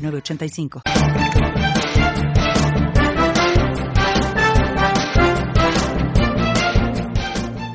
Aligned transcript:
985. 0.00 0.82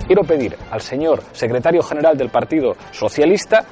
Quiero 0.07 0.23
pedir 0.23 0.55
al 0.69 0.81
señor 0.81 1.23
secretario 1.31 1.81
general 1.81 2.15
del 2.17 2.29
Partido 2.29 2.75
Socialista 2.91 3.65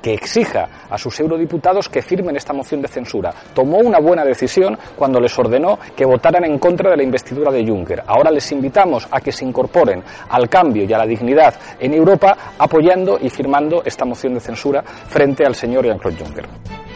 que 0.00 0.14
exija 0.14 0.86
a 0.88 0.96
sus 0.96 1.18
eurodiputados 1.20 1.88
que 1.88 2.00
firmen 2.00 2.36
esta 2.36 2.52
moción 2.52 2.80
de 2.80 2.88
censura. 2.88 3.34
Tomó 3.54 3.78
una 3.78 3.98
buena 3.98 4.24
decisión 4.24 4.78
cuando 4.96 5.20
les 5.20 5.36
ordenó 5.38 5.78
que 5.94 6.04
votaran 6.04 6.44
en 6.44 6.58
contra 6.58 6.90
de 6.90 6.96
la 6.96 7.02
investidura 7.02 7.50
de 7.50 7.66
Juncker. 7.66 8.02
Ahora 8.06 8.30
les 8.30 8.50
invitamos 8.52 9.06
a 9.10 9.20
que 9.20 9.32
se 9.32 9.44
incorporen 9.44 10.02
al 10.30 10.48
cambio 10.48 10.84
y 10.84 10.92
a 10.92 10.98
la 10.98 11.06
dignidad 11.06 11.54
en 11.78 11.92
Europa 11.92 12.54
apoyando 12.58 13.18
y 13.20 13.28
firmando 13.28 13.82
esta 13.84 14.04
moción 14.04 14.34
de 14.34 14.40
censura 14.40 14.82
frente 14.82 15.44
al 15.44 15.54
señor 15.54 15.84
Jean-Claude 15.84 16.24
Juncker. 16.24 16.89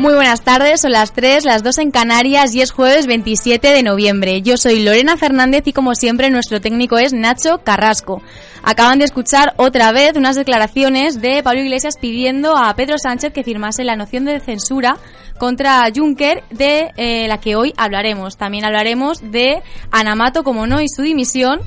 Muy 0.00 0.14
buenas 0.14 0.40
tardes, 0.40 0.80
son 0.80 0.92
las 0.92 1.12
3, 1.12 1.44
las 1.44 1.62
2 1.62 1.76
en 1.76 1.90
Canarias 1.90 2.54
y 2.54 2.62
es 2.62 2.72
jueves 2.72 3.06
27 3.06 3.68
de 3.68 3.82
noviembre. 3.82 4.40
Yo 4.40 4.56
soy 4.56 4.82
Lorena 4.82 5.18
Fernández 5.18 5.64
y 5.66 5.74
como 5.74 5.94
siempre 5.94 6.30
nuestro 6.30 6.58
técnico 6.58 6.96
es 6.96 7.12
Nacho 7.12 7.58
Carrasco. 7.64 8.22
Acaban 8.62 8.98
de 8.98 9.04
escuchar 9.04 9.52
otra 9.58 9.92
vez 9.92 10.16
unas 10.16 10.36
declaraciones 10.36 11.20
de 11.20 11.42
Pablo 11.42 11.60
Iglesias 11.60 11.98
pidiendo 12.00 12.56
a 12.56 12.74
Pedro 12.76 12.96
Sánchez 12.96 13.34
que 13.34 13.44
firmase 13.44 13.84
la 13.84 13.94
noción 13.94 14.24
de 14.24 14.40
censura 14.40 14.96
contra 15.38 15.86
Juncker 15.94 16.44
de 16.48 16.92
eh, 16.96 17.28
la 17.28 17.38
que 17.38 17.56
hoy 17.56 17.74
hablaremos. 17.76 18.38
También 18.38 18.64
hablaremos 18.64 19.30
de 19.30 19.62
Anamato, 19.90 20.44
como 20.44 20.66
no, 20.66 20.80
y 20.80 20.88
su 20.88 21.02
dimisión 21.02 21.60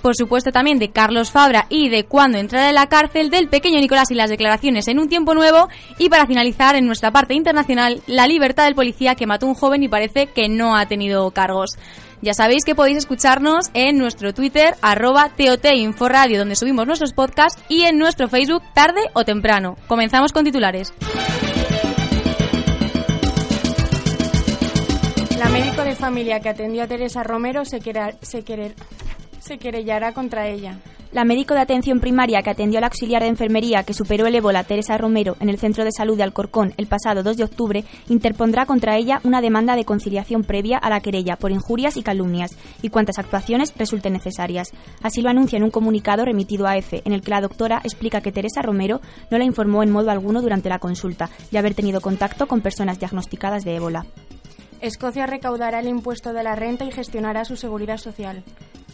por 0.00 0.16
supuesto 0.16 0.50
también 0.52 0.78
de 0.78 0.90
Carlos 0.90 1.30
Fabra 1.30 1.66
y 1.68 1.88
de 1.88 2.04
cuando 2.04 2.38
entrará 2.38 2.68
en 2.68 2.74
la 2.74 2.88
cárcel, 2.88 3.30
del 3.30 3.48
pequeño 3.48 3.80
Nicolás 3.80 4.10
y 4.10 4.14
las 4.14 4.30
declaraciones 4.30 4.88
en 4.88 4.98
un 4.98 5.08
tiempo 5.08 5.34
nuevo 5.34 5.68
y 5.98 6.08
para 6.08 6.26
finalizar 6.26 6.76
en 6.76 6.86
nuestra 6.86 7.10
parte 7.10 7.34
internacional 7.34 8.02
la 8.06 8.26
libertad 8.26 8.64
del 8.64 8.74
policía 8.74 9.14
que 9.14 9.26
mató 9.26 9.46
a 9.46 9.50
un 9.50 9.54
joven 9.54 9.82
y 9.82 9.88
parece 9.88 10.28
que 10.28 10.48
no 10.48 10.76
ha 10.76 10.86
tenido 10.86 11.30
cargos. 11.30 11.76
Ya 12.22 12.34
sabéis 12.34 12.64
que 12.64 12.76
podéis 12.76 12.98
escucharnos 12.98 13.70
en 13.74 13.98
nuestro 13.98 14.32
Twitter, 14.32 14.76
arroba 14.80 15.30
TOT 15.36 15.66
Inforadio, 15.74 16.38
donde 16.38 16.54
subimos 16.54 16.86
nuestros 16.86 17.12
podcasts, 17.12 17.60
y 17.68 17.82
en 17.82 17.98
nuestro 17.98 18.28
Facebook, 18.28 18.62
tarde 18.74 19.00
o 19.12 19.24
temprano. 19.24 19.76
Comenzamos 19.88 20.32
con 20.32 20.44
titulares. 20.44 20.94
La 25.36 25.48
médico 25.48 25.82
de 25.82 25.96
familia 25.96 26.38
que 26.38 26.48
atendió 26.48 26.84
a 26.84 26.86
Teresa 26.86 27.24
Romero 27.24 27.64
se, 27.64 27.80
quiere, 27.80 28.14
se 29.42 29.58
querellará 29.58 30.12
contra 30.12 30.48
ella. 30.48 30.78
La 31.10 31.24
médico 31.24 31.52
de 31.52 31.60
atención 31.60 32.00
primaria 32.00 32.40
que 32.42 32.48
atendió 32.48 32.78
al 32.78 32.84
auxiliar 32.84 33.22
de 33.22 33.28
enfermería 33.28 33.82
que 33.82 33.92
superó 33.92 34.26
el 34.26 34.34
ébola 34.34 34.64
Teresa 34.64 34.96
Romero 34.96 35.36
en 35.40 35.50
el 35.50 35.58
centro 35.58 35.84
de 35.84 35.92
salud 35.92 36.16
de 36.16 36.22
Alcorcón 36.22 36.72
el 36.78 36.86
pasado 36.86 37.22
2 37.22 37.36
de 37.36 37.44
octubre 37.44 37.84
interpondrá 38.08 38.64
contra 38.64 38.96
ella 38.96 39.20
una 39.22 39.42
demanda 39.42 39.76
de 39.76 39.84
conciliación 39.84 40.42
previa 40.42 40.78
a 40.78 40.88
la 40.88 41.00
querella 41.00 41.36
por 41.36 41.50
injurias 41.50 41.98
y 41.98 42.02
calumnias 42.02 42.56
y 42.80 42.88
cuantas 42.88 43.18
actuaciones 43.18 43.74
resulten 43.76 44.14
necesarias. 44.14 44.68
Así 45.02 45.20
lo 45.20 45.28
anuncia 45.28 45.58
en 45.58 45.64
un 45.64 45.70
comunicado 45.70 46.24
remitido 46.24 46.66
a 46.66 46.78
EFE 46.78 47.02
en 47.04 47.12
el 47.12 47.20
que 47.20 47.30
la 47.30 47.42
doctora 47.42 47.80
explica 47.84 48.22
que 48.22 48.32
Teresa 48.32 48.62
Romero 48.62 49.02
no 49.30 49.36
la 49.36 49.44
informó 49.44 49.82
en 49.82 49.90
modo 49.90 50.10
alguno 50.10 50.40
durante 50.40 50.70
la 50.70 50.78
consulta 50.78 51.28
de 51.50 51.58
haber 51.58 51.74
tenido 51.74 52.00
contacto 52.00 52.46
con 52.46 52.62
personas 52.62 52.98
diagnosticadas 52.98 53.64
de 53.64 53.76
ébola. 53.76 54.06
Escocia 54.80 55.26
recaudará 55.26 55.80
el 55.80 55.88
impuesto 55.88 56.32
de 56.32 56.42
la 56.42 56.56
renta 56.56 56.84
y 56.84 56.90
gestionará 56.90 57.44
su 57.44 57.56
seguridad 57.56 57.98
social. 57.98 58.42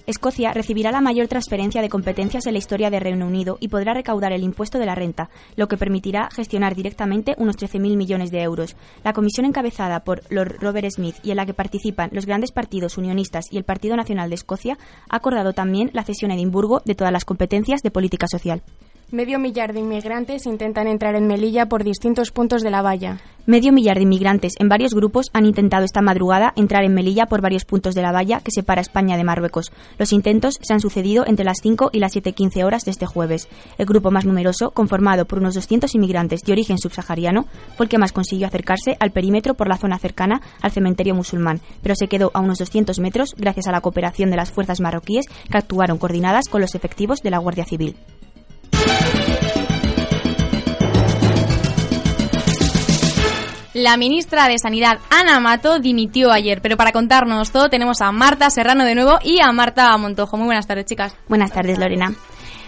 Escocia 0.09 0.55
recibirá 0.55 0.91
la 0.91 1.03
mayor 1.03 1.29
transferencia 1.29 1.83
de 1.83 1.91
competencias 1.91 2.47
en 2.47 2.55
la 2.55 2.59
historia 2.59 2.89
de 2.89 2.99
Reino 2.99 3.27
Unido 3.27 3.59
y 3.61 3.69
podrá 3.69 3.93
recaudar 3.93 4.33
el 4.33 4.43
impuesto 4.43 4.79
de 4.79 4.87
la 4.87 4.95
renta, 4.95 5.29
lo 5.55 5.69
que 5.69 5.77
permitirá 5.77 6.31
gestionar 6.35 6.75
directamente 6.75 7.35
unos 7.37 7.59
13.000 7.59 7.95
millones 7.95 8.31
de 8.31 8.41
euros. 8.41 8.75
La 9.05 9.13
comisión 9.13 9.45
encabezada 9.45 10.05
por 10.05 10.23
Lord 10.31 10.61
Robert 10.63 10.89
Smith 10.91 11.17
y 11.23 11.33
en 11.33 11.37
la 11.37 11.45
que 11.45 11.53
participan 11.53 12.09
los 12.15 12.25
grandes 12.25 12.53
partidos 12.53 12.97
unionistas 12.97 13.45
y 13.51 13.59
el 13.59 13.65
Partido 13.65 13.97
Nacional 13.97 14.31
de 14.31 14.37
Escocia 14.37 14.79
ha 15.11 15.17
acordado 15.17 15.53
también 15.53 15.91
la 15.93 16.05
cesión 16.05 16.31
a 16.31 16.37
Edimburgo 16.37 16.81
de 16.87 16.95
todas 16.95 17.13
las 17.13 17.27
competencias 17.27 17.83
de 17.83 17.91
política 17.91 18.29
social. 18.29 18.63
Medio 19.11 19.39
millar 19.39 19.73
de 19.73 19.81
inmigrantes 19.81 20.45
intentan 20.45 20.87
entrar 20.87 21.15
en 21.15 21.27
Melilla 21.27 21.65
por 21.65 21.83
distintos 21.83 22.31
puntos 22.31 22.61
de 22.61 22.71
la 22.71 22.83
valla. 22.83 23.23
Medio 23.47 23.73
millar 23.73 23.97
de 23.97 24.03
inmigrantes 24.03 24.53
en 24.59 24.69
varios 24.69 24.93
grupos 24.93 25.31
han 25.33 25.47
intentado 25.47 25.87
esta 25.87 26.03
madrugada 26.03 26.53
entrar 26.57 26.85
en 26.85 26.93
Melilla 26.93 27.25
por 27.25 27.41
varios 27.41 27.65
puntos 27.65 27.95
de 27.95 28.03
la 28.03 28.13
valla 28.13 28.41
que 28.41 28.51
separa 28.51 28.83
España 28.83 29.17
de 29.17 29.25
Marruecos. 29.25 29.73
Los 29.97 30.13
intentos 30.13 30.59
se 30.61 30.75
han 30.75 30.81
sucedido 30.81 31.25
entre 31.27 31.47
las 31.47 31.57
5 31.63 31.89
y 31.91 32.01
las 32.01 32.15
7.15 32.15 32.63
horas 32.65 32.85
de 32.85 32.91
este 32.91 33.07
jueves. 33.07 33.49
El 33.79 33.87
grupo 33.87 34.11
más 34.11 34.27
numeroso, 34.27 34.73
conformado 34.73 35.25
por 35.25 35.39
unos 35.39 35.55
200 35.55 35.95
inmigrantes 35.95 36.43
de 36.43 36.53
origen 36.53 36.77
subsahariano, 36.77 37.47
fue 37.79 37.87
el 37.87 37.91
que 37.91 37.97
más 37.97 38.13
consiguió 38.13 38.47
acercarse 38.47 38.99
al 39.01 39.13
perímetro 39.13 39.55
por 39.55 39.69
la 39.69 39.79
zona 39.79 39.99
cercana 39.99 40.43
al 40.61 40.73
cementerio 40.73 41.15
musulmán, 41.15 41.63
pero 41.83 41.95
se 41.95 42.09
quedó 42.09 42.31
a 42.35 42.41
unos 42.41 42.59
200 42.59 42.99
metros 42.99 43.35
gracias 43.39 43.69
a 43.69 43.73
la 43.73 43.81
cooperación 43.81 44.31
de 44.31 44.37
las 44.37 44.53
fuerzas 44.53 44.81
marroquíes 44.81 45.25
que 45.51 45.57
actuaron 45.57 45.97
coordinadas 45.97 46.51
con 46.51 46.61
los 46.61 46.75
efectivos 46.75 47.23
de 47.23 47.31
la 47.31 47.39
Guardia 47.39 47.65
Civil. 47.65 47.97
La 53.79 53.97
ministra 53.97 54.49
de 54.49 54.59
Sanidad, 54.59 54.99
Ana 55.09 55.39
Mato, 55.39 55.79
dimitió 55.79 56.33
ayer, 56.33 56.61
pero 56.61 56.77
para 56.77 56.91
contarnos 56.91 57.53
todo 57.53 57.69
tenemos 57.69 58.01
a 58.01 58.11
Marta 58.11 58.51
Serrano 58.51 58.85
de 58.85 58.97
nuevo 58.97 59.21
y 59.23 59.39
a 59.41 59.53
Marta 59.53 59.97
Montojo. 59.97 60.37
Muy 60.37 60.47
buenas 60.47 60.67
tardes, 60.67 60.87
chicas. 60.87 61.17
Buenas 61.29 61.53
tardes, 61.53 61.79
Lorena. 61.79 62.13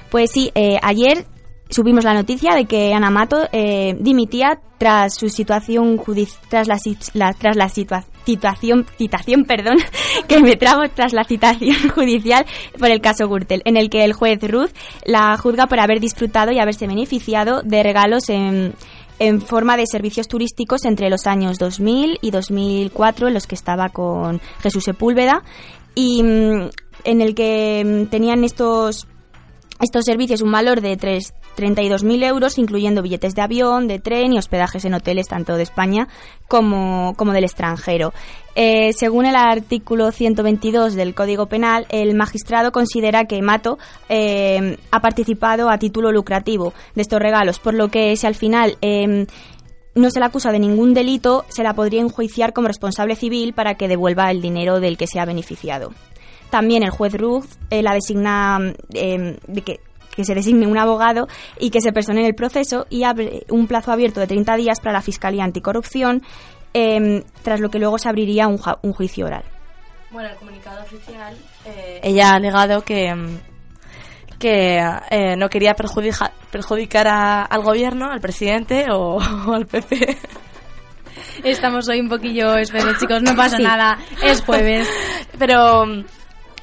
Pues 0.09 0.31
sí, 0.31 0.53
eh, 0.55 0.79
ayer 0.81 1.27
subimos 1.69 2.05
la 2.05 2.15
noticia 2.15 2.55
de 2.55 2.67
que 2.67 2.95
Ana 2.95 3.11
Mato 3.11 3.49
eh, 3.51 3.97
dimitía 3.99 4.61
tras 4.79 5.17
su 5.17 5.29
situación 5.29 6.01
tras 6.49 6.69
la, 6.69 7.33
tras 7.35 7.57
la 7.57 7.69
situación 7.69 8.87
citación 8.97 9.45
perdón 9.45 9.77
que 10.29 10.41
me 10.41 10.57
trago 10.57 10.83
tras 10.95 11.13
la 11.13 11.25
citación 11.25 11.91
judicial 11.95 12.47
por 12.79 12.91
el 12.91 13.01
caso 13.01 13.29
Gürtel 13.29 13.63
en 13.65 13.77
el 13.77 13.91
que 13.91 14.05
el 14.05 14.13
juez 14.13 14.41
Ruth 14.43 14.71
la 15.05 15.37
juzga 15.37 15.67
por 15.67 15.81
haber 15.81 16.01
disfrutado 16.01 16.51
y 16.53 16.59
haberse 16.59 16.87
beneficiado 16.87 17.63
de 17.63 17.83
regalos 17.83 18.29
en 18.31 18.75
en 19.21 19.43
forma 19.43 19.77
de 19.77 19.87
servicios 19.87 20.27
turísticos 20.27 20.85
entre 20.87 21.11
los 21.11 21.27
años 21.27 21.59
2000 21.59 22.19
y 22.23 22.31
2004, 22.31 23.29
en 23.29 23.35
los 23.35 23.47
que 23.47 23.55
estaba 23.55 23.91
con 23.91 24.41
Jesús 24.63 24.85
Sepúlveda, 24.85 25.45
y 25.95 26.23
mm, 26.23 26.71
en 27.05 27.21
el 27.21 27.35
que 27.35 27.85
mm, 27.85 28.11
tenían 28.11 28.43
estos 28.45 29.07
estos 29.79 30.05
servicios 30.05 30.43
un 30.43 30.53
valor 30.53 30.81
de 30.81 30.97
32.000 31.57 32.25
euros, 32.25 32.59
incluyendo 32.59 33.03
billetes 33.03 33.35
de 33.35 33.43
avión, 33.43 33.89
de 33.89 33.99
tren 33.99 34.33
y 34.33 34.39
hospedajes 34.39 34.85
en 34.85 34.95
hoteles 34.95 35.29
tanto 35.29 35.57
de 35.57 35.63
España 35.63 36.09
como, 36.49 37.15
como 37.17 37.33
del 37.33 37.45
extranjero. 37.45 38.13
Eh, 38.55 38.93
según 38.95 39.27
el 39.27 39.37
artículo 39.37 40.11
122 40.11 40.95
del 40.95 41.15
Código 41.15 41.47
Penal, 41.47 41.87
el 41.91 42.15
magistrado 42.15 42.73
considera 42.73 43.25
que 43.25 43.43
Mato 43.43 43.79
eh, 44.09 44.77
ha 44.91 45.01
participado 45.01 45.71
a 45.71 45.79
título 45.79 46.13
lucrativo 46.13 46.73
de 46.95 47.03
estos 47.03 47.21
regalos, 47.21 47.59
por 47.59 47.75
lo 47.75 47.89
que 47.89 48.17
si 48.17 48.27
al 48.27 48.35
final 48.35 48.77
eh, 48.81 49.27
no 49.95 50.11
se 50.11 50.21
le 50.21 50.27
acusa 50.27 50.53
de 50.53 50.59
ningún 50.59 50.95
delito, 50.95 51.45
se 51.49 51.63
la 51.63 51.75
podría 51.75 52.01
enjuiciar 52.01 52.53
como 52.53 52.69
responsable 52.69 53.17
civil 53.17 53.53
para 53.53 53.75
que 53.75 53.89
devuelva 53.89 54.31
el 54.31 54.41
dinero 54.41 54.81
del 54.81 54.97
que 54.97 55.07
se 55.07 55.21
ha 55.21 55.25
beneficiado. 55.25 55.93
También 56.51 56.83
el 56.83 56.91
juez 56.91 57.15
Ruth 57.15 57.47
eh, 57.71 57.83
la 57.83 57.95
designa 57.95 58.59
em, 58.93 59.37
de 59.47 59.63
que, 59.63 59.81
se 60.25 60.35
designe 60.35 60.67
un 60.67 60.79
abogado 60.79 61.29
y 61.59 61.71
que 61.71 61.81
se 61.81 61.93
persone 61.93 62.21
en 62.21 62.27
el 62.27 62.35
proceso 62.35 62.87
y 62.91 63.05
abre 63.05 63.45
un 63.49 63.67
plazo 63.67 63.93
abierto 63.93 64.21
de 64.21 64.27
30 64.27 64.57
días 64.57 64.81
para 64.81 64.93
la 64.93 65.03
Fiscalía 65.03 65.45
Anticorrupción, 65.45 66.23
em, 66.75 67.23
tras 67.43 67.61
lo 67.61 67.71
que 67.71 67.79
luego 67.79 67.99
se 67.99 68.09
abriría 68.09 68.47
un, 68.49 68.59
juicio 68.93 69.27
oral. 69.27 69.45
Bueno, 70.11 70.29
el 70.29 70.37
comunicado 70.37 70.83
oficial, 70.83 71.37
eh, 71.65 72.01
ella 72.03 72.33
ha 72.33 72.41
negado 72.41 72.83
que, 72.83 73.07
em, 73.07 73.39
que 74.39 74.79
eh, 75.11 75.37
no 75.37 75.49
quería 75.49 75.75
perjudicar, 75.75 76.33
perjudicar 76.51 77.07
al 77.09 77.63
gobierno, 77.63 78.11
al 78.11 78.21
presidente 78.21 78.87
o, 78.93 79.21
al 79.55 79.67
PP. 79.67 80.19
Estamos 81.45 81.89
hoy 81.89 82.01
un 82.01 82.09
poquillo 82.09 82.57
espesos, 82.57 82.99
chicos, 82.99 83.23
no 83.23 83.35
pasa 83.35 83.59
nada, 83.59 83.99
es 84.23 84.43
jueves. 84.43 84.89
Pero 85.39 85.85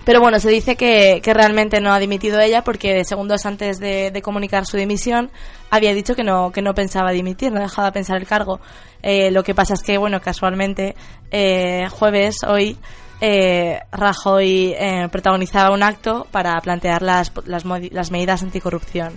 Pero 0.07 0.21
bueno, 0.21 0.39
se 0.39 0.49
dice 0.49 0.77
que, 0.77 1.19
que 1.21 1.33
realmente 1.33 1.81
no 1.81 1.91
ha 1.91 1.99
dimitido 1.99 2.39
ella 2.39 2.63
porque 2.63 3.03
segundos 3.03 3.45
antes 3.45 3.77
de, 3.77 4.17
comunicar 4.23 4.65
su 4.65 4.77
dimisión 4.77 5.29
había 5.69 5.93
dicho 5.93 6.15
que 6.15 6.23
no, 6.23 6.53
que 6.53 6.61
no 6.61 6.73
pensaba 6.73 7.11
dimitir, 7.11 7.51
no 7.51 7.59
dejaba 7.59 7.91
pensar 7.91 8.15
el 8.15 8.25
cargo. 8.25 8.61
Eh, 9.03 9.31
lo 9.31 9.43
que 9.43 9.53
pasa 9.53 9.73
es 9.73 9.83
que, 9.83 9.97
bueno, 9.97 10.21
casualmente, 10.21 10.95
eh, 11.29 11.89
jueves, 11.91 12.37
hoy, 12.47 12.77
eh, 13.19 13.81
Rajoy 13.91 14.75
eh, 14.79 15.09
protagonizaba 15.11 15.75
un 15.75 15.83
acto 15.83 16.25
para 16.31 16.55
plantear 16.61 17.01
las, 17.01 17.33
las, 17.45 17.65
las 17.65 18.09
medidas 18.09 18.43
anticorrupción. 18.43 19.11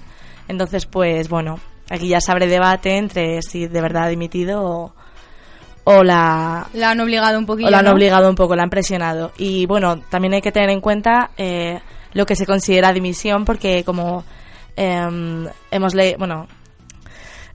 Entonces, 0.49 0.87
pues 0.87 1.29
bueno, 1.29 1.61
aquí 1.89 2.09
ya 2.09 2.21
se 2.21 2.33
abre 2.33 2.49
debate 2.49 2.97
entre 2.97 3.43
si 3.43 3.69
de 3.69 3.81
verdad 3.81 4.07
ha 4.07 4.09
dimitido 4.09 4.65
o, 4.65 4.93
o 5.99 6.03
la... 6.03 6.67
La 6.75 6.91
han 6.91 7.01
obligado 7.01 7.39
un 7.39 7.47
poquito. 7.47 7.69
O 7.69 7.71
la 7.71 7.79
han 7.79 7.85
¿no? 7.85 7.93
obligado 7.93 8.29
un 8.29 8.35
poco, 8.35 8.55
la 8.55 8.63
han 8.63 8.71
presionado. 8.71 9.33
Y 9.39 9.67
bueno, 9.67 10.01
también 10.11 10.35
hay 10.35 10.41
que 10.41 10.53
tener 10.53 10.71
en 10.71 10.81
cuenta 10.81 11.31
eh, 11.37 11.81
lo 12.13 12.27
que 12.27 12.37
se 12.37 12.47
considera 12.47 12.93
dimisión 12.93 13.45
porque 13.45 13.85
como 13.85 14.25
eh, 14.77 15.49
hemos 15.71 15.95
leído, 15.95 16.19
bueno... 16.19 16.47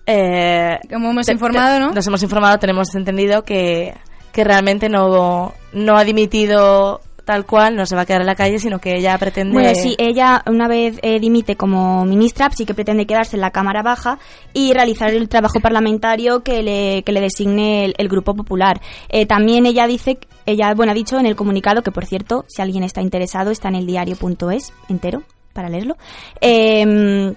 Eh, 0.07 0.77
como 0.91 1.09
hemos 1.09 1.27
informado, 1.29 1.79
¿no? 1.79 1.91
Nos 1.91 2.05
hemos 2.05 2.21
informado, 2.21 2.59
tenemos 2.59 2.93
entendido 2.93 3.43
que, 3.43 3.95
que 4.31 4.43
realmente 4.43 4.87
no, 4.87 5.53
no 5.73 5.97
ha 5.97 6.03
dimitido 6.03 7.01
tal 7.25 7.45
cual, 7.45 7.75
no 7.75 7.86
se 7.86 7.95
va 7.95 8.04
a 8.04 8.06
quedar 8.06 8.22
en 8.22 8.27
la 8.27 8.36
calle, 8.36 8.60
sino 8.60 8.80
que 8.80 8.95
ella 8.95 9.18
pretende... 9.18 9.54
Bueno, 9.54 9.72
sí, 9.75 9.95
ella 9.98 10.44
una 10.45 10.68
vez 10.68 11.00
eh, 11.01 11.19
dimite 11.19 11.56
como 11.56 12.06
ministra, 12.06 12.50
sí 12.51 12.66
que 12.66 12.74
pretende 12.74 13.06
quedarse 13.06 13.36
en 13.36 13.42
la 13.42 13.51
Cámara 13.51 13.81
Baja 13.81 14.19
y 14.54 14.74
realizar 14.74 15.10
el 15.10 15.27
trabajo 15.27 15.60
parlamentario 15.60 16.44
que 16.44 16.63
le, 16.63 17.04
que 17.04 17.12
le 17.12 17.22
designe 17.22 17.94
el, 17.98 18.07
Grupo 18.07 18.36
Popular. 18.36 18.80
Eh, 19.10 19.25
también 19.25 19.66
ella 19.66 19.88
dice, 19.88 20.19
ella 20.45 20.74
bueno, 20.75 20.92
ha 20.92 20.95
dicho 20.95 21.19
en 21.19 21.25
el 21.25 21.36
comunicado, 21.36 21.81
que 21.81 21.92
por 21.92 22.06
cierto, 22.06 22.45
si 22.48 22.62
alguien 22.62 22.83
está 22.83 23.01
interesado, 23.01 23.51
está 23.51 23.68
en 23.69 23.75
el 23.75 23.88
diario.es 23.88 24.71
entero 24.88 25.24
para 25.54 25.69
leerlo. 25.69 25.98
Eh, 26.39 27.36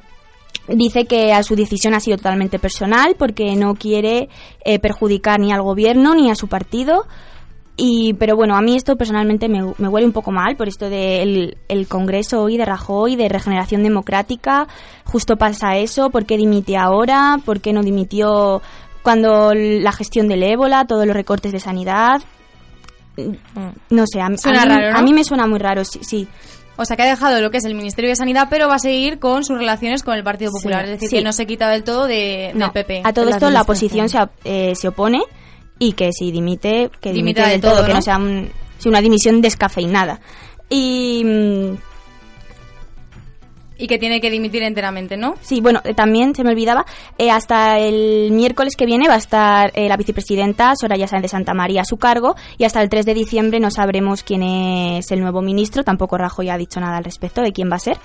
Dice 0.68 1.06
que 1.06 1.32
a 1.32 1.42
su 1.42 1.56
decisión 1.56 1.94
ha 1.94 2.00
sido 2.00 2.18
totalmente 2.18 2.58
personal 2.58 3.16
porque 3.18 3.56
no 3.56 3.74
quiere 3.74 4.28
eh, 4.64 4.78
perjudicar 4.78 5.40
ni 5.40 5.50
al 5.50 5.62
gobierno 5.62 6.14
ni 6.14 6.30
a 6.30 6.34
su 6.34 6.46
partido. 6.46 7.06
Y, 7.80 8.14
pero 8.14 8.34
bueno, 8.34 8.56
a 8.56 8.60
mí 8.60 8.74
esto 8.74 8.96
personalmente 8.96 9.48
me, 9.48 9.62
me 9.78 9.86
huele 9.86 10.04
un 10.04 10.12
poco 10.12 10.32
mal 10.32 10.56
por 10.56 10.66
esto 10.66 10.90
del 10.90 11.56
el 11.68 11.86
Congreso 11.86 12.42
hoy 12.42 12.56
de 12.56 12.64
Rajoy, 12.64 13.14
de 13.14 13.28
Regeneración 13.28 13.84
Democrática. 13.84 14.66
Justo 15.04 15.36
pasa 15.36 15.76
eso, 15.76 16.10
¿por 16.10 16.26
qué 16.26 16.36
dimite 16.36 16.76
ahora? 16.76 17.38
¿Por 17.44 17.60
qué 17.60 17.72
no 17.72 17.82
dimitió 17.82 18.60
cuando 19.04 19.54
la 19.54 19.92
gestión 19.92 20.26
del 20.26 20.42
ébola, 20.42 20.86
todos 20.86 21.06
los 21.06 21.14
recortes 21.14 21.52
de 21.52 21.60
sanidad? 21.60 22.20
No 23.90 24.04
sé, 24.06 24.20
a, 24.20 24.26
a, 24.26 24.36
suena 24.36 24.64
mí, 24.64 24.68
raro, 24.70 24.92
¿no? 24.92 24.98
a 24.98 25.02
mí 25.02 25.12
me 25.12 25.22
suena 25.22 25.46
muy 25.46 25.60
raro, 25.60 25.84
sí. 25.84 26.00
sí. 26.02 26.28
O 26.76 26.84
sea, 26.84 26.96
que 26.96 27.02
ha 27.04 27.06
dejado 27.06 27.40
lo 27.40 27.50
que 27.52 27.58
es 27.58 27.64
el 27.64 27.76
Ministerio 27.76 28.10
de 28.10 28.16
Sanidad, 28.16 28.48
pero 28.50 28.66
va 28.66 28.74
a 28.74 28.80
seguir 28.80 29.20
con 29.20 29.44
sus 29.44 29.56
relaciones 29.56 30.02
con 30.02 30.16
el 30.16 30.24
Partido 30.24 30.50
Popular. 30.50 30.84
Sí, 30.84 30.84
es 30.84 30.96
decir, 30.96 31.08
sí. 31.10 31.16
que 31.16 31.22
no 31.22 31.32
se 31.32 31.46
quita 31.46 31.68
del 31.68 31.84
todo 31.84 32.06
de, 32.06 32.50
no, 32.54 32.66
del 32.66 32.72
PP. 32.72 33.02
A 33.04 33.12
todo 33.12 33.28
esto 33.28 33.50
la 33.50 33.62
oposición 33.62 34.08
se, 34.08 34.18
eh, 34.44 34.74
se, 34.74 34.88
opone 34.88 35.22
y 35.78 35.92
que 35.92 36.12
si 36.12 36.30
dimite, 36.30 36.90
que 37.00 37.12
dimite, 37.12 37.40
dimite 37.40 37.50
del 37.52 37.60
todo, 37.60 37.76
todo, 37.76 37.86
que 37.86 37.94
¿no? 37.94 38.02
sea 38.02 38.16
un, 38.16 38.50
una 38.86 39.00
dimisión 39.00 39.40
descafeinada. 39.40 40.20
Y... 40.68 41.22
mm, 41.24 41.74
y 43.80 43.86
que 43.86 43.96
tiene 43.98 44.20
que 44.20 44.28
dimitir 44.28 44.64
enteramente, 44.64 45.16
¿no? 45.16 45.36
Sí, 45.40 45.60
bueno, 45.60 45.80
eh, 45.84 45.94
también 45.94 46.34
se 46.34 46.42
me 46.42 46.50
olvidaba, 46.50 46.84
eh, 47.16 47.30
hasta 47.30 47.78
el 47.78 48.32
miércoles 48.32 48.74
que 48.76 48.86
viene 48.86 49.06
va 49.06 49.14
a 49.14 49.18
estar 49.18 49.70
eh, 49.74 49.88
la 49.88 49.96
vicepresidenta 49.96 50.74
Soraya 50.74 51.06
Sáenz 51.06 51.22
de 51.22 51.28
Santa 51.28 51.54
María 51.54 51.82
a 51.82 51.84
su 51.84 51.96
cargo 51.96 52.34
y 52.58 52.64
hasta 52.64 52.82
el 52.82 52.88
3 52.88 53.06
de 53.06 53.14
diciembre 53.14 53.60
no 53.60 53.70
sabremos 53.70 54.24
quién 54.24 54.42
es 54.42 55.12
el 55.12 55.20
nuevo 55.20 55.42
ministro, 55.42 55.84
tampoco 55.84 56.18
Rajoy 56.18 56.50
ha 56.50 56.58
dicho 56.58 56.80
nada 56.80 56.96
al 56.96 57.04
respecto 57.04 57.40
de 57.40 57.52
quién 57.52 57.70
va 57.70 57.76
a 57.76 57.78
ser. 57.78 57.98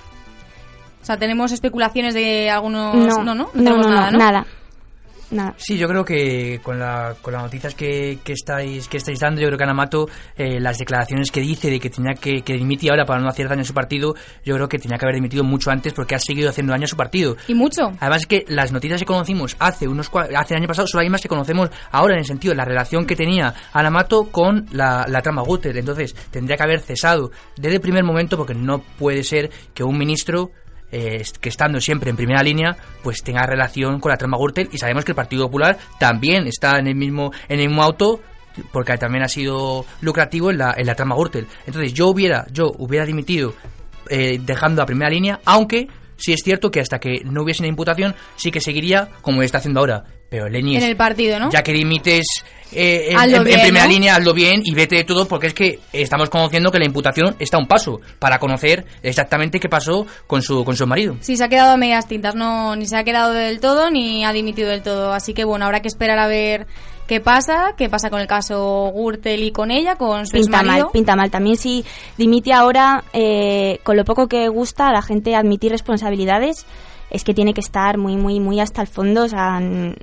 O 1.02 1.04
sea, 1.04 1.18
tenemos 1.18 1.50
especulaciones 1.50 2.14
de 2.14 2.48
algunos... 2.50 2.94
No, 2.94 3.24
no, 3.24 3.34
no, 3.34 3.50
no, 3.52 3.52
no, 3.52 3.76
no 3.76 3.88
nada, 3.88 4.10
¿no? 4.12 4.18
nada. 4.18 4.46
Nada. 5.34 5.54
Sí, 5.56 5.76
yo 5.76 5.88
creo 5.88 6.04
que 6.04 6.60
con, 6.62 6.78
la, 6.78 7.16
con 7.20 7.32
las 7.32 7.42
noticias 7.42 7.74
que, 7.74 8.18
que, 8.22 8.34
estáis, 8.34 8.86
que 8.86 8.98
estáis 8.98 9.18
dando, 9.18 9.40
yo 9.40 9.48
creo 9.48 9.58
que 9.58 9.64
Ana 9.64 9.74
Mato, 9.74 10.08
eh, 10.36 10.60
las 10.60 10.78
declaraciones 10.78 11.32
que 11.32 11.40
dice 11.40 11.70
de 11.70 11.80
que 11.80 11.90
tenía 11.90 12.14
que, 12.14 12.42
que 12.42 12.54
dimitir 12.54 12.90
ahora 12.90 13.04
para 13.04 13.20
no 13.20 13.28
hacer 13.28 13.48
daño 13.48 13.62
a 13.62 13.64
su 13.64 13.74
partido, 13.74 14.14
yo 14.44 14.54
creo 14.54 14.68
que 14.68 14.78
tenía 14.78 14.96
que 14.96 15.04
haber 15.04 15.16
dimitido 15.16 15.42
mucho 15.42 15.72
antes 15.72 15.92
porque 15.92 16.14
ha 16.14 16.20
seguido 16.20 16.50
haciendo 16.50 16.72
daño 16.72 16.84
a 16.84 16.88
su 16.88 16.96
partido. 16.96 17.36
Y 17.48 17.54
mucho. 17.54 17.82
Además 17.98 18.22
es 18.22 18.26
que 18.26 18.44
las 18.46 18.70
noticias 18.70 19.00
que 19.00 19.06
conocimos 19.06 19.56
hace 19.58 19.88
unos 19.88 20.08
hace 20.14 20.54
el 20.54 20.60
año 20.60 20.68
pasado 20.68 20.86
son 20.86 20.98
las 20.98 21.06
mismas 21.06 21.22
que 21.22 21.28
conocemos 21.28 21.68
ahora 21.90 22.14
en 22.14 22.20
el 22.20 22.26
sentido 22.26 22.52
de 22.52 22.58
la 22.58 22.64
relación 22.64 23.04
que 23.04 23.16
tenía 23.16 23.52
Ana 23.72 23.90
Mato 23.90 24.30
con 24.30 24.66
la, 24.70 25.04
la 25.08 25.20
trama 25.20 25.42
Guter. 25.42 25.76
Entonces 25.76 26.14
tendría 26.30 26.56
que 26.56 26.62
haber 26.62 26.80
cesado 26.80 27.32
desde 27.56 27.76
el 27.76 27.80
primer 27.80 28.04
momento 28.04 28.36
porque 28.36 28.54
no 28.54 28.78
puede 28.78 29.24
ser 29.24 29.50
que 29.74 29.82
un 29.82 29.98
ministro 29.98 30.52
eh, 30.96 31.24
que 31.40 31.48
estando 31.48 31.80
siempre 31.80 32.08
en 32.08 32.16
primera 32.16 32.40
línea, 32.40 32.76
pues 33.02 33.20
tenga 33.24 33.44
relación 33.44 33.98
con 33.98 34.10
la 34.10 34.16
trama 34.16 34.38
Gürtel 34.38 34.68
y 34.70 34.78
sabemos 34.78 35.04
que 35.04 35.10
el 35.10 35.16
Partido 35.16 35.46
Popular 35.46 35.76
también 35.98 36.46
está 36.46 36.78
en 36.78 36.86
el 36.86 36.94
mismo 36.94 37.32
en 37.48 37.58
el 37.58 37.66
mismo 37.66 37.82
auto 37.82 38.20
porque 38.70 38.96
también 38.96 39.24
ha 39.24 39.28
sido 39.28 39.84
lucrativo 40.02 40.52
en 40.52 40.58
la, 40.58 40.72
en 40.76 40.86
la 40.86 40.94
trama 40.94 41.16
Gürtel. 41.16 41.48
Entonces 41.66 41.92
yo 41.92 42.06
hubiera 42.06 42.46
yo 42.52 42.70
hubiera 42.78 43.04
dimitido 43.04 43.54
eh, 44.08 44.38
dejando 44.40 44.82
a 44.82 44.86
primera 44.86 45.10
línea, 45.10 45.40
aunque 45.44 45.88
sí 46.16 46.32
es 46.32 46.42
cierto 46.44 46.70
que 46.70 46.78
hasta 46.78 47.00
que 47.00 47.24
no 47.24 47.42
hubiese 47.42 47.62
una 47.62 47.68
imputación 47.70 48.14
sí 48.36 48.52
que 48.52 48.60
seguiría 48.60 49.08
como 49.20 49.42
está 49.42 49.58
haciendo 49.58 49.80
ahora. 49.80 50.04
Pero 50.42 50.46
en 50.46 50.82
el 50.82 50.96
partido, 50.96 51.38
¿no? 51.38 51.50
ya 51.50 51.62
que 51.62 51.72
dimites 51.72 52.44
eh, 52.72 53.10
en, 53.10 53.20
en, 53.20 53.44
bien, 53.44 53.58
en, 53.58 53.62
primera 53.62 53.84
¿no? 53.84 53.90
línea, 53.90 54.16
hazlo 54.16 54.34
bien 54.34 54.62
y 54.64 54.74
vete 54.74 54.96
de 54.96 55.04
todo 55.04 55.28
porque 55.28 55.48
es 55.48 55.54
que 55.54 55.78
estamos 55.92 56.28
conociendo 56.28 56.70
que 56.70 56.78
la 56.78 56.86
imputación 56.86 57.36
está 57.38 57.56
a 57.56 57.60
un 57.60 57.68
paso 57.68 58.00
para 58.18 58.38
conocer 58.38 58.84
exactamente 59.02 59.60
qué 59.60 59.68
pasó 59.68 60.06
con 60.26 60.42
su 60.42 60.64
con 60.64 60.76
su 60.76 60.86
marido. 60.86 61.16
Sí, 61.20 61.36
se 61.36 61.44
ha 61.44 61.48
quedado 61.48 61.72
a 61.72 61.76
medias 61.76 62.08
tintas, 62.08 62.34
no 62.34 62.74
ni 62.76 62.86
se 62.86 62.96
ha 62.96 63.04
quedado 63.04 63.32
del 63.32 63.60
todo 63.60 63.90
ni 63.90 64.24
ha 64.24 64.32
dimitido 64.32 64.68
del 64.70 64.82
todo, 64.82 65.12
así 65.12 65.34
que 65.34 65.44
bueno, 65.44 65.66
habrá 65.66 65.80
que 65.80 65.88
esperar 65.88 66.18
a 66.18 66.26
ver 66.26 66.66
qué 67.06 67.20
pasa, 67.20 67.74
qué 67.76 67.88
pasa 67.88 68.10
con 68.10 68.20
el 68.20 68.26
caso 68.26 68.90
Gürtel 68.94 69.42
y 69.42 69.52
con 69.52 69.70
ella, 69.70 69.96
con 69.96 70.26
su 70.26 70.32
pinta 70.32 70.62
mal, 70.62 70.86
pinta 70.92 71.16
mal. 71.16 71.30
También 71.30 71.56
si 71.56 71.84
dimite 72.16 72.52
ahora, 72.52 73.04
eh, 73.12 73.80
con 73.82 73.96
lo 73.96 74.04
poco 74.04 74.28
que 74.28 74.48
gusta 74.48 74.88
a 74.88 74.92
la 74.92 75.02
gente 75.02 75.34
admitir 75.34 75.70
responsabilidades, 75.70 76.66
es 77.10 77.24
que 77.24 77.34
tiene 77.34 77.54
que 77.54 77.60
estar 77.60 77.98
muy, 77.98 78.16
muy, 78.16 78.40
muy 78.40 78.60
hasta 78.60 78.80
el 78.80 78.88
fondo. 78.88 79.24
O 79.24 79.28
sea, 79.28 79.60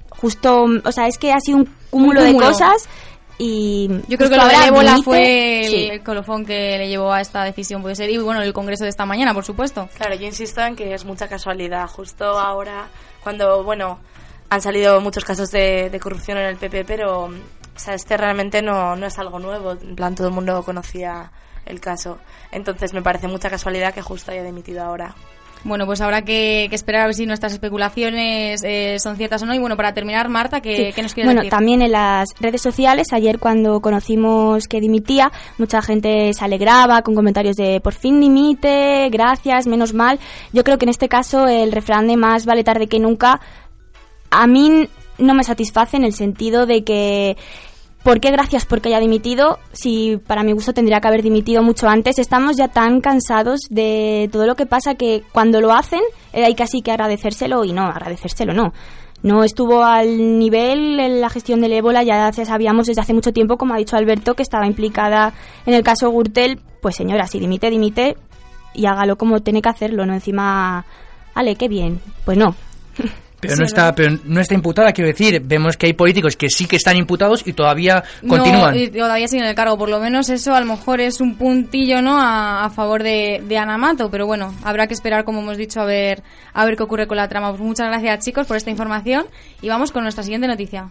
justo, 0.10 0.66
o 0.84 0.92
sea, 0.92 1.08
es 1.08 1.18
que 1.18 1.32
ha 1.32 1.40
sido 1.40 1.58
un 1.60 1.66
cúmulo, 1.90 2.22
un 2.22 2.28
cúmulo. 2.28 2.48
de 2.48 2.54
cosas 2.54 2.88
y 3.44 3.88
yo 4.08 4.20
creo 4.20 4.30
que 4.30 4.38
lo 4.38 4.48
de 4.48 4.68
ébola 4.68 4.98
fue 5.04 5.62
el, 5.62 5.66
sí. 5.66 5.90
el, 5.92 6.04
colofón 6.04 6.46
que 6.46 6.78
le 6.78 6.88
llevó 6.88 7.12
a 7.12 7.22
esta 7.22 7.44
decisión 7.44 7.82
puede 7.82 7.96
ser 7.96 8.12
y 8.12 8.20
bueno 8.20 8.44
el 8.44 8.54
congreso 8.54 8.84
de 8.84 8.92
esta 8.92 9.08
mañana 9.08 9.34
por 9.34 9.44
supuesto 9.44 9.90
claro 9.98 10.14
yo 10.14 10.28
insisto 10.28 10.62
en 10.62 10.76
que 10.76 10.94
es 10.94 11.06
mucha 11.06 11.28
casualidad 11.28 11.88
justo 11.88 12.24
ahora 12.24 12.88
cuando 13.24 13.64
bueno 13.64 14.00
han 14.52 14.62
salido 14.62 15.02
muchos 15.02 15.26
casos 15.26 15.50
de, 15.50 15.90
de 15.90 16.00
corrupción 16.00 16.38
en 16.38 16.46
el 16.46 16.58
PP 16.58 16.86
pero 16.86 17.24
o 17.24 17.32
sea 17.80 17.96
este 17.96 18.16
realmente 18.16 18.62
no, 18.62 18.96
no 18.96 19.08
es 19.08 19.18
algo 19.18 19.40
nuevo 19.40 19.72
en 19.72 19.96
plan 19.96 20.14
todo 20.14 20.28
el 20.28 20.34
mundo 20.36 20.62
conocía 20.62 21.32
el 21.66 21.80
caso 21.80 22.20
entonces 22.52 22.94
me 22.94 23.02
parece 23.02 23.28
mucha 23.28 23.50
casualidad 23.50 23.92
que 23.92 24.04
justo 24.04 24.32
haya 24.32 24.44
dimitido 24.44 24.84
ahora 24.84 25.16
bueno, 25.64 25.86
pues 25.86 26.02
habrá 26.02 26.24
que, 26.24 26.68
que, 26.70 26.76
esperar 26.76 27.02
a 27.02 27.06
ver 27.06 27.14
si 27.14 27.26
nuestras 27.26 27.54
especulaciones 27.54 28.64
eh, 28.64 28.98
son 29.00 29.16
ciertas 29.18 29.44
o 29.44 29.46
no. 29.46 29.54
Y 29.54 29.60
bueno, 29.60 29.78
para 29.78 29.94
terminar, 29.94 30.30
Marta, 30.30 30.62
¿qué, 30.62 30.76
sí. 30.76 30.94
¿qué 30.96 31.02
nos 31.02 31.14
quieres 31.14 31.28
bueno, 31.28 31.42
decir? 31.42 31.52
Bueno, 31.52 31.58
también 31.58 31.82
en 31.82 31.92
las 31.92 32.30
redes 32.40 32.62
sociales, 32.62 33.14
ayer 33.14 33.40
cuando 33.40 33.80
conocimos 33.80 34.68
que 34.68 34.80
dimitía, 34.80 35.32
mucha 35.58 35.82
gente 35.82 36.34
se 36.34 36.44
alegraba 36.44 37.02
con 37.02 37.16
comentarios 37.16 37.56
de 37.56 37.80
por 37.82 37.94
fin 37.94 38.20
dimite, 38.20 39.10
gracias, 39.10 39.68
menos 39.68 39.94
mal. 39.94 40.20
Yo 40.54 40.64
creo 40.64 40.78
que 40.78 40.86
en 40.86 40.90
este 40.90 41.08
caso 41.08 41.48
el 41.48 41.72
refrán 41.72 42.08
de 42.08 42.18
más 42.18 42.46
vale 42.46 42.64
tarde 42.64 42.88
que 42.88 43.00
nunca, 43.00 43.40
a 44.30 44.48
mí 44.48 44.88
no 45.18 45.34
me 45.34 45.44
satisface 45.44 45.98
en 45.98 46.04
el 46.04 46.14
sentido 46.14 46.66
de 46.66 46.84
que 46.84 47.38
¿Por 48.04 48.20
qué 48.20 48.32
gracias 48.32 48.66
porque 48.66 48.90
haya 48.90 49.00
dimitido? 49.00 49.60
Si 49.74 50.18
para 50.18 50.44
mi 50.44 50.54
gusto 50.54 50.74
tendría 50.74 51.00
que 51.00 51.08
haber 51.08 51.22
dimitido 51.22 51.62
mucho 51.62 51.88
antes. 51.88 52.18
Estamos 52.18 52.58
ya 52.58 52.68
tan 52.68 53.00
cansados 53.00 53.62
de 53.70 54.28
todo 54.32 54.48
lo 54.48 54.56
que 54.56 54.66
pasa 54.66 54.96
que 54.96 55.24
cuando 55.32 55.62
lo 55.62 55.72
hacen 55.72 56.02
eh, 56.34 56.44
hay 56.44 56.56
casi 56.56 56.82
que 56.82 56.92
agradecérselo 56.92 57.64
y 57.64 57.74
no, 57.74 57.84
agradecérselo 57.84 58.54
no. 58.54 58.74
No 59.22 59.44
estuvo 59.44 59.84
al 59.84 60.40
nivel 60.40 61.00
en 61.00 61.22
la 61.22 61.30
gestión 61.30 61.62
del 61.62 61.74
ébola, 61.74 62.02
ya 62.02 62.34
sabíamos 62.34 62.88
desde 62.88 63.02
hace 63.02 63.14
mucho 63.14 63.32
tiempo, 63.32 63.56
como 63.56 63.76
ha 63.76 63.78
dicho 63.78 63.96
Alberto, 63.96 64.34
que 64.34 64.42
estaba 64.42 64.66
implicada 64.66 65.34
en 65.68 65.76
el 65.76 65.84
caso 65.84 66.12
Gürtel. 66.12 66.60
Pues 66.82 66.96
señora, 66.96 67.28
si 67.28 67.40
dimite, 67.40 67.70
dimite 67.70 68.18
y 68.74 68.88
hágalo 68.88 69.18
como 69.18 69.42
tiene 69.42 69.62
que 69.62 69.70
hacerlo, 69.70 70.08
no 70.08 70.16
encima, 70.16 70.86
vale, 71.36 71.56
qué 71.56 71.68
bien. 71.68 72.02
Pues 72.26 72.36
no. 72.36 72.56
Pero 73.42 73.56
no, 73.56 73.66
está, 73.66 73.94
pero 73.94 74.18
no 74.24 74.40
está 74.40 74.54
imputada, 74.54 74.92
quiero 74.94 75.10
decir, 75.10 75.42
vemos 75.44 75.76
que 75.76 75.88
hay 75.88 75.94
políticos 75.94 76.36
que 76.36 76.50
sí 76.50 76.68
que 76.68 76.76
están 76.76 76.96
imputados 76.96 77.46
y 77.46 77.54
todavía 77.54 78.04
continúan. 78.28 78.76
No, 78.76 78.80
y 78.80 78.90
todavía 78.90 79.28
siguen 79.28 79.48
el 79.48 79.56
cargo, 79.56 79.78
por 79.78 79.90
lo 79.90 80.00
menos 80.00 80.30
eso 80.30 80.54
a 80.54 80.60
lo 80.60 80.66
mejor 80.66 81.02
es 81.02 81.20
un 81.20 81.36
puntillo 81.36 82.02
no 82.02 82.20
a, 82.20 82.66
a 82.66 82.70
favor 82.70 83.04
de, 83.04 83.44
de 83.48 83.58
Ana 83.58 83.78
Mato, 83.78 84.10
pero 84.12 84.28
bueno, 84.28 84.54
habrá 84.64 84.88
que 84.88 84.94
esperar, 84.94 85.24
como 85.24 85.42
hemos 85.42 85.58
dicho, 85.58 85.82
a 85.82 85.86
ver, 85.86 86.24
a 86.54 86.66
ver 86.66 86.76
qué 86.76 86.84
ocurre 86.84 87.08
con 87.08 87.18
la 87.18 87.28
trama. 87.28 87.50
Pues 87.50 87.62
muchas 87.62 87.88
gracias 87.88 88.26
chicos 88.26 88.48
por 88.48 88.58
esta 88.58 88.70
información 88.70 89.26
y 89.62 89.70
vamos 89.70 89.92
con 89.92 90.04
nuestra 90.04 90.24
siguiente 90.24 90.48
noticia. 90.48 90.90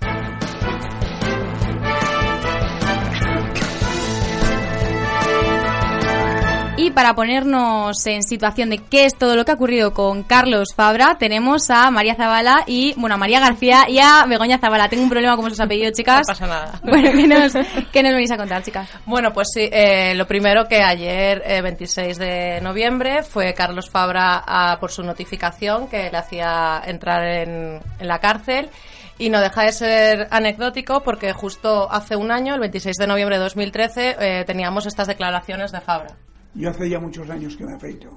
Y 6.83 6.93
para 6.93 7.15
ponernos 7.15 8.07
en 8.07 8.23
situación 8.23 8.71
de 8.71 8.79
qué 8.79 9.05
es 9.05 9.15
todo 9.15 9.37
lo 9.37 9.45
que 9.45 9.51
ha 9.51 9.55
ocurrido 9.55 9.93
con 9.93 10.23
Carlos 10.23 10.69
Fabra, 10.75 11.19
tenemos 11.19 11.69
a 11.69 11.91
María 11.91 12.15
Zabala 12.15 12.65
y, 12.67 12.95
bueno, 12.97 13.17
a 13.17 13.19
María 13.19 13.39
García 13.39 13.85
y 13.87 13.99
a 13.99 14.25
Begoña 14.27 14.57
Zabala. 14.57 14.89
Tengo 14.89 15.03
un 15.03 15.11
problema 15.11 15.37
con 15.37 15.51
sus 15.51 15.61
apellidos, 15.61 15.93
chicas. 15.93 16.27
No 16.27 16.33
pasa 16.33 16.47
nada. 16.47 16.81
Bueno, 16.83 17.11
¿qué 17.13 17.27
nos, 17.27 17.53
qué 17.93 18.03
nos 18.03 18.13
venís 18.15 18.31
a 18.31 18.39
contar, 18.39 18.63
chicas? 18.63 18.89
Bueno, 19.05 19.31
pues 19.31 19.49
sí, 19.53 19.69
eh, 19.71 20.15
lo 20.15 20.27
primero 20.27 20.67
que 20.69 20.81
ayer, 20.81 21.43
eh, 21.45 21.61
26 21.61 22.17
de 22.17 22.61
noviembre, 22.63 23.25
fue 23.25 23.53
Carlos 23.53 23.91
Fabra 23.91 24.43
a, 24.47 24.81
por 24.81 24.91
su 24.91 25.03
notificación 25.03 25.87
que 25.87 26.11
le 26.11 26.17
hacía 26.17 26.81
entrar 26.87 27.23
en, 27.27 27.79
en 27.99 28.09
la 28.09 28.21
cárcel. 28.21 28.71
Y 29.19 29.29
no 29.29 29.43
deja 29.43 29.65
de 29.65 29.73
ser 29.73 30.29
anecdótico 30.31 31.03
porque 31.03 31.35
justo 31.35 31.93
hace 31.93 32.17
un 32.17 32.31
año, 32.31 32.55
el 32.55 32.61
26 32.61 32.97
de 32.97 33.07
noviembre 33.07 33.37
de 33.37 33.43
2013, 33.43 34.17
eh, 34.19 34.45
teníamos 34.47 34.87
estas 34.87 35.09
declaraciones 35.09 35.73
de 35.73 35.83
Fabra. 35.83 36.17
Yo 36.55 36.71
hace 36.71 36.89
ya 36.89 36.99
muchos 36.99 37.29
años 37.31 37.57
que 37.57 37.65
me 37.65 37.75
afeito. 37.75 38.09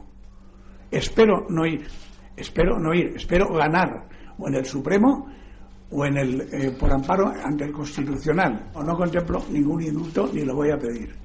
Espero 0.90 1.46
no 1.50 1.66
ir, 1.66 1.88
espero 2.36 2.80
no 2.80 2.94
ir, 2.94 3.14
espero 3.16 3.54
ganar 3.54 4.08
o 4.38 4.48
en 4.48 4.56
el 4.56 4.66
Supremo 4.66 5.28
o 5.92 6.06
en 6.06 6.18
el 6.18 6.42
eh, 6.52 6.72
por 6.72 6.92
amparo 6.92 7.28
ante 7.28 7.66
el 7.66 7.72
Constitucional. 7.72 8.72
O 8.74 8.84
no 8.84 8.96
contemplo 8.96 9.44
ningún 9.50 9.84
indulto 9.84 10.30
ni 10.34 10.44
lo 10.44 10.56
voy 10.56 10.72
a 10.72 10.78
pedir. 10.78 11.16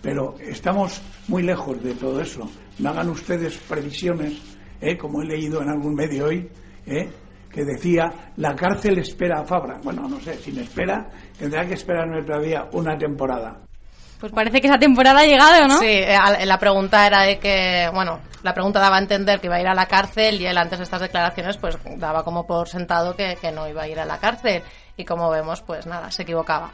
Pero 0.00 0.34
estamos 0.40 1.00
muy 1.28 1.42
lejos 1.42 1.82
de 1.82 1.94
todo 1.94 2.20
eso. 2.20 2.48
No 2.80 2.90
hagan 2.90 3.10
ustedes 3.10 3.56
previsiones, 3.58 4.40
eh, 4.80 4.96
como 4.96 5.22
he 5.22 5.26
leído 5.26 5.62
en 5.62 5.68
algún 5.68 5.94
medio 5.94 6.26
hoy, 6.26 6.48
eh, 6.86 7.08
que 7.48 7.64
decía 7.64 8.32
la 8.36 8.56
cárcel 8.56 8.98
espera 8.98 9.40
a 9.40 9.44
Fabra. 9.44 9.78
Bueno, 9.84 10.08
no 10.08 10.18
sé, 10.20 10.34
si 10.34 10.50
me 10.50 10.62
espera, 10.62 11.08
tendrá 11.38 11.66
que 11.66 11.74
esperarme 11.74 12.22
todavía 12.24 12.68
una 12.72 12.98
temporada. 12.98 13.62
Pues 14.22 14.32
parece 14.32 14.60
que 14.60 14.68
esa 14.68 14.78
temporada 14.78 15.18
ha 15.18 15.26
llegado, 15.26 15.66
¿no? 15.66 15.80
Sí, 15.80 15.88
eh, 15.88 16.16
la 16.44 16.56
pregunta 16.56 17.04
era 17.08 17.22
de 17.22 17.40
que, 17.40 17.90
bueno, 17.92 18.20
la 18.44 18.54
pregunta 18.54 18.78
daba 18.78 18.94
a 18.94 19.00
entender 19.00 19.40
que 19.40 19.48
iba 19.48 19.56
a 19.56 19.60
ir 19.60 19.66
a 19.66 19.74
la 19.74 19.86
cárcel 19.86 20.40
y 20.40 20.46
él 20.46 20.56
antes 20.58 20.78
de 20.78 20.84
estas 20.84 21.00
declaraciones 21.00 21.56
pues 21.56 21.76
daba 21.96 22.22
como 22.22 22.46
por 22.46 22.68
sentado 22.68 23.16
que, 23.16 23.36
no 23.52 23.66
iba 23.66 23.82
a 23.82 23.88
ir 23.88 23.98
a 23.98 24.04
la 24.04 24.18
cárcel 24.18 24.62
y 24.96 25.04
como 25.04 25.28
vemos 25.28 25.62
pues 25.62 25.86
nada, 25.86 26.12
se 26.12 26.22
equivocaba. 26.22 26.70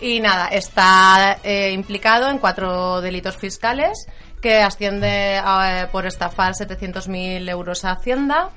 Y 0.00 0.20
nada, 0.20 0.46
está 0.46 1.38
eh, 1.42 1.72
implicado 1.72 2.28
en 2.28 2.38
cuatro 2.38 3.00
delitos 3.00 3.38
fiscales 3.38 4.06
que 4.40 4.62
asciende 4.62 5.40
a, 5.44 5.82
eh, 5.82 5.86
por 5.88 6.06
estafar 6.06 6.52
700.000 6.52 7.50
euros 7.50 7.84
a 7.84 7.90
Hacienda 7.90 8.50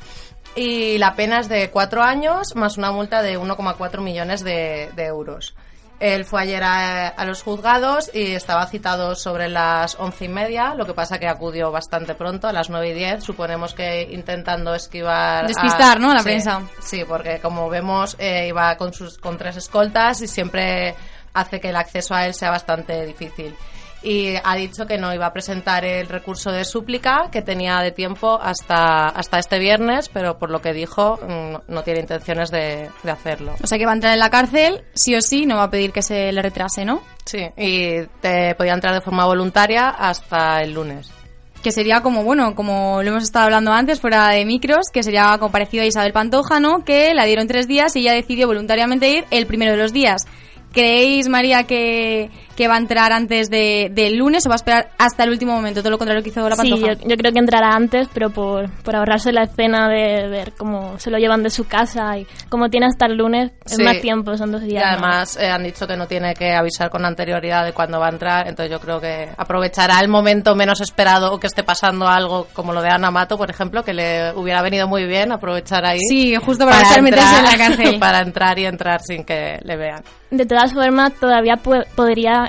y 0.56 1.00
la 1.00 1.16
pena 1.16 1.40
es 1.40 1.50
de 1.50 1.72
cuatro 1.72 2.04
años 2.04 2.56
más 2.56 2.78
una 2.78 2.92
multa 2.92 3.24
de 3.24 3.40
1,4 3.40 4.00
millones 4.00 4.44
de 4.44 4.92
euros. 4.96 5.56
Él 6.00 6.26
fue 6.26 6.44
ayer 6.44 6.64
a, 6.64 7.08
a 7.08 7.26
los 7.26 7.42
juzgados 7.42 8.12
y 8.14 8.34
estaba 8.34 8.68
citado 8.68 9.16
sobre 9.16 9.50
las 9.50 9.96
once 10.00 10.26
y 10.26 10.28
media, 10.30 10.76
lo 10.76 10.86
que 10.86 10.94
pasa 10.94 11.18
que 11.18 11.28
acudió 11.28 11.72
bastante 11.72 12.14
pronto, 12.14 12.48
a 12.48 12.54
las 12.54 12.70
nueve 12.70 12.90
y 12.90 12.94
diez, 12.94 13.24
suponemos 13.24 13.74
que 13.74 14.04
intentando 14.12 14.76
esquivar... 14.76 15.46
a- 15.46 15.48
Despistar, 15.48 16.00
¿no? 16.00 16.14
La 16.14 16.20
Sí, 16.20 16.26
prensa. 16.26 16.62
Sí, 16.80 17.04
porque 17.04 17.40
como 17.40 17.68
vemos 17.68 18.16
eh, 18.20 18.48
iba 18.48 18.78
con, 18.78 18.94
sus, 18.94 19.18
con 19.18 19.38
tres 19.40 19.58
escoltas 19.58 20.22
y 20.22 20.28
siempre 20.28 20.94
hace 21.34 21.60
que 21.60 21.70
el 21.70 21.76
acceso 21.76 22.14
a 22.14 22.26
él 22.28 22.34
sea 22.36 22.52
bastante 22.52 23.06
difícil. 23.06 23.56
Y 24.04 24.36
ha 24.44 24.56
dicho 24.56 24.86
que 24.86 24.98
no 24.98 25.14
iba 25.14 25.26
a 25.26 25.34
presentar 25.34 25.84
el 25.84 26.08
recurso 26.08 26.52
de 26.52 26.66
súplica, 26.66 27.30
que 27.32 27.42
tenía 27.42 27.80
de 27.80 27.92
tiempo 27.92 28.40
hasta, 28.42 29.08
hasta 29.08 29.40
este 29.40 29.58
viernes, 29.60 30.10
pero 30.10 30.38
por 30.38 30.52
lo 30.52 30.62
que 30.62 30.72
dijo 30.72 31.18
mm, 31.22 31.72
no 31.74 31.84
tiene 31.84 32.02
intenciones 32.02 32.52
de, 32.52 32.90
de 33.04 33.12
hacerlo. 33.12 33.56
O 33.62 33.68
sea 33.68 33.78
que 33.78 33.86
va 33.86 33.92
a 33.92 33.96
entrar 33.96 34.14
en 34.14 34.20
la 34.20 34.30
cárcel, 34.30 34.84
sí 34.94 35.16
o 35.16 35.22
sí, 35.22 35.46
no 35.46 35.58
va 35.58 35.64
a 35.64 35.72
pedir 35.72 35.92
que 35.92 36.04
se 36.04 36.32
le 36.32 36.42
retrase, 36.42 36.86
¿no? 36.86 37.02
Sí, 37.26 37.50
y 37.58 38.04
te 38.22 38.56
podía 38.56 38.74
entrar 38.74 38.94
de 38.94 39.02
forma 39.02 39.26
voluntaria 39.26 39.90
hasta 39.90 40.62
el 40.62 40.74
lunes. 40.74 41.12
que 41.62 41.72
sería 41.72 42.02
como, 42.02 42.24
bueno, 42.24 42.56
como 42.56 43.02
lo 43.02 43.10
hemos 43.10 43.24
estado 43.24 43.46
hablando 43.46 43.74
antes, 43.74 44.00
fuera 44.00 44.30
de 44.30 44.46
micros, 44.46 44.90
que 44.94 45.04
sería 45.04 45.36
como 45.40 45.52
parecido 45.52 45.84
a 45.84 45.88
Isabel 45.88 46.14
Pantoja, 46.14 46.60
¿no? 46.60 46.86
Que 46.86 47.14
la 47.14 47.26
dieron 47.26 47.48
tres 47.48 47.68
días 47.68 47.96
y 47.96 48.02
ella 48.02 48.14
decidió 48.14 48.48
voluntariamente 48.48 49.10
ir 49.10 49.26
el 49.32 49.48
primero 49.48 49.72
de 49.72 49.78
los 49.78 49.92
días. 49.92 50.26
¿Creéis, 50.72 51.28
María, 51.28 51.64
que, 51.64 52.30
que 52.58 52.68
va 52.68 52.74
a 52.76 52.78
entrar 52.80 53.14
antes 53.14 53.50
de- 53.50 53.90
del 53.92 54.18
lunes 54.18 54.46
o 54.46 54.50
va 54.50 54.56
a 54.56 54.58
esperar 54.58 54.90
hasta 54.98 55.24
el 55.24 55.30
último 55.30 55.54
momento? 55.54 55.82
Todo 55.82 55.92
lo 55.92 55.98
contrario 55.98 56.24
que 56.24 56.30
hizo 56.30 56.42
la 56.50 56.56
Sí, 56.56 56.72
Pantoja. 56.72 56.94
yo, 56.94 57.08
yo 57.08 57.16
creo 57.16 57.32
que 57.32 57.40
entrará 57.40 57.70
antes, 57.76 58.10
pero 58.14 58.32
por, 58.32 58.70
por 58.84 58.96
ahorrarse 58.96 59.32
la 59.32 59.44
escena 59.44 59.88
de 59.88 60.28
ver 60.28 60.54
cómo 60.58 60.98
se 61.00 61.12
lo 61.12 61.18
llevan 61.20 61.44
de 61.44 61.50
su 61.52 61.66
casa 61.68 62.18
y 62.18 62.26
como 62.50 62.70
tiene 62.70 62.88
hasta 62.88 63.06
el 63.06 63.16
lunes, 63.16 63.52
es 63.66 63.76
Sí. 63.76 63.84
más 63.84 64.02
tiempo, 64.02 64.36
son 64.36 64.52
dos 64.52 64.64
Y 64.64 64.70
días. 64.70 64.84
¿no? 64.84 64.90
además 64.90 65.38
eh, 65.40 65.48
han 65.50 65.64
dicho 65.64 65.86
que 65.88 65.96
no 65.96 66.08
tiene 66.08 66.34
que 66.34 66.54
avisar 66.56 66.90
con 66.90 67.06
anterioridad 67.06 67.64
de 67.64 67.74
cuándo 67.74 68.00
va 68.00 68.08
a 68.08 68.10
entrar, 68.10 68.48
entonces 68.48 68.72
yo 68.72 68.80
creo 68.80 69.00
que 69.00 69.30
aprovechará 69.38 70.00
el 70.00 70.08
momento 70.08 70.56
menos 70.56 70.82
esperado 70.82 71.32
o 71.32 71.40
que 71.40 71.48
esté 71.48 71.64
pasando 71.64 72.08
algo 72.08 72.48
como 72.54 72.74
lo 72.74 72.82
de 72.82 72.90
Ana 72.90 73.12
Mato, 73.12 73.38
por 73.38 73.52
ejemplo, 73.52 73.84
que 73.84 73.94
le 73.94 74.34
hubiera 74.34 74.64
venido 74.64 74.88
muy 74.88 75.06
bien 75.06 75.32
aprovechar 75.32 75.86
ahí. 75.86 76.00
Sí, 76.10 76.36
justo 76.38 76.66
para 76.66 76.78
aprovechar 76.78 77.04
meterse 77.04 77.38
en 77.38 77.44
la 77.44 77.58
cárcel. 77.58 78.00
para 78.00 78.22
entrar 78.22 78.58
y 78.58 78.66
entrar 78.66 79.02
sin 79.02 79.24
que 79.24 79.60
le 79.64 79.78
vean. 79.78 80.02
De 80.32 80.46
todas 80.46 80.74
formas, 80.74 81.14
todavía 81.14 81.54
pu- 81.56 81.86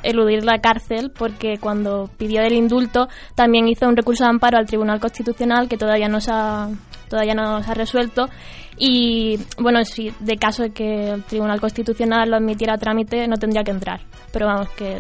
eludir 0.03 0.45
la 0.45 0.59
cárcel 0.61 1.11
porque 1.17 1.59
cuando 1.59 2.09
pidió 2.19 2.43
el 2.43 2.53
indulto 2.55 3.09
también 3.35 3.69
hizo 3.69 3.87
un 3.89 3.97
recurso 3.97 4.25
de 4.25 4.31
amparo 4.31 4.59
al 4.59 4.67
Tribunal 4.67 5.01
Constitucional 5.01 5.69
que 5.69 5.77
todavía 5.77 6.09
no 6.09 6.21
se 6.21 6.31
ha, 6.33 6.69
todavía 7.09 7.35
no 7.35 7.63
se 7.63 7.71
ha 7.71 7.75
resuelto. 7.75 8.29
Y 8.77 9.39
bueno, 9.59 9.85
si 9.85 10.13
de 10.21 10.37
caso 10.37 10.63
de 10.63 10.71
que 10.71 11.11
el 11.11 11.25
Tribunal 11.25 11.61
Constitucional 11.61 12.31
lo 12.31 12.37
admitiera 12.37 12.75
a 12.75 12.79
trámite, 12.79 13.27
no 13.27 13.37
tendría 13.37 13.65
que 13.65 13.73
entrar. 13.73 14.01
Pero 14.33 14.47
vamos, 14.47 14.69
que. 14.71 14.99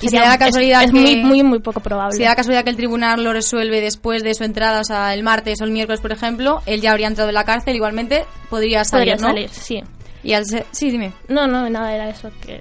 Y 0.00 0.08
si 0.08 0.16
da 0.16 0.32
es- 0.32 0.38
casualidad 0.38 0.82
es, 0.82 0.90
que- 0.90 0.96
muy, 0.98 1.16
muy, 1.22 1.42
muy 1.44 1.58
poco 1.60 1.78
probable. 1.78 2.16
Si 2.16 2.24
da 2.24 2.34
casualidad 2.34 2.64
que 2.64 2.70
el 2.70 2.76
tribunal 2.76 3.22
lo 3.22 3.32
resuelve 3.32 3.80
después 3.80 4.24
de 4.24 4.34
su 4.34 4.42
entrada, 4.42 4.80
o 4.80 4.84
sea, 4.84 5.14
el 5.14 5.22
martes 5.22 5.60
o 5.60 5.64
el 5.64 5.70
miércoles, 5.70 6.00
por 6.00 6.10
ejemplo, 6.10 6.60
él 6.66 6.80
ya 6.80 6.90
habría 6.90 7.06
entrado 7.06 7.28
en 7.30 7.34
la 7.36 7.44
cárcel, 7.44 7.76
igualmente 7.76 8.24
podría 8.50 8.82
salir, 8.82 9.12
Podría 9.12 9.28
¿no? 9.28 9.32
salir, 9.34 9.48
sí. 9.50 9.80
Y 10.24 10.32
al 10.32 10.44
ser- 10.44 10.66
Sí, 10.72 10.90
dime. 10.90 11.12
No, 11.28 11.46
no, 11.46 11.70
nada, 11.70 11.94
era 11.94 12.08
eso. 12.08 12.28
Que 12.44 12.60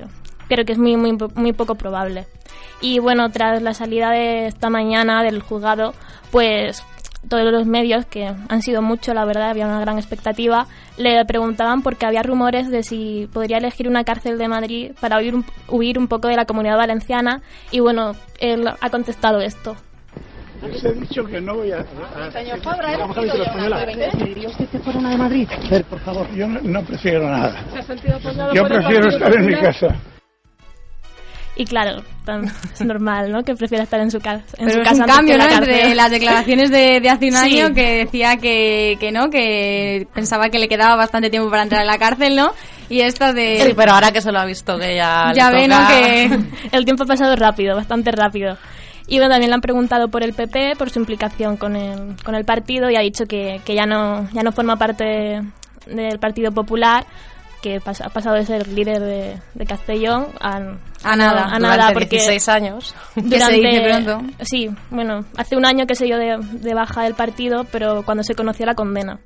creo 0.52 0.66
que 0.66 0.74
es 0.74 0.80
muy, 0.80 0.98
muy, 0.98 1.18
muy 1.34 1.54
poco 1.54 1.76
probable. 1.76 2.26
Y 2.82 3.00
bueno, 3.00 3.32
tras 3.32 3.62
la 3.62 3.74
salida 3.74 4.12
de 4.12 4.48
esta 4.48 4.70
mañana 4.70 5.24
del 5.24 5.42
juzgado, 5.42 5.94
pues 6.30 6.84
todos 7.30 7.50
los 7.54 7.66
medios, 7.66 8.06
que 8.06 8.26
han 8.26 8.62
sido 8.62 8.82
muchos, 8.82 9.16
la 9.16 9.24
verdad, 9.24 9.52
había 9.52 9.66
una 9.66 9.80
gran 9.80 9.98
expectativa, 9.98 10.68
le 10.98 11.24
preguntaban 11.24 11.84
porque 11.84 12.06
había 12.06 12.22
rumores 12.22 12.70
de 12.70 12.84
si 12.84 13.30
podría 13.32 13.60
elegir 13.60 13.88
una 13.88 14.04
cárcel 14.04 14.38
de 14.38 14.50
Madrid 14.50 14.92
para 15.00 15.20
huir 15.20 15.36
un, 15.36 15.46
huir 15.70 15.98
un 15.98 16.10
poco 16.10 16.28
de 16.28 16.36
la 16.36 16.44
comunidad 16.44 16.76
valenciana. 16.76 17.42
Y 17.72 17.80
bueno, 17.80 18.12
él 18.40 18.68
ha 18.68 18.90
contestado 18.90 19.40
esto. 19.40 19.78
Les 20.68 20.84
he 20.84 20.92
dicho 20.92 21.24
que 21.24 21.40
no 21.40 21.56
voy 21.56 21.72
a... 21.72 21.86
Señor 22.32 22.62
Fabra. 22.62 22.98
¿Preferiría 23.14 24.50
usted 24.50 24.68
que 24.68 24.80
fuera 24.80 25.00
una 25.00 25.12
de 25.12 25.18
Madrid? 25.18 25.48
Por 25.90 26.00
favor, 26.02 26.30
yo 26.36 26.46
no, 26.48 26.60
no 26.62 26.84
prefiero 26.84 27.26
nada. 27.30 27.64
¿Se 27.72 27.80
ha 27.80 27.84
sentido 27.84 28.18
apoyado 28.18 28.54
Yo 28.54 28.64
prefiero 28.66 29.08
estar 29.08 29.34
en 29.34 29.46
mi 29.46 29.56
casa. 29.56 29.96
Y 31.62 31.66
claro, 31.66 32.02
es 32.74 32.82
normal, 32.86 33.32
¿no? 33.32 33.44
Que 33.44 33.54
prefiera 33.56 33.84
estar 33.84 34.00
en 34.00 34.10
su, 34.10 34.20
ca- 34.20 34.42
en 34.58 34.66
Pero 34.66 34.72
su 34.72 34.80
es 34.80 34.88
casa 34.88 35.04
un 35.04 35.08
cambio, 35.10 35.38
¿no? 35.38 35.46
la 35.46 35.54
Entre 35.58 35.94
las 35.96 36.10
declaraciones 36.10 36.72
de, 36.72 37.00
de 37.00 37.10
hace 37.10 37.28
un 37.28 37.34
Sí. 37.38 37.60
año 37.60 37.74
que 37.76 37.98
decía 37.98 38.38
que, 38.38 38.98
que 39.00 39.12
no, 39.12 39.30
que 39.30 40.08
pensaba 40.14 40.50
que 40.50 40.58
le 40.58 40.68
quedaba 40.68 40.96
bastante 40.96 41.30
tiempo 41.30 41.50
para 41.52 41.64
entrar 41.64 41.82
en 41.82 41.88
la 41.88 42.00
cárcel, 42.00 42.36
¿no? 42.36 42.52
Y 42.90 43.02
esta 43.02 43.32
de... 43.32 43.62
Sí, 43.64 43.74
pero 43.76 43.92
ahora 43.92 44.12
que 44.12 44.22
se 44.22 44.32
lo 44.32 44.40
ha 44.40 44.46
visto 44.46 44.78
que 44.80 44.96
ya... 44.96 45.32
Ya 45.36 45.52
ve, 45.52 45.68
¿no? 45.68 45.78
Que... 45.88 46.40
El 46.76 46.84
tiempo 46.84 47.04
ha 47.04 47.08
pasado 47.08 47.36
rápido, 47.36 47.76
bastante 47.76 48.12
rápido. 48.12 48.58
Y 49.08 49.18
bueno, 49.18 49.30
también 49.32 49.50
le 49.52 49.56
han 49.56 49.62
preguntado 49.62 50.08
por 50.08 50.24
el 50.24 50.34
PP, 50.34 50.76
por 50.78 50.90
su 50.90 50.98
implicación 51.00 51.58
con 51.58 51.76
el, 51.76 52.16
con 52.24 52.34
el 52.34 52.44
partido, 52.46 52.90
y 52.90 52.96
ha 52.96 53.02
dicho 53.02 53.26
que, 53.26 53.62
que 53.66 53.76
ya, 53.76 53.86
no, 53.86 54.28
ya 54.34 54.42
no 54.42 54.52
forma 54.52 54.78
parte 54.78 55.42
del 55.86 56.20
Partido 56.20 56.52
Popular, 56.52 57.06
que 57.62 57.80
pas- 57.82 58.02
ha 58.04 58.10
pasado 58.10 58.36
de 58.36 58.46
ser 58.46 58.68
líder 58.68 59.00
de, 59.02 59.38
de 59.54 59.66
Castellón 59.66 60.28
a, 60.40 60.58
A 61.04 61.16
nada, 61.16 61.44
a 61.44 61.58
durante 61.58 61.60
nada, 61.60 61.94
porque 61.94 62.08
16 62.18 62.50
años. 62.50 62.96
Que 63.16 63.40
se 63.40 63.52
dice 63.54 63.82
pronto. 63.90 64.22
Sí, 64.42 64.70
bueno, 64.90 65.26
hace 65.38 65.56
un 65.56 65.66
año 65.66 65.86
que 65.86 65.96
se 65.96 66.06
dio 66.06 66.18
de, 66.18 66.38
de 66.40 66.74
baja 66.74 67.04
del 67.04 67.14
partido, 67.14 67.66
pero 67.72 68.04
cuando 68.04 68.24
se 68.24 68.36
conoció 68.36 68.66
la 68.66 68.76
condena. 68.76 69.20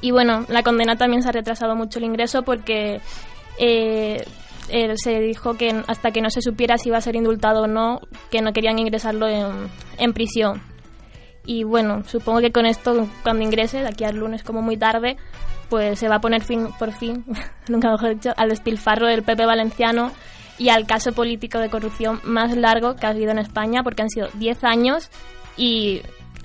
Y 0.00 0.10
bueno, 0.12 0.44
la 0.48 0.62
condena 0.62 0.96
también 0.96 1.22
se 1.22 1.28
ha 1.28 1.32
retrasado 1.32 1.74
mucho 1.74 1.98
el 1.98 2.04
ingreso 2.04 2.42
porque 2.42 3.00
eh, 3.58 4.24
eh, 4.68 4.94
se 4.96 5.18
dijo 5.20 5.54
que 5.56 5.82
hasta 5.88 6.12
que 6.12 6.20
no 6.22 6.30
se 6.30 6.40
supiera 6.40 6.78
si 6.78 6.88
iba 6.90 6.98
a 6.98 7.00
ser 7.00 7.16
indultado 7.16 7.62
o 7.62 7.66
no, 7.66 8.00
que 8.30 8.40
no 8.40 8.52
querían 8.52 8.78
ingresarlo 8.78 9.26
en, 9.28 9.68
en 9.98 10.12
prisión. 10.12 10.62
Y 11.44 11.64
bueno, 11.64 12.04
supongo 12.06 12.40
que 12.40 12.52
con 12.52 12.66
esto, 12.66 13.08
cuando 13.22 13.42
ingrese, 13.42 13.80
de 13.80 13.88
aquí 13.88 14.04
al 14.04 14.16
lunes 14.16 14.42
como 14.44 14.60
muy 14.62 14.76
tarde, 14.76 15.16
pues 15.68 15.98
se 15.98 16.08
va 16.08 16.16
a 16.16 16.20
poner 16.20 16.42
fin, 16.42 16.68
por 16.78 16.92
fin, 16.92 17.24
nunca 17.68 17.90
mejor 17.90 18.14
dicho, 18.14 18.32
al 18.36 18.50
despilfarro 18.50 19.06
del 19.06 19.22
PP 19.22 19.46
valenciano 19.46 20.12
y 20.58 20.70
al 20.70 20.86
caso 20.86 21.12
político 21.12 21.58
de 21.58 21.70
corrupción 21.70 22.20
más 22.24 22.56
largo 22.56 22.96
que 22.96 23.06
ha 23.06 23.10
habido 23.10 23.30
en 23.30 23.38
España, 23.38 23.82
porque 23.82 24.02
han 24.02 24.10
sido 24.10 24.28
10 24.34 24.64
años 24.64 25.10
y 25.56 26.02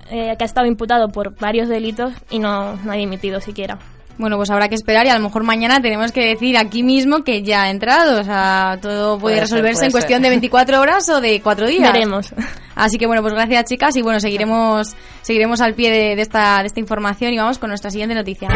eh, 0.09 0.35
que 0.37 0.43
ha 0.43 0.45
estado 0.45 0.67
imputado 0.67 1.09
por 1.09 1.35
varios 1.39 1.67
delitos 1.69 2.13
y 2.29 2.39
no, 2.39 2.75
no 2.75 2.91
ha 2.91 2.95
dimitido 2.95 3.39
siquiera. 3.41 3.79
Bueno, 4.17 4.37
pues 4.37 4.51
habrá 4.51 4.69
que 4.69 4.75
esperar 4.75 5.05
y 5.07 5.09
a 5.09 5.17
lo 5.17 5.23
mejor 5.23 5.43
mañana 5.43 5.81
tenemos 5.81 6.11
que 6.11 6.27
decir 6.27 6.55
aquí 6.57 6.83
mismo 6.83 7.23
que 7.23 7.41
ya 7.41 7.63
ha 7.63 7.69
entrado. 7.71 8.21
O 8.21 8.23
sea, 8.23 8.77
todo 8.79 9.17
puede, 9.17 9.37
Puede 9.37 9.47
ser, 9.47 9.55
resolverse 9.55 9.75
puede 9.77 9.85
en 9.87 9.91
cuestión 9.91 10.17
ser. 10.17 10.23
de 10.23 10.29
24 10.29 10.79
horas 10.79 11.09
o 11.09 11.19
de 11.19 11.41
4 11.41 11.67
días. 11.67 11.91
Veremos. 11.91 12.33
Así 12.75 12.97
que 12.97 13.07
bueno, 13.07 13.21
pues 13.23 13.33
gracias 13.33 13.65
chicas 13.65 13.95
y 13.95 14.01
bueno, 14.01 14.19
seguiremos 14.19 14.95
seguiremos 15.21 15.61
al 15.61 15.73
pie 15.73 15.89
de, 15.89 16.15
de 16.15 16.21
esta, 16.21 16.59
de 16.59 16.67
esta 16.67 16.79
información 16.79 17.33
y 17.33 17.37
vamos 17.37 17.57
con 17.57 17.69
nuestra 17.69 17.89
siguiente 17.89 18.13
noticia. 18.13 18.49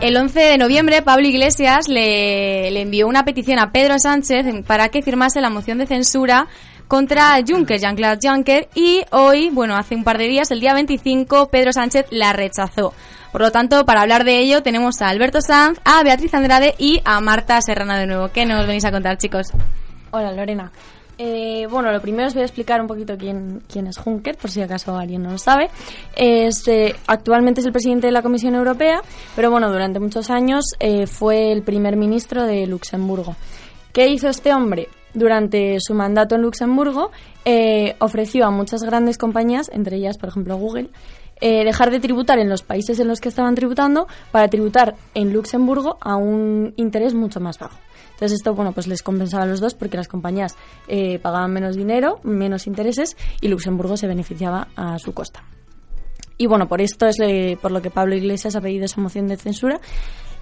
El 0.00 0.16
11 0.16 0.40
de 0.40 0.56
noviembre, 0.56 1.02
Pablo 1.02 1.26
Iglesias 1.26 1.86
le, 1.86 2.70
le 2.70 2.80
envió 2.80 3.06
una 3.06 3.26
petición 3.26 3.58
a 3.58 3.70
Pedro 3.70 3.98
Sánchez 3.98 4.46
para 4.66 4.88
que 4.88 5.02
firmase 5.02 5.42
la 5.42 5.50
moción 5.50 5.76
de 5.76 5.86
censura 5.86 6.48
contra 6.88 7.36
Juncker, 7.46 7.78
Jean-Claude 7.78 8.18
Juncker, 8.22 8.68
y 8.74 9.02
hoy, 9.10 9.50
bueno, 9.50 9.76
hace 9.76 9.94
un 9.94 10.02
par 10.02 10.16
de 10.16 10.26
días, 10.26 10.50
el 10.50 10.60
día 10.60 10.72
25, 10.72 11.50
Pedro 11.50 11.74
Sánchez 11.74 12.06
la 12.10 12.32
rechazó. 12.32 12.94
Por 13.30 13.42
lo 13.42 13.52
tanto, 13.52 13.84
para 13.84 14.00
hablar 14.00 14.24
de 14.24 14.38
ello, 14.38 14.62
tenemos 14.62 15.02
a 15.02 15.08
Alberto 15.08 15.42
Sanz, 15.42 15.78
a 15.84 16.02
Beatriz 16.02 16.32
Andrade 16.32 16.74
y 16.78 17.02
a 17.04 17.20
Marta 17.20 17.60
Serrano 17.60 17.94
de 17.94 18.06
nuevo. 18.06 18.30
¿Qué 18.32 18.46
nos 18.46 18.66
venís 18.66 18.86
a 18.86 18.90
contar, 18.90 19.18
chicos? 19.18 19.52
Hola, 20.12 20.32
Lorena. 20.32 20.72
Eh, 21.22 21.66
bueno, 21.70 21.92
lo 21.92 22.00
primero 22.00 22.28
os 22.28 22.32
voy 22.32 22.40
a 22.40 22.46
explicar 22.46 22.80
un 22.80 22.86
poquito 22.86 23.18
quién, 23.18 23.62
quién 23.70 23.86
es 23.86 23.98
Juncker, 23.98 24.38
por 24.38 24.50
si 24.50 24.62
acaso 24.62 24.96
alguien 24.96 25.22
no 25.22 25.32
lo 25.32 25.36
sabe. 25.36 25.68
Es, 26.16 26.66
eh, 26.66 26.94
actualmente 27.06 27.60
es 27.60 27.66
el 27.66 27.72
presidente 27.72 28.06
de 28.06 28.12
la 28.14 28.22
Comisión 28.22 28.54
Europea, 28.54 29.02
pero 29.36 29.50
bueno, 29.50 29.70
durante 29.70 30.00
muchos 30.00 30.30
años 30.30 30.64
eh, 30.78 31.06
fue 31.06 31.52
el 31.52 31.62
primer 31.62 31.96
ministro 31.96 32.46
de 32.46 32.66
Luxemburgo. 32.66 33.36
¿Qué 33.92 34.08
hizo 34.08 34.28
este 34.28 34.54
hombre? 34.54 34.88
Durante 35.12 35.76
su 35.80 35.92
mandato 35.92 36.36
en 36.36 36.40
Luxemburgo 36.40 37.10
eh, 37.44 37.96
ofreció 37.98 38.46
a 38.46 38.50
muchas 38.50 38.82
grandes 38.82 39.18
compañías, 39.18 39.70
entre 39.74 39.96
ellas, 39.96 40.16
por 40.16 40.30
ejemplo, 40.30 40.56
Google, 40.56 40.88
eh, 41.40 41.64
dejar 41.64 41.90
de 41.90 42.00
tributar 42.00 42.38
en 42.38 42.48
los 42.48 42.62
países 42.62 42.98
en 43.00 43.08
los 43.08 43.20
que 43.20 43.28
estaban 43.28 43.54
tributando 43.54 44.06
para 44.30 44.48
tributar 44.48 44.94
en 45.14 45.32
Luxemburgo 45.32 45.98
a 46.00 46.16
un 46.16 46.74
interés 46.76 47.14
mucho 47.14 47.40
más 47.40 47.58
bajo. 47.58 47.78
Entonces 48.12 48.38
esto, 48.38 48.54
bueno, 48.54 48.72
pues 48.72 48.86
les 48.86 49.02
compensaba 49.02 49.44
a 49.44 49.46
los 49.46 49.60
dos 49.60 49.74
porque 49.74 49.96
las 49.96 50.08
compañías 50.08 50.54
eh, 50.88 51.18
pagaban 51.20 51.52
menos 51.52 51.74
dinero, 51.76 52.20
menos 52.22 52.66
intereses 52.66 53.16
y 53.40 53.48
Luxemburgo 53.48 53.96
se 53.96 54.06
beneficiaba 54.06 54.68
a 54.76 54.98
su 54.98 55.14
costa. 55.14 55.42
Y 56.36 56.46
bueno, 56.46 56.68
por 56.68 56.80
esto 56.80 57.06
es 57.06 57.18
le- 57.18 57.56
por 57.56 57.70
lo 57.70 57.80
que 57.82 57.90
Pablo 57.90 58.14
Iglesias 58.14 58.56
ha 58.56 58.60
pedido 58.60 58.84
esa 58.84 59.00
moción 59.00 59.26
de 59.26 59.36
censura. 59.36 59.80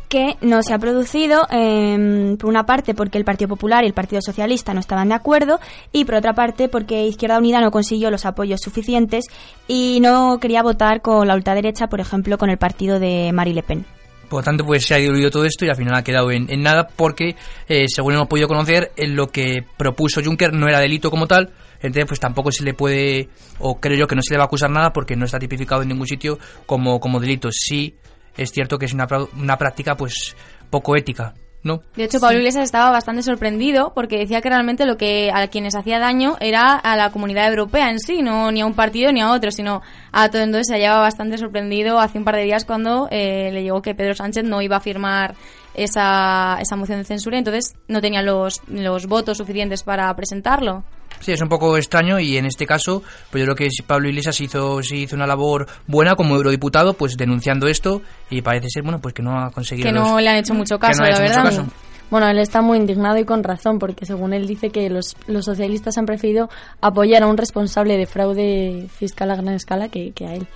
Que 0.08 0.36
no 0.40 0.62
se 0.62 0.72
ha 0.74 0.78
producido, 0.78 1.46
eh, 1.50 2.36
por 2.38 2.48
una 2.48 2.64
parte 2.64 2.94
porque 2.94 3.18
el 3.18 3.24
Partido 3.24 3.48
Popular 3.48 3.84
y 3.84 3.86
el 3.86 3.92
Partido 3.92 4.20
Socialista 4.22 4.74
no 4.74 4.80
estaban 4.80 5.08
de 5.08 5.14
acuerdo 5.14 5.60
y 5.92 6.04
por 6.04 6.16
otra 6.16 6.32
parte 6.32 6.68
porque 6.68 7.06
Izquierda 7.06 7.38
Unida 7.38 7.60
no 7.60 7.70
consiguió 7.70 8.10
los 8.10 8.26
apoyos 8.26 8.60
suficientes 8.62 9.26
y 9.66 10.00
no 10.00 10.38
quería 10.40 10.62
votar 10.62 11.02
con 11.02 11.28
la 11.28 11.34
ultraderecha, 11.34 11.88
por 11.88 12.00
ejemplo, 12.00 12.38
con 12.38 12.50
el 12.50 12.58
partido 12.58 12.98
de 12.98 13.30
Marie 13.32 13.54
Le 13.54 13.62
Pen. 13.62 13.84
Por 14.28 14.40
lo 14.40 14.44
tanto, 14.44 14.64
pues 14.64 14.84
se 14.84 14.94
ha 14.94 14.98
diluido 14.98 15.30
todo 15.30 15.44
esto 15.44 15.64
y 15.64 15.70
al 15.70 15.76
final 15.76 15.94
ha 15.94 16.04
quedado 16.04 16.30
en, 16.30 16.50
en 16.50 16.62
nada 16.62 16.86
porque, 16.94 17.34
eh, 17.66 17.86
según 17.88 18.14
hemos 18.14 18.28
podido 18.28 18.46
conocer, 18.46 18.92
en 18.96 19.16
lo 19.16 19.28
que 19.28 19.64
propuso 19.76 20.22
Juncker 20.22 20.52
no 20.52 20.68
era 20.68 20.80
delito 20.80 21.10
como 21.10 21.26
tal, 21.26 21.50
entonces 21.80 22.04
pues 22.06 22.20
tampoco 22.20 22.52
se 22.52 22.62
le 22.64 22.74
puede, 22.74 23.30
o 23.58 23.80
creo 23.80 23.96
yo 23.96 24.06
que 24.06 24.16
no 24.16 24.22
se 24.22 24.34
le 24.34 24.38
va 24.38 24.44
a 24.44 24.46
acusar 24.46 24.70
nada 24.70 24.92
porque 24.92 25.16
no 25.16 25.24
está 25.24 25.38
tipificado 25.38 25.80
en 25.80 25.88
ningún 25.88 26.06
sitio 26.06 26.38
como, 26.66 27.00
como 27.00 27.20
delito. 27.20 27.48
Sí, 27.50 27.94
es 28.38 28.50
cierto 28.52 28.78
que 28.78 28.86
es 28.86 28.94
una, 28.94 29.06
una 29.36 29.58
práctica 29.58 29.96
pues 29.96 30.34
poco 30.70 30.96
ética, 30.96 31.34
¿no? 31.62 31.80
De 31.96 32.04
hecho, 32.04 32.20
Pablo 32.20 32.38
Iglesias 32.38 32.64
estaba 32.64 32.90
bastante 32.90 33.22
sorprendido 33.22 33.92
porque 33.94 34.18
decía 34.18 34.40
que 34.40 34.48
realmente 34.48 34.86
lo 34.86 34.96
que 34.96 35.30
a 35.32 35.48
quienes 35.48 35.74
hacía 35.74 35.98
daño 35.98 36.36
era 36.40 36.74
a 36.74 36.96
la 36.96 37.10
comunidad 37.10 37.48
europea 37.48 37.90
en 37.90 37.98
sí, 37.98 38.22
no 38.22 38.50
ni 38.52 38.60
a 38.60 38.66
un 38.66 38.74
partido 38.74 39.12
ni 39.12 39.20
a 39.20 39.32
otro, 39.32 39.50
sino 39.50 39.82
a 40.12 40.28
todo. 40.30 40.42
Entonces 40.42 40.68
se 40.68 40.74
hallaba 40.74 41.00
bastante 41.00 41.36
sorprendido 41.36 41.98
hace 41.98 42.18
un 42.18 42.24
par 42.24 42.36
de 42.36 42.44
días 42.44 42.64
cuando 42.64 43.08
eh, 43.10 43.50
le 43.52 43.62
llegó 43.62 43.82
que 43.82 43.94
Pedro 43.94 44.14
Sánchez 44.14 44.44
no 44.44 44.62
iba 44.62 44.76
a 44.76 44.80
firmar 44.80 45.34
esa, 45.74 46.58
esa 46.60 46.76
moción 46.76 46.98
de 46.98 47.04
censura, 47.04 47.38
entonces 47.38 47.74
no 47.88 48.00
tenía 48.00 48.22
los, 48.22 48.62
los 48.68 49.06
votos 49.06 49.38
suficientes 49.38 49.82
para 49.82 50.14
presentarlo. 50.14 50.84
Sí, 51.20 51.32
es 51.32 51.40
un 51.40 51.48
poco 51.48 51.76
extraño 51.76 52.18
y 52.20 52.36
en 52.36 52.46
este 52.46 52.66
caso, 52.66 53.02
pues 53.30 53.40
yo 53.44 53.54
creo 53.54 53.56
que 53.56 53.68
Pablo 53.86 54.08
Iglesias 54.08 54.40
hizo, 54.40 54.82
sí 54.82 55.02
hizo 55.02 55.16
una 55.16 55.26
labor 55.26 55.66
buena 55.86 56.14
como 56.16 56.36
eurodiputado, 56.36 56.94
pues 56.94 57.16
denunciando 57.16 57.66
esto 57.68 58.02
y 58.30 58.42
parece 58.42 58.68
ser, 58.70 58.82
bueno, 58.82 59.00
pues 59.00 59.14
que 59.14 59.22
no 59.22 59.38
ha 59.38 59.50
conseguido 59.50 59.86
Que 59.88 59.92
no 59.92 60.12
los- 60.14 60.22
le 60.22 60.28
han 60.30 60.36
hecho 60.36 60.54
mucho 60.54 60.78
caso, 60.78 61.02
no 61.02 61.08
la 61.10 61.18
verdad. 61.18 61.42
caso. 61.44 61.66
Bueno, 62.10 62.26
él 62.28 62.38
está 62.38 62.62
muy 62.62 62.78
indignado 62.78 63.18
y 63.18 63.24
con 63.26 63.44
razón, 63.44 63.78
porque 63.78 64.06
según 64.06 64.32
él 64.32 64.46
dice 64.46 64.70
que 64.70 64.88
los, 64.88 65.14
los 65.26 65.44
socialistas 65.44 65.98
han 65.98 66.06
preferido 66.06 66.48
apoyar 66.80 67.22
a 67.22 67.26
un 67.26 67.36
responsable 67.36 67.98
de 67.98 68.06
fraude 68.06 68.86
fiscal 68.96 69.30
a 69.30 69.36
gran 69.36 69.54
escala 69.54 69.88
que, 69.90 70.12
que 70.12 70.26
a 70.26 70.34
él. 70.34 70.46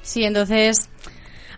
Sí, 0.00 0.24
entonces 0.24 0.88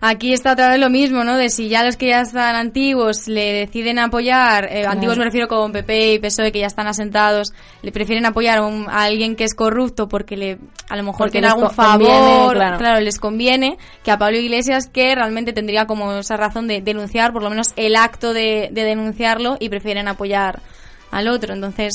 aquí 0.01 0.33
está 0.33 0.53
otra 0.53 0.69
vez 0.69 0.79
lo 0.79 0.89
mismo, 0.89 1.23
¿no? 1.23 1.37
De 1.37 1.49
si 1.49 1.69
ya 1.69 1.83
los 1.83 1.97
que 1.97 2.07
ya 2.07 2.21
están 2.21 2.55
antiguos 2.55 3.27
le 3.27 3.53
deciden 3.53 3.99
apoyar, 3.99 4.65
eh, 4.65 4.81
Claro. 4.81 4.91
antiguos 4.91 5.17
me 5.17 5.25
refiero 5.25 5.47
con 5.47 5.71
PP 5.71 6.13
y 6.13 6.19
PSOE 6.19 6.51
que 6.51 6.59
ya 6.59 6.67
están 6.67 6.87
asentados, 6.87 7.53
le 7.81 7.91
prefieren 7.91 8.25
apoyar 8.25 8.59
a, 8.59 8.61
un- 8.65 8.87
a 8.89 9.03
alguien 9.03 9.35
que 9.35 9.43
es 9.43 9.53
corrupto 9.53 10.07
porque 10.07 10.37
le 10.37 10.57
a 10.89 10.95
lo 10.95 11.03
mejor 11.03 11.29
tiene 11.31 11.47
algún 11.47 11.67
conviene, 11.67 12.13
favor, 12.15 12.55
claro. 12.55 12.99
les 13.01 13.19
conviene, 13.19 13.77
que 14.03 14.11
a 14.11 14.17
Pablo 14.17 14.37
Iglesias 14.37 14.87
que 14.87 15.13
realmente 15.15 15.51
tendría 15.53 15.85
como 15.85 16.13
esa 16.13 16.37
razón 16.37 16.67
de 16.67 16.81
denunciar, 16.81 17.33
por 17.33 17.43
lo 17.43 17.49
menos 17.49 17.73
el 17.75 17.95
acto 17.95 18.33
de, 18.33 18.69
de 18.71 18.83
denunciarlo 18.83 19.57
y 19.59 19.69
prefieren 19.69 20.07
apoyar 20.07 20.61
al 21.11 21.27
otro. 21.27 21.53
Entonces, 21.53 21.93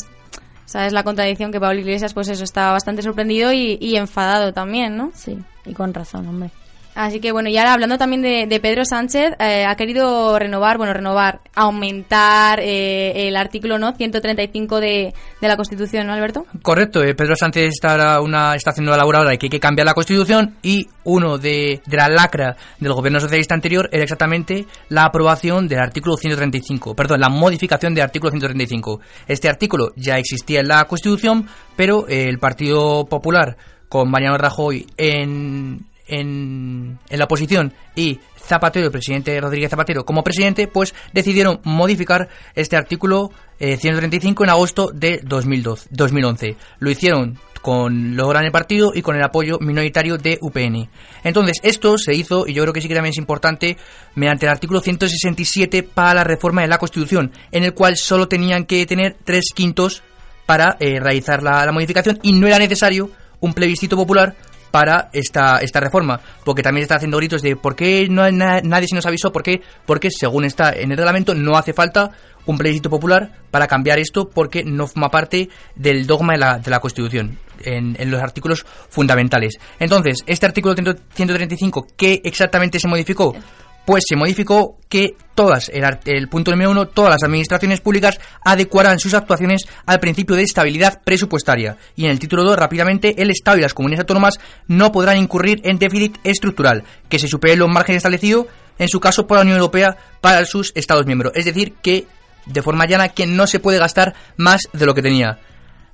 ¿sabes 0.67 0.93
la 0.93 1.05
contradicción 1.05 1.53
que 1.53 1.61
Pablo 1.61 1.81
Iglesias 1.81 2.13
pues 2.15 2.29
eso 2.29 2.45
está 2.45 2.71
bastante 2.73 3.03
sorprendido 3.03 3.53
y, 3.53 3.79
y 3.81 3.97
enfadado 3.97 4.53
también, 4.53 4.97
¿no? 4.97 5.11
Sí, 5.15 5.39
y 5.65 5.73
con 5.73 5.93
razón, 5.95 6.27
hombre. 6.29 6.51
Así 6.95 7.21
que 7.21 7.33
bueno, 7.33 7.49
y 7.49 7.57
ahora 7.57 7.73
hablando 7.73 7.97
también 7.97 8.21
de, 8.23 8.61
Pedro 8.61 8.85
Sánchez, 8.85 9.33
eh, 9.39 9.65
ha 9.67 9.75
querido 9.77 10.39
renovar, 10.39 10.77
bueno, 10.77 10.93
renovar, 10.93 11.41
aumentar 11.55 12.61
eh, 12.61 13.29
el 13.29 13.37
artículo 13.37 13.79
no 13.79 13.95
135 13.95 14.81
de, 14.81 15.15
de 15.41 15.49
la 15.49 15.57
Constitución, 15.57 16.07
¿no, 16.07 16.13
Alberto? 16.13 16.45
Correcto, 16.61 17.03
eh, 17.03 17.15
Pedro 17.15 17.35
Sánchez 17.35 17.69
está, 17.69 18.21
una, 18.21 18.55
está 18.55 18.71
haciendo 18.71 18.91
la 18.91 18.99
labor 18.99 19.17
ahora 19.17 19.31
de 19.31 19.39
que 19.39 19.47
hay 19.47 19.51
que 19.51 19.61
cambiar 19.61 19.87
la 19.87 19.95
Constitución 19.95 20.57
y 20.63 20.87
uno 21.05 21.39
de, 21.39 21.81
de 21.87 21.97
la 21.97 22.09
lacra 22.09 22.57
del 22.79 22.93
gobierno 22.93 23.21
socialista 23.21 23.55
anterior 23.55 23.89
era 23.91 24.03
exactamente 24.03 24.67
la 24.91 25.05
aprobación 25.05 25.69
del 25.69 25.81
artículo 25.81 26.17
135, 26.17 26.95
perdón, 26.95 27.21
la 27.21 27.31
modificación 27.31 27.95
del 27.95 28.05
artículo 28.05 28.31
135. 28.31 29.01
Este 29.29 29.49
artículo 29.49 29.93
ya 29.97 30.19
existía 30.19 30.61
en 30.61 30.69
la 30.69 30.85
Constitución, 30.85 31.49
pero 31.75 32.07
eh, 32.09 32.29
el 32.29 32.39
Partido 32.39 33.07
Popular 33.07 33.57
con 33.89 34.11
Mariano 34.11 34.39
Rajoy 34.39 34.87
en, 34.97 35.92
en, 36.13 36.99
la 37.09 37.25
oposición 37.25 37.73
y 37.97 38.21
Zapatero, 38.37 38.87
el 38.87 38.93
presidente 38.93 39.41
Rodríguez 39.41 39.71
Zapatero, 39.71 40.05
como 40.05 40.23
presidente, 40.23 40.67
pues 40.67 40.95
decidieron 41.13 41.61
modificar 41.65 42.29
este 42.55 42.77
artículo 42.77 43.31
eh, 43.59 43.77
135 43.77 44.45
en 44.45 44.51
agosto 44.51 44.91
de 44.93 45.21
2012, 45.23 45.89
2011. 45.91 46.57
Lo 46.81 46.91
hicieron 46.91 47.39
con 47.63 48.17
lo 48.17 48.29
gran 48.29 48.45
el 48.45 48.51
partido 48.51 48.91
y 48.93 49.03
con 49.03 49.15
el 49.15 49.23
apoyo 49.23 49.59
minoritario 49.61 50.19
de 50.19 50.39
UPN. 50.41 50.91
Entonces, 51.23 51.59
esto 51.63 51.97
se 51.97 52.15
hizo, 52.15 52.47
y 52.49 52.53
yo 52.53 52.63
creo 52.63 52.75
que 52.75 52.81
sí 52.81 52.89
que 52.89 52.95
también 52.95 53.13
es 53.13 53.19
importante, 53.19 53.77
mediante 54.17 54.47
el 54.47 54.53
artículo 54.53 54.81
167 54.81 55.85
para 55.85 56.13
la 56.13 56.25
reforma 56.25 56.63
de 56.63 56.69
la 56.69 56.79
Constitución, 56.79 57.31
en 57.53 57.63
el 57.63 57.73
cual 57.73 57.97
solo 57.97 58.27
tenían 58.27 58.65
que 58.67 58.85
tener 58.87 59.17
tres 59.25 59.45
quintos 59.55 60.03
para 60.45 60.77
eh, 60.81 60.99
realizar 60.99 61.43
la 61.43 61.71
modificación 61.71 62.19
y 62.23 62.33
no 62.33 62.49
era 62.49 62.59
necesario 62.59 63.11
un 63.39 63.55
plebiscito 63.55 63.97
popular 63.97 64.35
para 64.73 65.11
esta, 65.13 65.59
esta 65.59 65.79
reforma, 65.79 66.21
porque 66.45 66.63
también 66.63 66.83
está 66.83 66.97
haciendo 66.97 67.19
gritos 67.19 67.43
de 67.43 67.55
por 67.55 67.77
qué 67.77 68.09
no, 68.11 68.29
nadie 68.33 68.89
se 68.89 68.97
nos 68.97 69.07
avisó, 69.07 69.31
¿por 69.31 69.45
qué? 69.45 69.61
Porque 69.87 70.11
según 70.11 70.45
está 70.45 70.73
en 70.73 70.91
el 70.91 70.97
reglamento 70.97 71.35
no 71.35 71.57
hace 71.57 71.73
falta 71.73 72.11
un 72.47 72.59
plebiscito 72.59 72.91
popular 72.91 73.31
para 73.53 73.69
cambiar 73.69 74.01
esto 74.01 74.29
porque 74.29 74.65
no 74.65 74.89
forma 74.89 75.11
parte 75.11 75.49
del 75.77 76.07
dogma 76.07 76.33
de 76.33 76.39
la, 76.39 76.59
de 76.59 76.71
la 76.71 76.81
Constitución 76.81 77.39
en, 77.65 77.95
en 78.01 78.11
los 78.11 78.21
artículos 78.21 78.65
fundamentales. 78.89 79.59
Entonces, 79.79 80.25
este 80.27 80.47
artículo 80.47 80.75
135, 80.75 81.87
¿qué 81.97 82.21
exactamente 82.25 82.81
se 82.81 82.89
modificó? 82.89 83.37
Pues 83.85 84.05
se 84.09 84.17
modificó 84.17 84.79
que 84.89 85.17
todas, 85.35 85.71
el, 85.71 85.85
el 86.05 86.29
punto 86.29 86.51
número 86.53 86.71
uno, 86.71 86.87
todas 86.87 87.11
las 87.13 87.25
administraciones 87.25 87.81
públicas 87.81 88.21
adecuarán 88.45 89.01
sus 89.01 89.15
actuaciones 89.15 89.67
al 89.87 89.99
principio 89.99 90.37
de 90.37 90.43
estabilidad 90.43 91.01
presupuestaria. 91.03 91.77
Y 91.97 92.05
en 92.05 92.13
el 92.13 92.19
título 92.19 92.45
2, 92.45 92.57
rápidamente, 92.57 93.21
el 93.21 93.31
Estado 93.31 93.59
y 93.59 93.63
las 93.63 93.75
comunidades 93.75 94.03
autónomas 94.03 94.39
no 94.69 94.93
podrán 94.93 95.17
incurrir 95.17 95.61
en 95.65 95.79
déficit 95.79 96.19
estructural, 96.23 96.85
que 97.09 97.19
se 97.19 97.27
supere 97.27 97.57
los 97.57 97.69
márgenes 97.69 97.99
establecidos, 97.99 98.47
en 98.79 98.89
su 98.89 99.01
caso 99.01 99.27
por 99.27 99.39
la 99.39 99.43
Unión 99.43 99.57
Europea, 99.57 99.97
para 100.21 100.45
sus 100.45 100.73
Estados 100.75 101.07
miembros. 101.07 101.33
Es 101.35 101.45
decir, 101.45 101.75
que, 101.83 102.07
de 102.47 102.63
forma 102.63 102.87
llana, 102.87 103.09
que 103.09 103.27
no 103.27 103.47
se 103.47 103.59
puede 103.59 103.79
gastar 103.79 104.15
más 104.37 104.63
de 104.73 104.87
lo 104.87 104.95
que 104.95 105.03
tenía. 105.03 105.39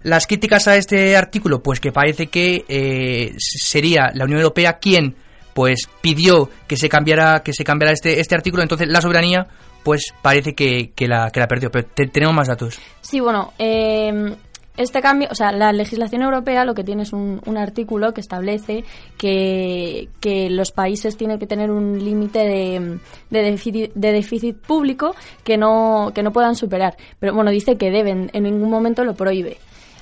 Las 0.02 0.26
críticas 0.26 0.68
a 0.68 0.76
este 0.76 1.16
artículo, 1.16 1.62
pues 1.62 1.80
que 1.80 1.90
parece 1.90 2.28
que 2.28 2.64
eh, 2.68 3.34
sería 3.38 4.10
la 4.14 4.24
Unión 4.24 4.40
Europea 4.40 4.78
quien 4.78 5.16
pues 5.58 5.88
pidió 6.00 6.48
que 6.68 6.76
se 6.76 6.88
cambiara 6.88 7.40
que 7.40 7.52
se 7.52 7.64
cambiara 7.64 7.92
este 7.92 8.20
este 8.20 8.36
artículo, 8.36 8.62
entonces 8.62 8.86
la 8.86 9.00
soberanía 9.00 9.48
pues 9.82 10.14
parece 10.22 10.54
que, 10.54 10.92
que 10.94 11.08
la 11.08 11.30
que 11.32 11.40
la 11.40 11.48
perdió, 11.48 11.68
pero 11.68 11.84
te- 11.92 12.06
tenemos 12.06 12.32
más 12.32 12.46
datos. 12.46 12.78
Sí, 13.00 13.18
bueno, 13.18 13.52
eh, 13.58 14.36
este 14.76 15.00
cambio, 15.00 15.26
o 15.32 15.34
sea, 15.34 15.50
la 15.50 15.72
legislación 15.72 16.22
europea 16.22 16.64
lo 16.64 16.74
que 16.74 16.84
tiene 16.84 17.02
es 17.02 17.12
un, 17.12 17.40
un 17.44 17.58
artículo 17.58 18.14
que 18.14 18.20
establece 18.20 18.84
que, 19.16 20.08
que, 20.20 20.48
los 20.48 20.70
países 20.70 21.16
tienen 21.16 21.40
que 21.40 21.48
tener 21.48 21.72
un 21.72 21.98
límite 21.98 22.38
de, 22.38 22.98
de, 23.30 23.42
déficit, 23.42 23.92
de 23.94 24.12
déficit 24.12 24.56
público 24.56 25.16
que 25.42 25.56
no, 25.56 26.12
que 26.14 26.22
no 26.22 26.30
puedan 26.30 26.54
superar. 26.54 26.96
Pero 27.18 27.34
bueno, 27.34 27.50
dice 27.50 27.76
que 27.76 27.90
deben, 27.90 28.30
en 28.32 28.44
ningún 28.44 28.70
momento 28.70 29.02
lo 29.02 29.14
prohíbe. 29.14 29.56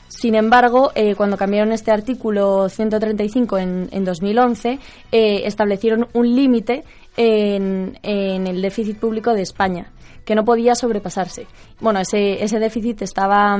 Sin 0.08 0.34
embargo, 0.34 0.92
eh, 0.94 1.14
cuando 1.14 1.36
cambiaron 1.36 1.72
este 1.72 1.90
artículo 1.90 2.68
135 2.68 3.58
en, 3.58 3.88
en 3.90 4.04
2011, 4.04 4.78
eh, 5.12 5.42
establecieron 5.44 6.08
un 6.12 6.34
límite 6.34 6.84
en, 7.16 7.98
en, 8.02 8.46
el 8.46 8.62
déficit 8.62 8.98
público 8.98 9.32
de 9.34 9.42
España, 9.42 9.90
que 10.24 10.34
no 10.34 10.44
podía 10.44 10.74
sobrepasarse. 10.74 11.46
Bueno, 11.80 12.00
ese, 12.00 12.42
ese 12.42 12.58
déficit 12.58 13.02
estaba, 13.02 13.58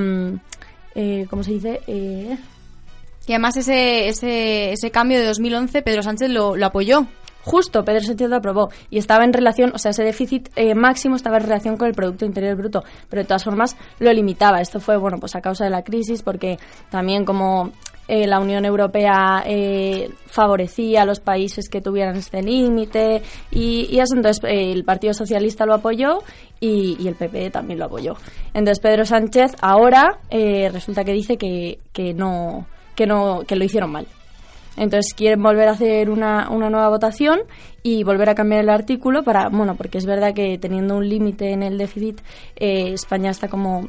eh, 0.95 1.27
¿cómo 1.29 1.43
se 1.43 1.53
dice? 1.53 1.81
Eh... 1.87 2.37
Y 3.29 3.33
además 3.33 3.57
ese, 3.57 4.07
ese, 4.07 4.71
ese 4.71 4.93
cambio 4.93 5.19
de 5.19 5.27
2011 5.27 5.83
Pedro 5.83 6.01
Sánchez 6.05 6.31
lo 6.31 6.55
apoyó 6.65 7.09
justo 7.47 7.85
Pedro 7.85 8.01
Sánchez 8.01 8.29
lo 8.29 8.37
aprobó 8.37 8.71
y 8.91 8.99
estaba 8.99 9.25
en 9.25 9.33
relación, 9.33 9.71
o 9.73 9.79
sea, 9.79 9.93
ese 9.93 10.03
déficit 10.03 10.51
eh, 10.57 10.75
máximo 10.75 11.15
estaba 11.15 11.37
en 11.37 11.45
relación 11.45 11.77
con 11.77 11.87
el 11.87 11.95
Producto 11.95 12.25
Interior 12.27 12.57
Bruto, 12.57 12.83
pero 13.09 13.23
de 13.23 13.29
todas 13.29 13.45
formas 13.45 13.77
lo 14.01 14.13
limitaba. 14.13 14.61
Esto 14.61 14.81
fue, 14.81 14.97
bueno, 14.97 15.19
pues 15.19 15.37
a 15.37 15.41
causa 15.41 15.65
de 15.65 15.71
la 15.71 15.83
crisis, 15.83 16.23
porque 16.23 16.59
también 16.91 17.25
como 17.25 17.73
eh, 18.09 18.27
la 18.27 18.41
Unión 18.41 18.65
Europea 18.65 19.43
eh, 19.47 20.11
favorecía 20.27 21.03
a 21.03 21.05
los 21.05 21.21
países 21.21 21.69
que 21.69 21.81
tuvieran 21.81 22.17
este 22.17 22.43
límite 22.43 23.23
y, 23.51 23.99
eso, 23.99 24.15
entonces 24.17 24.45
eh, 24.45 24.73
el 24.73 24.85
Partido 24.85 25.13
Socialista 25.13 25.67
lo 25.67 25.75
apoyó 25.75 26.19
y, 26.61 26.97
y, 27.01 27.09
el 27.09 27.17
PP 27.17 27.51
también 27.51 27.79
lo 27.79 27.87
apoyó. 27.87 28.15
Entonces 28.55 28.81
Pedro 28.81 29.05
Sánchez 29.05 29.57
ahora 29.61 30.19
eh, 30.31 30.69
resulta 30.73 31.05
que 31.05 31.13
dice 31.13 31.37
que, 31.37 31.81
que 31.93 32.15
no 32.15 32.67
que 32.95 33.07
no 33.07 33.43
que 33.47 33.57
lo 33.57 33.65
hicieron 33.65 33.91
mal 33.91 34.07
entonces 34.77 35.15
quieren 35.15 35.43
volver 35.43 35.69
a 35.69 35.73
hacer 35.73 36.11
una, 36.11 36.49
una 36.51 36.71
nueva 36.71 36.89
votación 36.89 37.41
y 37.83 38.05
volver 38.05 38.29
a 38.31 38.35
cambiar 38.35 38.61
el 38.63 38.71
artículo 38.71 39.23
para, 39.23 39.49
bueno, 39.49 39.75
porque 39.77 39.99
es 39.99 40.07
verdad 40.07 40.35
que 40.35 40.59
teniendo 40.59 40.97
un 40.97 41.09
límite 41.09 41.53
en 41.53 41.63
el 41.63 41.79
déficit, 41.79 42.21
eh, 42.57 42.93
España 42.93 43.31
está 43.31 43.49
como 43.49 43.89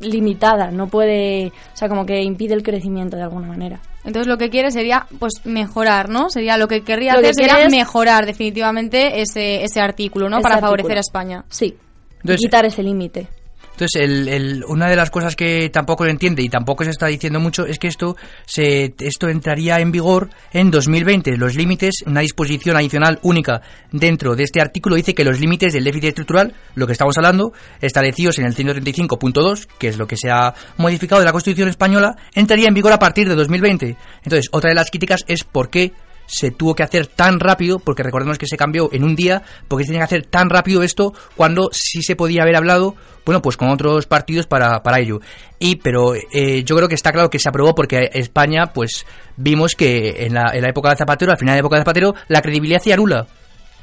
limitada, 0.00 0.70
no 0.70 0.88
puede, 0.88 1.48
o 1.48 1.76
sea, 1.76 1.88
como 1.88 2.04
que 2.04 2.22
impide 2.22 2.54
el 2.54 2.62
crecimiento 2.62 3.16
de 3.16 3.22
alguna 3.22 3.46
manera. 3.46 3.80
Entonces 4.04 4.26
lo 4.26 4.36
que 4.36 4.50
quiere 4.50 4.70
sería 4.72 5.06
pues 5.18 5.34
mejorar, 5.44 6.08
¿no? 6.08 6.28
Sería 6.28 6.56
lo 6.56 6.66
que 6.66 6.82
querría 6.82 7.12
lo 7.12 7.20
hacer 7.20 7.34
que 7.36 7.44
sería 7.44 7.64
es... 7.64 7.70
mejorar 7.70 8.26
definitivamente 8.26 9.20
ese, 9.20 9.62
ese 9.62 9.80
artículo, 9.80 10.28
¿no? 10.28 10.38
Ese 10.38 10.42
Para 10.42 10.56
artículo. 10.56 10.70
favorecer 10.70 10.96
a 10.96 11.00
España. 11.00 11.44
Sí. 11.48 11.76
Entonces, 12.14 12.40
quitar 12.40 12.64
ese 12.64 12.82
límite. 12.82 13.28
Entonces, 13.72 14.00
el, 14.00 14.64
una 14.68 14.88
de 14.88 14.96
las 14.96 15.10
cosas 15.10 15.34
que 15.34 15.70
tampoco 15.70 16.04
lo 16.04 16.10
entiende 16.10 16.42
y 16.42 16.48
tampoco 16.48 16.84
se 16.84 16.90
está 16.90 17.06
diciendo 17.06 17.40
mucho 17.40 17.66
es 17.66 17.78
que 17.78 17.88
esto 17.88 18.16
se 18.44 18.94
esto 19.00 19.28
entraría 19.28 19.80
en 19.80 19.90
vigor 19.90 20.30
en 20.52 20.70
2020. 20.70 21.36
Los 21.36 21.54
límites, 21.54 22.02
una 22.06 22.20
disposición 22.20 22.76
adicional 22.76 23.18
única 23.22 23.62
dentro 23.90 24.36
de 24.36 24.44
este 24.44 24.60
artículo 24.60 24.96
dice 24.96 25.14
que 25.14 25.24
los 25.24 25.40
límites 25.40 25.72
del 25.72 25.84
déficit 25.84 26.08
estructural, 26.08 26.54
lo 26.74 26.86
que 26.86 26.92
estamos 26.92 27.16
hablando, 27.16 27.52
establecidos 27.80 28.38
en 28.38 28.46
el 28.46 28.54
135.2, 28.54 29.66
que 29.78 29.88
es 29.88 29.98
lo 29.98 30.06
que 30.06 30.16
se 30.16 30.30
ha 30.30 30.54
modificado 30.76 31.20
de 31.20 31.26
la 31.26 31.32
Constitución 31.32 31.68
española, 31.68 32.16
entraría 32.34 32.68
en 32.68 32.74
vigor 32.74 32.92
a 32.92 32.98
partir 32.98 33.28
de 33.28 33.34
2020. 33.34 33.96
Entonces, 34.24 34.48
otra 34.52 34.70
de 34.70 34.76
las 34.76 34.90
críticas 34.90 35.24
es 35.26 35.44
por 35.44 35.70
qué 35.70 35.92
se 36.32 36.50
tuvo 36.50 36.74
que 36.74 36.82
hacer 36.82 37.06
tan 37.06 37.38
rápido, 37.38 37.78
porque 37.78 38.02
recordemos 38.02 38.38
que 38.38 38.46
se 38.46 38.56
cambió 38.56 38.88
en 38.92 39.04
un 39.04 39.14
día, 39.14 39.42
porque 39.68 39.84
se 39.84 39.88
tenía 39.88 40.00
que 40.00 40.16
hacer 40.16 40.26
tan 40.26 40.48
rápido 40.48 40.82
esto 40.82 41.12
cuando 41.36 41.68
sí 41.72 42.02
se 42.02 42.16
podía 42.16 42.42
haber 42.42 42.56
hablado, 42.56 42.94
bueno, 43.26 43.42
pues 43.42 43.58
con 43.58 43.68
otros 43.68 44.06
partidos 44.06 44.46
para, 44.46 44.82
para 44.82 44.98
ello. 44.98 45.20
Y, 45.58 45.76
pero 45.76 46.14
eh, 46.14 46.64
yo 46.64 46.74
creo 46.74 46.88
que 46.88 46.94
está 46.94 47.12
claro 47.12 47.28
que 47.28 47.38
se 47.38 47.48
aprobó 47.48 47.74
porque 47.74 48.10
España, 48.14 48.72
pues 48.72 49.06
vimos 49.36 49.74
que 49.74 50.24
en 50.24 50.34
la, 50.34 50.52
en 50.54 50.62
la 50.62 50.70
época 50.70 50.88
de 50.90 50.96
Zapatero, 50.96 51.32
al 51.32 51.38
final 51.38 51.52
de 51.52 51.56
la 51.56 51.60
época 51.60 51.76
de 51.76 51.82
Zapatero, 51.82 52.14
la 52.28 52.40
credibilidad 52.40 52.80
hacía 52.80 52.96
nula. 52.96 53.26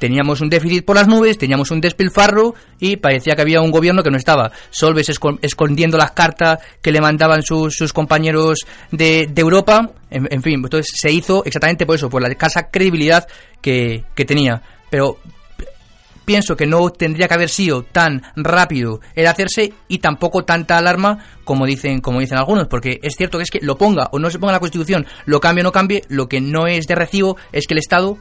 Teníamos 0.00 0.40
un 0.40 0.48
déficit 0.48 0.82
por 0.82 0.96
las 0.96 1.06
nubes, 1.06 1.36
teníamos 1.36 1.70
un 1.70 1.80
despilfarro 1.80 2.54
y 2.78 2.96
parecía 2.96 3.36
que 3.36 3.42
había 3.42 3.60
un 3.60 3.70
gobierno 3.70 4.02
que 4.02 4.10
no 4.10 4.16
estaba. 4.16 4.50
Solves 4.70 5.10
escondiendo 5.42 5.98
las 5.98 6.12
cartas 6.12 6.58
que 6.80 6.90
le 6.90 7.02
mandaban 7.02 7.42
sus, 7.42 7.76
sus 7.76 7.92
compañeros 7.92 8.60
de, 8.90 9.28
de 9.30 9.40
Europa. 9.42 9.90
En, 10.10 10.42
fin, 10.42 10.54
entonces 10.54 10.90
se 10.96 11.12
hizo 11.12 11.44
exactamente 11.44 11.84
por 11.84 11.96
eso, 11.96 12.08
por 12.08 12.22
la 12.22 12.28
escasa 12.28 12.70
credibilidad 12.70 13.28
que, 13.60 14.04
que 14.14 14.24
tenía. 14.24 14.62
Pero 14.88 15.18
pienso 16.24 16.56
que 16.56 16.66
no 16.66 16.88
tendría 16.90 17.28
que 17.28 17.34
haber 17.34 17.50
sido 17.50 17.82
tan 17.82 18.22
rápido 18.36 19.00
el 19.14 19.26
hacerse 19.26 19.74
y 19.86 19.98
tampoco 19.98 20.44
tanta 20.44 20.78
alarma 20.78 21.18
como 21.44 21.66
dicen 21.66 22.00
como 22.00 22.20
dicen 22.20 22.38
algunos 22.38 22.68
porque 22.68 23.00
es 23.02 23.14
cierto 23.16 23.38
que 23.38 23.42
es 23.42 23.50
que 23.50 23.58
lo 23.60 23.76
ponga 23.76 24.08
o 24.12 24.18
no 24.20 24.30
se 24.30 24.38
ponga 24.38 24.52
la 24.52 24.60
constitución 24.60 25.06
lo 25.26 25.40
cambie 25.40 25.62
o 25.62 25.64
no 25.64 25.72
cambie 25.72 26.04
lo 26.08 26.28
que 26.28 26.40
no 26.40 26.68
es 26.68 26.86
de 26.86 26.94
recibo 26.94 27.36
es 27.50 27.66
que 27.66 27.74
el 27.74 27.78
estado 27.78 28.16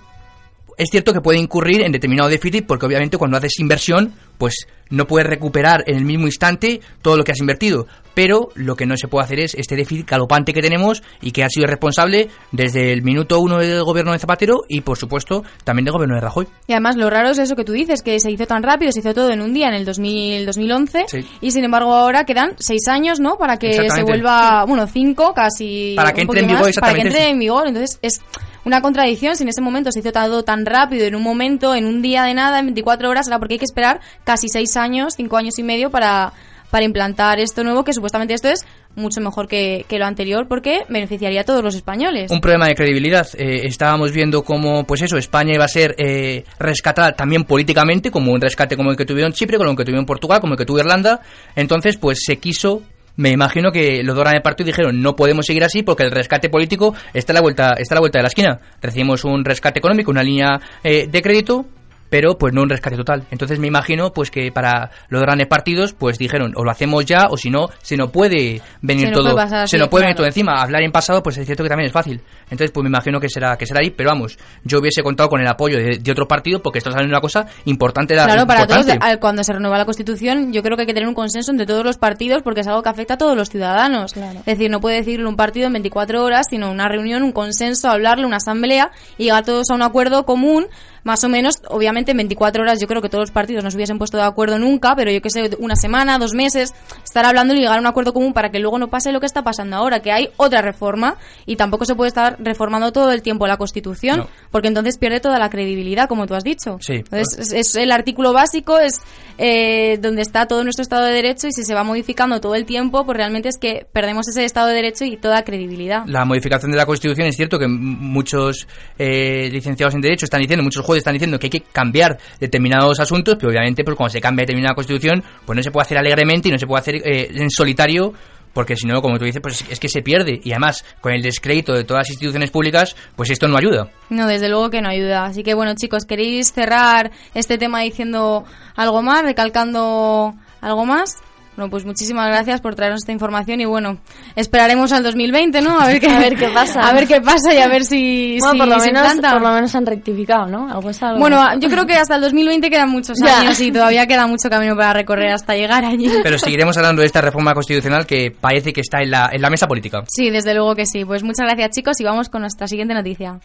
es 0.79 0.89
cierto 0.89 1.13
que 1.13 1.21
puede 1.21 1.37
incurrir 1.37 1.81
en 1.81 1.91
determinado 1.91 2.29
déficit 2.29 2.65
porque 2.65 2.85
obviamente 2.85 3.17
cuando 3.17 3.37
haces 3.37 3.59
inversión 3.59 4.13
pues 4.37 4.65
no 4.89 5.05
puedes 5.05 5.27
recuperar 5.27 5.83
en 5.85 5.97
el 5.97 6.05
mismo 6.05 6.25
instante 6.25 6.79
todo 7.01 7.17
lo 7.17 7.23
que 7.23 7.33
has 7.33 7.39
invertido 7.39 7.85
pero 8.13 8.49
lo 8.55 8.75
que 8.75 8.85
no 8.85 8.95
se 8.97 9.07
puede 9.07 9.25
hacer 9.25 9.39
es 9.39 9.55
este 9.55 9.75
déficit 9.75 10.09
galopante 10.09 10.53
que 10.53 10.61
tenemos 10.61 11.03
y 11.21 11.31
que 11.31 11.43
ha 11.43 11.49
sido 11.49 11.67
responsable 11.67 12.29
desde 12.51 12.91
el 12.91 13.01
minuto 13.01 13.39
uno 13.39 13.59
del 13.59 13.83
gobierno 13.83 14.13
de 14.13 14.19
Zapatero 14.19 14.63
y 14.67 14.81
por 14.81 14.97
supuesto 14.97 15.43
también 15.63 15.85
del 15.85 15.93
gobierno 15.93 16.15
de 16.15 16.21
Rajoy. 16.21 16.47
Y 16.67 16.73
además 16.73 16.95
lo 16.97 17.09
raro 17.09 17.29
es 17.29 17.37
eso 17.37 17.55
que 17.55 17.63
tú 17.63 17.71
dices, 17.71 18.01
que 18.01 18.19
se 18.19 18.31
hizo 18.31 18.45
tan 18.45 18.63
rápido, 18.63 18.91
se 18.91 18.99
hizo 18.99 19.13
todo 19.13 19.31
en 19.31 19.41
un 19.41 19.53
día 19.53 19.67
en 19.67 19.75
el 19.75 19.85
2000, 19.85 20.45
2011 20.45 21.05
sí. 21.07 21.19
y 21.39 21.51
sin 21.51 21.63
embargo 21.63 21.93
ahora 21.93 22.25
quedan 22.25 22.55
seis 22.57 22.87
años, 22.89 23.19
¿no? 23.19 23.37
Para 23.37 23.57
que 23.57 23.89
se 23.89 24.03
vuelva, 24.03 24.65
bueno, 24.65 24.87
cinco 24.87 25.33
casi. 25.33 25.93
Para 25.95 26.13
que 26.13 26.21
entre 26.21 26.41
en 26.41 26.47
vigor, 26.47 26.65
más, 26.65 26.75
Para 26.75 26.93
que 26.93 27.01
entre 27.01 27.29
en 27.29 27.39
vigor, 27.39 27.67
entonces 27.67 27.99
es 28.01 28.21
una 28.65 28.81
contradicción 28.81 29.35
si 29.35 29.43
en 29.43 29.49
ese 29.49 29.61
momento 29.61 29.91
se 29.91 29.99
hizo 29.99 30.11
todo 30.11 30.43
tan 30.43 30.65
rápido, 30.65 31.05
en 31.05 31.15
un 31.15 31.23
momento, 31.23 31.75
en 31.75 31.85
un 31.85 32.01
día 32.01 32.23
de 32.23 32.33
nada, 32.33 32.59
en 32.59 32.67
24 32.67 33.09
horas, 33.09 33.27
ahora 33.27 33.39
porque 33.39 33.55
hay 33.55 33.59
que 33.59 33.65
esperar 33.65 33.99
casi 34.23 34.47
seis 34.49 34.75
años, 34.77 35.13
cinco 35.15 35.37
años 35.37 35.57
y 35.59 35.63
medio 35.63 35.89
para 35.89 36.33
para 36.69 36.85
implantar 36.85 37.39
esto 37.39 37.63
nuevo, 37.63 37.83
que 37.83 37.93
supuestamente 37.93 38.33
esto 38.33 38.49
es 38.49 38.65
mucho 38.95 39.21
mejor 39.21 39.47
que, 39.47 39.85
que, 39.87 39.97
lo 39.97 40.05
anterior 40.05 40.47
porque 40.47 40.83
beneficiaría 40.89 41.41
a 41.41 41.43
todos 41.43 41.63
los 41.63 41.75
españoles. 41.75 42.31
Un 42.31 42.41
problema 42.41 42.67
de 42.67 42.75
credibilidad. 42.75 43.27
Eh, 43.37 43.61
estábamos 43.65 44.11
viendo 44.11 44.43
cómo, 44.43 44.83
pues 44.85 45.01
eso, 45.01 45.17
España 45.17 45.53
iba 45.53 45.65
a 45.65 45.69
ser 45.69 45.95
eh, 45.97 46.43
rescatada 46.59 47.13
también 47.13 47.43
políticamente, 47.43 48.11
como 48.11 48.31
un 48.31 48.41
rescate 48.41 48.75
como 48.75 48.91
el 48.91 48.97
que 48.97 49.05
tuvieron 49.05 49.31
Chipre, 49.33 49.57
como 49.57 49.71
el 49.71 49.77
que 49.77 49.85
tuvieron 49.85 50.05
Portugal, 50.05 50.41
como 50.41 50.53
el 50.53 50.57
que 50.57 50.65
tuvo 50.65 50.79
Irlanda. 50.79 51.21
Entonces, 51.55 51.97
pues 51.97 52.19
se 52.25 52.37
quiso 52.37 52.83
me 53.19 53.31
imagino 53.31 53.69
que 53.71 54.01
los 54.01 54.15
dos 54.15 54.25
el 54.31 54.41
partido 54.41 54.67
dijeron 54.67 55.01
no 55.01 55.13
podemos 55.15 55.45
seguir 55.45 55.65
así 55.65 55.83
porque 55.83 56.03
el 56.03 56.11
rescate 56.11 56.49
político 56.49 56.95
está 57.13 57.33
a 57.33 57.35
la 57.35 57.41
vuelta 57.41 57.73
está 57.77 57.95
a 57.95 57.97
la 57.97 57.99
vuelta 57.99 58.19
de 58.19 58.23
la 58.23 58.29
esquina 58.29 58.59
recibimos 58.81 59.25
un 59.25 59.43
rescate 59.43 59.79
económico 59.79 60.09
una 60.09 60.23
línea 60.23 60.59
eh, 60.83 61.07
de 61.07 61.21
crédito 61.21 61.65
pero 62.09 62.37
pues 62.37 62.53
no 62.53 62.61
un 62.61 62.69
rescate 62.69 62.95
total. 62.95 63.23
Entonces 63.31 63.59
me 63.59 63.67
imagino 63.67 64.11
pues 64.11 64.31
que 64.31 64.51
para 64.51 64.91
los 65.09 65.21
grandes 65.21 65.47
partidos 65.47 65.93
pues 65.93 66.17
dijeron 66.17 66.53
o 66.55 66.63
lo 66.63 66.71
hacemos 66.71 67.05
ya 67.05 67.27
o 67.29 67.37
si 67.37 67.49
no 67.49 67.67
se 67.81 67.97
no 67.97 68.09
puede 68.09 68.61
venir 68.81 69.07
se 69.07 69.13
todo 69.13 69.23
puede 69.23 69.35
pasar, 69.35 69.67
se 69.67 69.77
sí, 69.77 69.81
no 69.81 69.89
puede 69.89 70.03
claro. 70.03 70.07
venir 70.07 70.17
todo 70.17 70.27
encima. 70.27 70.61
Hablar 70.61 70.81
en 70.83 70.91
pasado 70.91 71.23
pues 71.23 71.37
es 71.37 71.45
cierto 71.45 71.63
que 71.63 71.69
también 71.69 71.87
es 71.87 71.93
fácil. 71.93 72.21
Entonces 72.43 72.71
pues 72.71 72.83
me 72.83 72.89
imagino 72.89 73.19
que 73.19 73.29
será 73.29 73.57
que 73.57 73.65
será 73.65 73.81
ahí, 73.81 73.91
pero 73.91 74.09
vamos, 74.09 74.37
yo 74.63 74.79
hubiese 74.79 75.03
contado 75.03 75.29
con 75.29 75.41
el 75.41 75.47
apoyo 75.47 75.77
de, 75.77 75.99
de 75.99 76.11
otro 76.11 76.27
partido 76.27 76.61
porque 76.61 76.79
esto 76.79 76.89
es 76.89 76.95
una 76.95 77.21
cosa 77.21 77.45
importante 77.65 78.13
de 78.15 78.19
Claro, 78.23 78.45
para 78.45 78.61
importante. 78.61 78.97
todos 78.97 79.17
cuando 79.17 79.43
se 79.43 79.53
renueva 79.53 79.77
la 79.77 79.85
Constitución, 79.85 80.51
yo 80.51 80.61
creo 80.63 80.75
que 80.75 80.81
hay 80.81 80.87
que 80.87 80.93
tener 80.93 81.07
un 81.07 81.15
consenso 81.15 81.51
entre 81.51 81.65
todos 81.65 81.83
los 81.83 81.97
partidos 81.97 82.41
porque 82.43 82.61
es 82.61 82.67
algo 82.67 82.81
que 82.83 82.89
afecta 82.89 83.15
a 83.15 83.17
todos 83.17 83.35
los 83.35 83.49
ciudadanos. 83.49 84.13
Claro. 84.13 84.39
Es 84.39 84.45
decir, 84.45 84.69
no 84.69 84.79
puede 84.79 84.97
decirlo 84.97 85.29
un 85.29 85.35
partido 85.35 85.67
en 85.67 85.73
24 85.73 86.23
horas, 86.23 86.47
sino 86.49 86.71
una 86.71 86.87
reunión, 86.87 87.23
un 87.23 87.31
consenso, 87.31 87.89
hablarle, 87.89 88.25
una 88.25 88.37
asamblea 88.37 88.91
y 89.17 89.25
llegar 89.25 89.45
todos 89.45 89.69
a 89.69 89.75
un 89.75 89.81
acuerdo 89.81 90.25
común 90.25 90.67
más 91.03 91.23
o 91.23 91.29
menos, 91.29 91.55
obviamente 91.69 92.11
en 92.11 92.17
24 92.17 92.61
horas 92.63 92.79
yo 92.79 92.87
creo 92.87 93.01
que 93.01 93.09
todos 93.09 93.23
los 93.23 93.31
partidos 93.31 93.63
no 93.63 93.71
se 93.71 93.77
hubiesen 93.77 93.97
puesto 93.97 94.17
de 94.17 94.23
acuerdo 94.23 94.59
nunca, 94.59 94.95
pero 94.95 95.11
yo 95.11 95.21
que 95.21 95.29
sé, 95.29 95.49
una 95.59 95.75
semana, 95.75 96.17
dos 96.17 96.33
meses, 96.33 96.73
estar 97.03 97.25
hablando 97.25 97.53
y 97.53 97.57
llegar 97.59 97.77
a 97.77 97.81
un 97.81 97.87
acuerdo 97.87 98.13
común 98.13 98.33
para 98.33 98.49
que 98.49 98.59
luego 98.59 98.77
no 98.79 98.89
pase 98.89 99.11
lo 99.11 99.19
que 99.19 99.25
está 99.25 99.43
pasando 99.43 99.75
ahora, 99.75 99.99
que 100.01 100.11
hay 100.11 100.29
otra 100.37 100.61
reforma 100.61 101.17
y 101.45 101.55
tampoco 101.55 101.85
se 101.85 101.95
puede 101.95 102.09
estar 102.09 102.37
reformando 102.39 102.91
todo 102.91 103.11
el 103.11 103.21
tiempo 103.21 103.47
la 103.47 103.57
Constitución, 103.57 104.19
No. 104.19 104.27
porque 104.51 104.67
entonces 104.67 104.97
pierde 104.97 105.19
toda 105.19 105.39
la 105.39 105.49
credibilidad, 105.49 106.07
como 106.07 106.27
tú 106.27 106.35
has 106.35 106.43
dicho. 106.43 106.77
Sí. 106.81 106.93
Entonces, 106.95 107.39
es, 107.39 107.53
es 107.53 107.75
el 107.75 107.91
artículo 107.91 108.33
básico, 108.33 108.79
es 108.79 109.01
eh, 109.37 109.97
donde 110.01 110.21
está 110.21 110.47
todo 110.47 110.63
nuestro 110.63 110.83
Estado 110.83 111.05
de 111.05 111.13
Derecho 111.13 111.47
y 111.47 111.51
si 111.51 111.63
se 111.63 111.73
va 111.73 111.83
modificando 111.83 112.39
todo 112.41 112.55
el 112.55 112.65
tiempo, 112.65 113.05
pues 113.05 113.17
realmente 113.17 113.49
es 113.49 113.57
que 113.57 113.87
perdemos 113.93 114.27
ese 114.27 114.43
Estado 114.45 114.67
de 114.67 114.73
Derecho 114.75 115.05
y 115.05 115.17
toda 115.17 115.43
credibilidad. 115.43 116.03
La 116.07 116.25
modificación 116.25 116.71
de 116.71 116.77
la 116.77 116.85
Constitución 116.85 117.27
es 117.27 117.35
cierto 117.35 117.57
que 117.57 117.67
muchos 117.67 118.67
eh, 118.97 119.49
licenciados 119.51 119.95
en 119.95 120.01
Derecho 120.01 120.25
están 120.25 120.41
diciendo, 120.41 120.63
muchos 120.63 120.85
jueces 120.89 121.01
están 121.01 121.13
diciendo 121.13 121.37
que 121.37 121.45
hay 121.45 121.51
que 121.51 121.61
cambiar 121.61 122.17
determinados 122.39 122.99
asuntos, 122.99 123.35
pero 123.35 123.49
obviamente 123.49 123.83
pues 123.83 123.95
cuando 123.95 124.11
se 124.11 124.19
cambia 124.21 124.43
determinada 124.43 124.73
Constitución, 124.73 125.23
pues 125.45 125.55
no 125.55 125.61
se 125.61 125.71
puede 125.71 125.83
hacer 125.83 125.97
alegremente 125.99 126.49
y 126.49 126.51
no 126.51 126.57
se 126.57 126.65
puede 126.65 126.79
hacer 126.81 126.95
eh, 126.95 127.29
en 127.33 127.49
solitario 127.49 128.13
porque 128.53 128.75
si 128.75 128.87
no, 128.87 129.01
como 129.01 129.19
tú 129.19 129.25
dices, 129.25 129.41
pues 129.41 129.63
es 129.69 129.79
que 129.79 129.89
se 129.89 130.01
pierde. 130.01 130.41
Y 130.43 130.51
además, 130.51 130.83
con 131.01 131.13
el 131.13 131.21
descrédito 131.21 131.73
de 131.73 131.83
todas 131.83 132.01
las 132.01 132.09
instituciones 132.09 132.49
públicas, 132.49 132.95
pues 133.15 133.29
esto 133.29 133.47
no 133.47 133.57
ayuda. 133.57 133.89
No, 134.09 134.27
desde 134.27 134.49
luego 134.49 134.69
que 134.69 134.81
no 134.81 134.89
ayuda. 134.89 135.25
Así 135.25 135.43
que 135.43 135.53
bueno, 135.53 135.75
chicos, 135.75 136.05
¿queréis 136.05 136.51
cerrar 136.51 137.11
este 137.33 137.57
tema 137.57 137.81
diciendo 137.81 138.45
algo 138.75 139.01
más, 139.01 139.21
recalcando 139.21 140.33
algo 140.61 140.85
más? 140.85 141.21
Bueno, 141.59 141.71
pues 141.71 141.83
muchísimas 141.83 142.29
gracias 142.29 142.61
por 142.61 142.73
traernos 142.73 143.01
esta 143.01 143.11
información 143.11 143.59
y 143.59 143.65
bueno, 143.65 143.97
esperaremos 144.37 144.93
al 144.93 145.03
2020, 145.03 145.61
¿no? 145.61 145.77
A 145.77 145.87
ver 145.87 145.99
qué, 145.99 146.07
A 146.07 146.17
ver 146.17 146.37
qué 146.37 146.47
pasa. 146.53 146.79
A 146.87 146.93
ver 146.93 147.05
qué 147.05 147.19
pasa 147.19 147.53
y 147.53 147.57
a 147.57 147.67
ver 147.67 147.83
si, 147.83 148.37
Bueno, 148.39 148.53
si 148.53 148.57
por, 148.59 148.67
lo 148.69 148.79
se 148.79 148.93
menos, 148.93 149.15
por 149.15 149.41
lo 149.41 149.51
menos 149.51 149.75
han 149.75 149.85
rectificado, 149.85 150.45
¿no? 150.45 150.71
Algo 150.71 150.89
es 150.89 151.03
algo. 151.03 151.19
Bueno, 151.19 151.43
yo 151.59 151.67
creo 151.69 151.85
que 151.85 151.95
hasta 151.95 152.15
el 152.15 152.21
2020 152.21 152.69
quedan 152.69 152.89
muchos 152.89 153.19
Ya. 153.19 153.41
años 153.41 153.59
y 153.59 153.73
todavía 153.73 154.07
queda 154.07 154.25
mucho 154.25 154.49
camino 154.49 154.73
para 154.77 154.93
recorrer 154.93 155.33
hasta 155.33 155.53
llegar 155.53 155.83
allí. 155.83 156.09
Pero 156.23 156.37
seguiremos 156.37 156.77
hablando 156.77 157.01
de 157.01 157.07
esta 157.07 157.19
reforma 157.19 157.53
constitucional 157.53 158.05
que 158.07 158.31
parece 158.31 158.71
que 158.71 158.79
está 158.79 159.01
en 159.01 159.11
la, 159.11 159.29
en 159.33 159.41
la 159.41 159.49
mesa 159.49 159.67
política. 159.67 160.05
Sí, 160.07 160.29
desde 160.29 160.53
luego 160.53 160.75
que 160.75 160.85
sí. 160.85 161.03
Pues 161.03 161.23
muchas 161.23 161.45
gracias 161.45 161.71
chicos 161.71 161.99
y 161.99 162.05
vamos 162.05 162.29
con 162.29 162.39
nuestra 162.39 162.67
siguiente 162.67 162.93
noticia. 162.93 163.37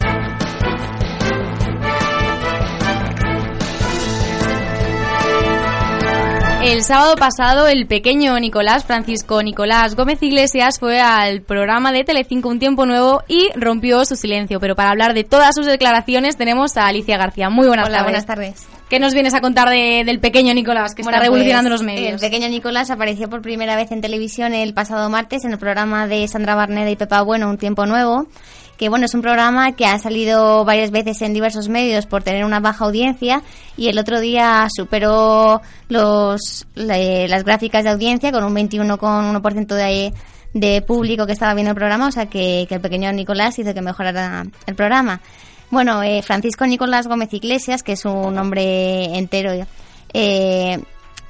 El 6.65 6.81
sábado 6.83 7.15
pasado, 7.15 7.67
el 7.67 7.85
pequeño 7.85 8.39
Nicolás, 8.39 8.85
Francisco 8.85 9.41
Nicolás 9.43 9.95
Gómez 9.95 10.21
Iglesias, 10.23 10.79
fue 10.79 10.99
al 10.99 11.41
programa 11.41 11.91
de 11.91 12.03
Telecinco 12.03 12.49
Un 12.49 12.57
Tiempo 12.57 12.87
Nuevo 12.87 13.21
y 13.27 13.49
rompió 13.55 14.03
su 14.03 14.15
silencio. 14.15 14.59
Pero 14.59 14.75
para 14.75 14.89
hablar 14.89 15.13
de 15.13 15.23
todas 15.23 15.53
sus 15.55 15.67
declaraciones 15.67 16.37
tenemos 16.37 16.75
a 16.77 16.87
Alicia 16.87 17.17
García. 17.17 17.49
Muy 17.51 17.67
buenas 17.67 17.85
Hola, 17.87 17.99
tardes. 17.99 18.05
buenas 18.11 18.25
tardes. 18.25 18.67
¿Qué 18.89 18.99
nos 18.99 19.13
vienes 19.13 19.33
a 19.35 19.41
contar 19.41 19.69
de- 19.69 20.03
del 20.05 20.19
pequeño 20.19 20.53
Nicolás, 20.55 20.95
que 20.95 21.03
Bueno, 21.03 21.17
está 21.17 21.23
revolucionando 21.25 21.69
pues, 21.69 21.81
los 21.81 21.85
medios? 21.85 22.13
El 22.23 22.29
pequeño 22.31 22.49
Nicolás 22.49 22.89
apareció 22.89 23.29
por 23.29 23.41
primera 23.41 23.75
vez 23.75 23.91
en 23.91 24.01
televisión 24.01 24.53
el 24.53 24.73
pasado 24.73 25.07
martes 25.09 25.45
en 25.45 25.51
el 25.51 25.59
programa 25.59 26.07
de 26.07 26.27
Sandra 26.27 26.55
Barneda 26.55 26.89
y 26.89 26.95
Pepa 26.95 27.21
Bueno, 27.21 27.47
Un 27.49 27.57
Tiempo 27.59 27.85
Nuevo, 27.85 28.25
que 28.77 28.89
bueno, 28.89 29.05
es 29.05 29.13
un 29.13 29.21
programa 29.21 29.71
que 29.73 29.85
ha 29.85 29.97
salido 29.99 30.65
varias 30.65 30.91
veces 30.91 31.21
en 31.21 31.33
diversos 31.33 31.69
medios 31.69 32.05
por 32.05 32.23
tener 32.23 32.43
una 32.45 32.59
baja 32.59 32.85
audiencia 32.85 33.41
y 33.77 33.87
el 33.87 33.97
otro 33.97 34.19
día 34.19 34.67
superó 34.75 35.61
los, 35.89 36.65
la- 36.75 37.27
las 37.27 37.43
gráficas 37.43 37.83
de 37.83 37.89
audiencia 37.91 38.31
con 38.31 38.43
un 38.43 38.53
21,1% 38.55 39.67
de, 39.75 40.13
de 40.53 40.81
público 40.81 41.25
que 41.25 41.33
estaba 41.33 41.53
viendo 41.53 41.71
el 41.71 41.75
programa, 41.77 42.07
o 42.07 42.11
sea 42.11 42.25
que, 42.27 42.65
que 42.67 42.75
el 42.75 42.81
pequeño 42.81 43.11
Nicolás 43.11 43.57
hizo 43.59 43.73
que 43.73 43.81
mejorara 43.81 44.45
el 44.65 44.75
programa. 44.75 45.21
Bueno, 45.71 46.03
eh, 46.03 46.21
Francisco 46.21 46.65
Nicolás 46.67 47.07
Gómez 47.07 47.33
Iglesias, 47.33 47.81
que 47.83 47.93
es 47.93 48.05
un 48.05 48.35
nombre 48.35 49.05
entero, 49.17 49.51
eh, 50.13 50.79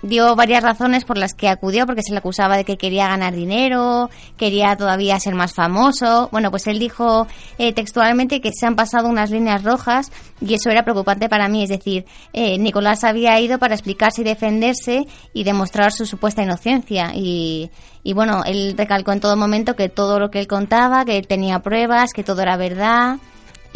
dio 0.05 0.35
varias 0.35 0.63
razones 0.63 1.03
por 1.05 1.17
las 1.17 1.33
que 1.33 1.49
acudió, 1.49 1.85
porque 1.85 2.03
se 2.03 2.11
le 2.11 2.19
acusaba 2.19 2.57
de 2.57 2.63
que 2.63 2.77
quería 2.77 3.07
ganar 3.07 3.33
dinero, 3.33 4.09
quería 4.37 4.75
todavía 4.75 5.19
ser 5.19 5.35
más 5.35 5.53
famoso. 5.53 6.29
Bueno, 6.31 6.51
pues 6.51 6.67
él 6.67 6.79
dijo 6.79 7.27
eh, 7.57 7.73
textualmente 7.73 8.41
que 8.41 8.51
se 8.53 8.65
han 8.65 8.75
pasado 8.75 9.09
unas 9.09 9.31
líneas 9.31 9.63
rojas 9.63 10.11
y 10.39 10.53
eso 10.53 10.69
era 10.69 10.83
preocupante 10.83 11.29
para 11.29 11.47
mí. 11.47 11.63
Es 11.63 11.69
decir, 11.69 12.05
eh, 12.33 12.57
Nicolás 12.57 13.03
había 13.03 13.39
ido 13.39 13.59
para 13.59 13.73
explicarse 13.73 14.21
y 14.21 14.25
defenderse 14.25 15.05
y 15.33 15.43
demostrar 15.43 15.91
su 15.91 16.05
supuesta 16.05 16.43
inocencia. 16.43 17.11
Y, 17.13 17.71
y 18.03 18.13
bueno, 18.13 18.43
él 18.45 18.75
recalcó 18.77 19.11
en 19.11 19.19
todo 19.19 19.35
momento 19.35 19.75
que 19.75 19.89
todo 19.89 20.19
lo 20.19 20.29
que 20.29 20.39
él 20.39 20.47
contaba, 20.47 21.05
que 21.05 21.17
él 21.17 21.27
tenía 21.27 21.59
pruebas, 21.59 22.13
que 22.13 22.23
todo 22.23 22.41
era 22.41 22.57
verdad. 22.57 23.17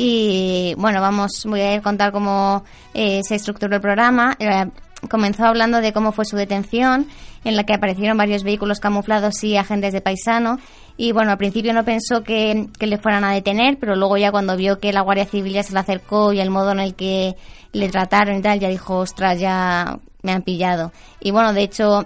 Y 0.02 0.76
bueno, 0.78 1.02
vamos, 1.02 1.44
voy 1.46 1.60
a 1.60 1.82
contar 1.82 2.14
cómo 2.14 2.64
eh, 2.94 3.20
se 3.22 3.36
estructuró 3.36 3.76
el 3.76 3.82
programa. 3.82 4.34
Comenzó 5.08 5.46
hablando 5.46 5.80
de 5.80 5.94
cómo 5.94 6.12
fue 6.12 6.26
su 6.26 6.36
detención, 6.36 7.08
en 7.44 7.56
la 7.56 7.64
que 7.64 7.74
aparecieron 7.74 8.18
varios 8.18 8.44
vehículos 8.44 8.80
camuflados 8.80 9.44
y 9.44 9.56
agentes 9.56 9.94
de 9.94 10.02
paisano. 10.02 10.58
Y 10.98 11.14
bueno, 11.14 11.32
al 11.32 11.38
principio 11.38 11.74
no 11.74 11.86
pensó 11.86 12.24
que, 12.24 12.68
que 12.78 12.88
le 12.88 12.98
fueran 12.98 13.24
a 13.24 13.32
detener, 13.32 13.78
pero 13.80 13.96
luego 13.96 14.18
ya 14.18 14.32
cuando 14.32 14.58
vio 14.58 14.80
que 14.80 14.92
la 14.92 15.02
Guardia 15.02 15.26
Civil 15.26 15.54
ya 15.54 15.64
se 15.64 15.74
le 15.74 15.80
acercó 15.80 16.34
y 16.34 16.42
el 16.42 16.50
modo 16.50 16.74
en 16.74 16.82
el 16.82 16.96
que 16.96 17.36
le 17.72 17.88
trataron 17.90 18.38
y 18.38 18.42
tal, 18.42 18.60
ya 18.60 18.68
dijo, 18.68 18.98
ostras, 18.98 19.40
ya 19.40 20.00
me 20.24 20.34
han 20.34 20.42
pillado. 20.42 20.92
Y 21.22 21.32
bueno, 21.32 21.54
de 21.54 21.64
hecho, 21.64 22.06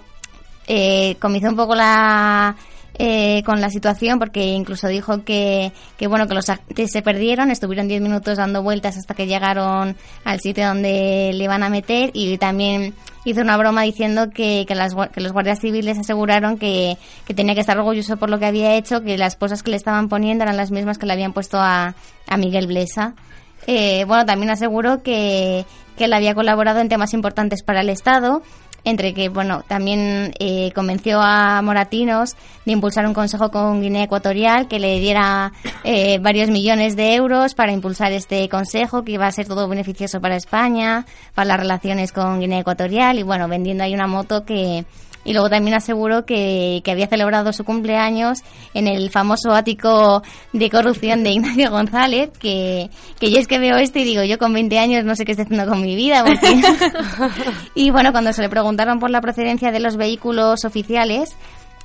eh, 0.68 1.16
comenzó 1.20 1.50
un 1.50 1.56
poco 1.56 1.76
la 1.76 2.56
eh, 3.00 3.42
con 3.44 3.60
la 3.60 3.70
situación 3.70 4.20
porque 4.20 4.46
incluso 4.46 4.88
dijo 4.88 5.24
que, 5.24 5.72
que 5.98 6.08
bueno 6.08 6.28
que 6.28 6.36
los 6.36 6.50
agentes 6.50 6.92
se 6.92 7.02
perdieron 7.02 7.50
estuvieron 7.50 7.88
10 7.88 8.02
minutos 8.02 8.38
dando 8.38 8.62
vueltas 8.62 8.98
hasta 8.98 9.16
que 9.16 9.26
llegaron 9.26 9.96
al 10.24 10.40
sitio 10.40 10.68
donde 10.68 11.32
le 11.34 11.44
iban 11.44 11.64
a 11.64 11.70
meter 11.70 12.12
y 12.14 12.38
también 12.38 12.94
hizo 13.26 13.42
una 13.42 13.58
broma 13.58 13.84
diciendo 13.84 14.30
que, 14.30 14.66
que, 14.68 14.76
las, 14.76 14.94
que 15.12 15.22
los 15.22 15.32
guardias 15.32 15.60
civiles 15.60 15.98
aseguraron 15.98 16.58
que, 16.58 16.98
que 17.26 17.34
tenía 17.34 17.56
que 17.56 17.62
estar 17.62 17.78
orgulloso 17.78 18.18
por 18.18 18.30
lo 18.30 18.40
que 18.40 18.46
había 18.46 18.76
hecho 18.76 19.02
que 19.02 19.18
las 19.18 19.36
cosas 19.36 19.64
que 19.64 19.72
le 19.72 19.78
estaban 19.78 20.10
poniendo 20.10 20.44
eran 20.44 20.58
las 20.58 20.72
mismas 20.72 20.98
que 20.98 21.06
le 21.06 21.14
habían 21.14 21.34
puesto 21.34 21.58
a, 21.60 21.96
a 22.28 22.38
Miguel 22.38 22.68
Blesa. 22.68 23.14
Eh, 23.66 24.04
bueno, 24.06 24.26
también 24.26 24.50
aseguró 24.50 25.04
que, 25.04 25.66
que 25.98 26.06
él 26.06 26.14
había 26.14 26.36
colaborado 26.36 26.80
en 26.80 26.90
temas 26.90 27.14
importantes 27.14 27.64
para 27.64 27.82
el 27.82 27.90
Estado, 27.90 28.42
entre 28.84 29.14
que, 29.14 29.30
bueno, 29.30 29.64
también 29.68 30.34
eh, 30.40 30.72
convenció 30.74 31.22
a 31.22 31.62
Moratinos 31.62 32.36
de 32.66 32.72
impulsar 32.72 33.06
un 33.08 33.14
consejo 33.14 33.50
con 33.50 33.82
Guinea 33.82 34.04
Ecuatorial 34.04 34.68
que 34.68 34.80
le 34.80 35.00
diera 35.00 35.52
eh, 35.84 36.20
varios 36.20 36.50
millones 36.50 36.96
de 36.96 37.16
euros 37.16 37.54
para 37.54 37.72
impulsar 37.72 38.12
este 38.12 38.48
consejo, 38.50 39.04
que 39.04 39.14
iba 39.14 39.28
a 39.28 39.32
ser 39.32 39.48
todo 39.48 39.68
beneficioso 39.68 40.20
para 40.20 40.36
España, 40.36 41.06
para 41.34 41.48
las 41.48 41.60
relaciones 41.60 42.12
con 42.12 42.40
Guinea 42.40 42.60
Ecuatorial, 42.60 43.20
y 43.20 43.24
bueno, 43.24 43.48
vendiendo 43.48 43.84
ahí 43.84 43.94
una 43.94 44.08
moto 44.08 44.44
que, 44.46 44.86
y 45.26 45.34
luego 45.34 45.50
también 45.50 45.76
aseguró 45.76 46.26
que, 46.26 46.82
que 46.84 46.92
había 46.92 47.08
celebrado 47.08 47.54
su 47.54 47.64
cumpleaños 47.64 48.40
en 48.74 48.88
el 48.88 49.10
famoso 49.10 49.54
ático 49.54 50.22
de 50.52 50.70
corrupción 50.70 51.24
de 51.24 51.32
Ignacio 51.32 51.72
González, 51.72 52.30
que, 52.40 52.90
que 53.20 53.32
yo 53.32 53.38
es 53.40 53.48
que 53.48 53.60
veo 53.60 53.78
esto 53.78 54.00
y 54.00 54.04
digo, 54.04 54.24
yo 54.24 54.38
con 54.38 54.54
20 54.54 54.78
años 54.80 55.06
no 55.06 55.16
sé 55.16 55.26
qué 55.26 55.32
estoy 55.32 55.46
haciendo 55.46 55.68
con 55.70 55.82
mi 55.82 55.96
vida. 55.96 56.24
porque- 56.26 56.62
y 57.76 57.92
bueno, 57.92 58.12
cuando 58.12 58.34
se 58.34 58.42
le 58.42 58.50
preguntaron 58.50 59.00
por 59.00 59.10
la 59.10 59.22
procedencia 59.22 59.72
de 59.72 59.80
los 59.80 59.96
vehículos 59.98 60.66
oficiales, 60.66 61.36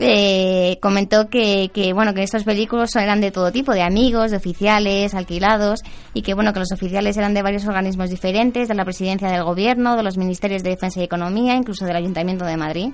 eh, 0.01 0.79
comentó 0.81 1.29
que, 1.29 1.71
que 1.75 1.93
bueno 1.93 2.15
que 2.15 2.23
estos 2.23 2.45
vehículos 2.45 2.95
eran 2.95 3.21
de 3.21 3.33
todo 3.33 3.51
tipo 3.51 3.73
de 3.73 3.83
amigos 3.83 4.31
de 4.31 4.37
oficiales 4.37 5.13
alquilados 5.13 5.81
y 6.15 6.23
que 6.23 6.35
bueno 6.35 6.53
que 6.53 6.61
los 6.61 6.71
oficiales 6.73 7.17
eran 7.17 7.35
de 7.35 7.43
varios 7.43 7.67
organismos 7.67 8.09
diferentes 8.09 8.69
de 8.69 8.75
la 8.77 8.85
presidencia 8.85 9.29
del 9.29 9.43
gobierno 9.43 9.97
de 9.97 10.05
los 10.05 10.17
ministerios 10.17 10.63
de 10.63 10.71
defensa 10.71 11.01
y 11.01 11.03
economía 11.03 11.55
incluso 11.57 11.85
del 11.85 11.97
ayuntamiento 11.97 12.45
de 12.45 12.57
Madrid 12.57 12.91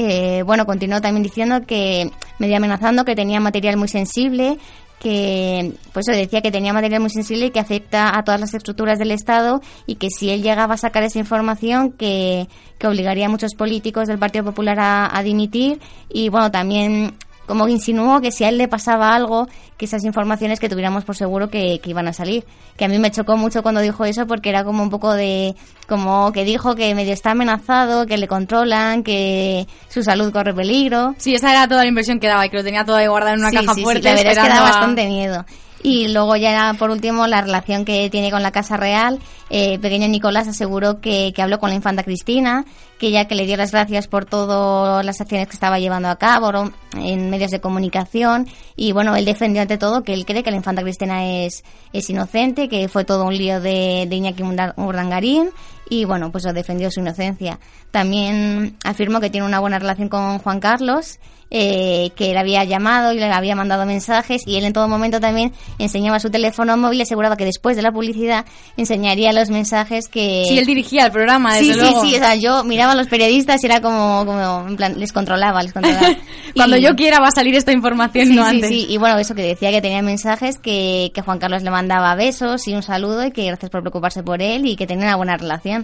eh, 0.00 0.44
bueno, 0.44 0.64
continuó 0.64 1.00
también 1.00 1.24
diciendo 1.24 1.62
que, 1.66 2.12
medio 2.38 2.56
amenazando 2.56 3.04
que 3.04 3.16
tenía 3.16 3.40
material 3.40 3.76
muy 3.76 3.88
sensible, 3.88 4.56
que, 5.00 5.72
pues 5.92 6.06
eso, 6.06 6.16
decía 6.16 6.40
que 6.40 6.52
tenía 6.52 6.72
material 6.72 7.00
muy 7.00 7.10
sensible 7.10 7.46
y 7.46 7.50
que 7.50 7.58
afecta 7.58 8.16
a 8.16 8.22
todas 8.22 8.40
las 8.40 8.54
estructuras 8.54 9.00
del 9.00 9.10
Estado 9.10 9.60
y 9.86 9.96
que 9.96 10.06
si 10.10 10.30
él 10.30 10.40
llegaba 10.40 10.74
a 10.74 10.76
sacar 10.76 11.02
esa 11.02 11.18
información 11.18 11.90
que, 11.90 12.46
que 12.78 12.86
obligaría 12.86 13.26
a 13.26 13.28
muchos 13.28 13.56
políticos 13.56 14.06
del 14.06 14.20
Partido 14.20 14.44
Popular 14.44 14.78
a, 14.78 15.18
a 15.18 15.22
dimitir. 15.24 15.80
Y 16.08 16.28
bueno, 16.28 16.52
también 16.52 17.14
como 17.48 17.66
que 17.66 17.72
insinuó 17.72 18.20
que 18.20 18.30
si 18.30 18.44
a 18.44 18.48
él 18.50 18.58
le 18.58 18.68
pasaba 18.68 19.12
algo, 19.16 19.48
que 19.76 19.86
esas 19.86 20.04
informaciones 20.04 20.60
que 20.60 20.68
tuviéramos 20.68 21.04
por 21.04 21.16
seguro 21.16 21.50
que, 21.50 21.80
que 21.82 21.90
iban 21.90 22.06
a 22.06 22.12
salir. 22.12 22.44
Que 22.76 22.84
a 22.84 22.88
mí 22.88 22.98
me 23.00 23.10
chocó 23.10 23.36
mucho 23.36 23.62
cuando 23.64 23.80
dijo 23.80 24.04
eso 24.04 24.26
porque 24.26 24.50
era 24.50 24.62
como 24.62 24.82
un 24.84 24.90
poco 24.90 25.12
de, 25.14 25.56
como 25.88 26.30
que 26.30 26.44
dijo 26.44 26.76
que 26.76 26.94
medio 26.94 27.12
está 27.12 27.32
amenazado, 27.32 28.06
que 28.06 28.16
le 28.18 28.28
controlan, 28.28 29.02
que 29.02 29.66
su 29.88 30.02
salud 30.04 30.32
corre 30.32 30.54
peligro. 30.54 31.14
Sí, 31.18 31.34
esa 31.34 31.50
era 31.50 31.66
toda 31.66 31.82
la 31.82 31.88
impresión 31.88 32.20
que 32.20 32.28
daba 32.28 32.46
y 32.46 32.50
que 32.50 32.58
lo 32.58 32.62
tenía 32.64 32.84
todo 32.84 32.96
ahí 32.96 33.06
guardado 33.08 33.34
en 33.34 33.40
una 33.40 33.50
Sí, 33.50 33.56
caja 33.56 33.74
sí, 33.74 33.80
sí, 33.80 33.84
fuerte. 33.84 34.02
la 34.02 34.14
verdad 34.14 34.32
es 34.32 34.38
que 34.38 34.48
da 34.48 34.58
a- 34.58 34.62
bastante 34.62 35.06
miedo. 35.08 35.44
Y 35.82 36.08
luego 36.08 36.36
ya 36.36 36.74
por 36.78 36.90
último 36.90 37.26
la 37.26 37.40
relación 37.40 37.84
que 37.84 38.10
tiene 38.10 38.30
con 38.30 38.42
la 38.42 38.50
Casa 38.50 38.76
Real. 38.76 39.18
Eh, 39.50 39.78
pequeño 39.78 40.08
Nicolás 40.08 40.48
aseguró 40.48 41.00
que, 41.00 41.32
que 41.34 41.42
habló 41.42 41.58
con 41.58 41.70
la 41.70 41.76
infanta 41.76 42.02
Cristina, 42.02 42.64
que 42.98 43.08
ella 43.08 43.26
que 43.26 43.34
le 43.34 43.46
dio 43.46 43.56
las 43.56 43.70
gracias 43.70 44.08
por 44.08 44.24
todas 44.24 45.04
las 45.04 45.20
acciones 45.20 45.46
que 45.46 45.54
estaba 45.54 45.78
llevando 45.78 46.08
a 46.08 46.16
cabo 46.16 46.70
en 46.96 47.30
medios 47.30 47.50
de 47.50 47.60
comunicación. 47.60 48.46
Y 48.76 48.92
bueno, 48.92 49.14
él 49.16 49.24
defendió 49.24 49.62
ante 49.62 49.78
todo 49.78 50.02
que 50.02 50.12
él 50.14 50.26
cree 50.26 50.42
que 50.42 50.50
la 50.50 50.56
infanta 50.56 50.82
Cristina 50.82 51.24
es, 51.44 51.64
es 51.92 52.10
inocente, 52.10 52.68
que 52.68 52.88
fue 52.88 53.04
todo 53.04 53.24
un 53.24 53.36
lío 53.36 53.60
de, 53.60 54.06
de 54.08 54.16
Iñaki 54.16 54.42
Urdangarín. 54.42 55.50
Y 55.90 56.04
bueno, 56.04 56.30
pues 56.32 56.44
lo 56.44 56.52
defendió 56.52 56.90
su 56.90 57.00
inocencia. 57.00 57.58
También 57.90 58.76
afirmó 58.84 59.20
que 59.20 59.30
tiene 59.30 59.46
una 59.46 59.60
buena 59.60 59.78
relación 59.78 60.08
con 60.08 60.38
Juan 60.38 60.60
Carlos 60.60 61.18
eh, 61.50 62.10
que 62.14 62.32
le 62.34 62.38
había 62.38 62.62
llamado 62.64 63.10
y 63.12 63.16
le 63.16 63.24
había 63.32 63.56
mandado 63.56 63.86
mensajes 63.86 64.42
y 64.46 64.56
él 64.56 64.64
en 64.64 64.74
todo 64.74 64.86
momento 64.86 65.18
también 65.18 65.54
enseñaba 65.78 66.20
su 66.20 66.28
teléfono 66.28 66.76
móvil 66.76 66.98
y 66.98 67.02
aseguraba 67.02 67.38
que 67.38 67.46
después 67.46 67.74
de 67.74 67.80
la 67.82 67.90
publicidad 67.90 68.44
enseñaría 68.76 69.32
los 69.32 69.48
mensajes 69.48 70.08
que... 70.08 70.44
Sí, 70.46 70.58
él 70.58 70.66
dirigía 70.66 71.06
el 71.06 71.10
programa, 71.12 71.54
Sí, 71.54 71.68
desde 71.68 71.80
sí, 71.80 71.80
luego. 71.90 72.04
sí, 72.04 72.14
o 72.16 72.18
sea, 72.18 72.34
yo 72.34 72.64
miraba 72.64 72.92
a 72.92 72.96
los 72.96 73.06
periodistas 73.08 73.62
y 73.62 73.66
era 73.66 73.80
como, 73.80 74.26
como 74.26 74.68
en 74.68 74.76
plan, 74.76 74.98
les 75.00 75.10
controlaba, 75.10 75.62
les 75.62 75.72
controlaba. 75.72 76.08
Cuando 76.54 76.76
Y- 76.76 76.82
yo 76.82 76.94
quiera 76.94 77.18
va 77.18 77.28
a 77.28 77.32
salir 77.32 77.54
esta 77.54 77.72
información, 77.72 78.26
Sí, 78.28 78.34
no 78.34 78.42
sí, 78.44 78.48
antes. 78.56 78.68
sí, 78.68 78.86
y 78.90 78.98
bueno, 78.98 79.18
eso 79.18 79.34
que 79.34 79.42
decía 79.42 79.70
que 79.70 79.80
tenía 79.80 80.02
mensajes 80.02 80.58
que, 80.58 81.10
que 81.14 81.22
Juan 81.22 81.38
Carlos 81.38 81.62
le 81.62 81.70
mandaba 81.70 82.14
besos 82.14 82.68
y 82.68 82.74
un 82.74 82.82
saludo 82.82 83.24
y 83.24 83.30
que 83.32 83.46
gracias 83.46 83.70
por 83.70 83.80
preocuparse 83.80 84.22
por 84.22 84.42
él 84.42 84.66
y 84.66 84.76
que 84.76 84.86
tenía 84.86 85.06
una 85.06 85.16
buena 85.16 85.38
relación. 85.38 85.77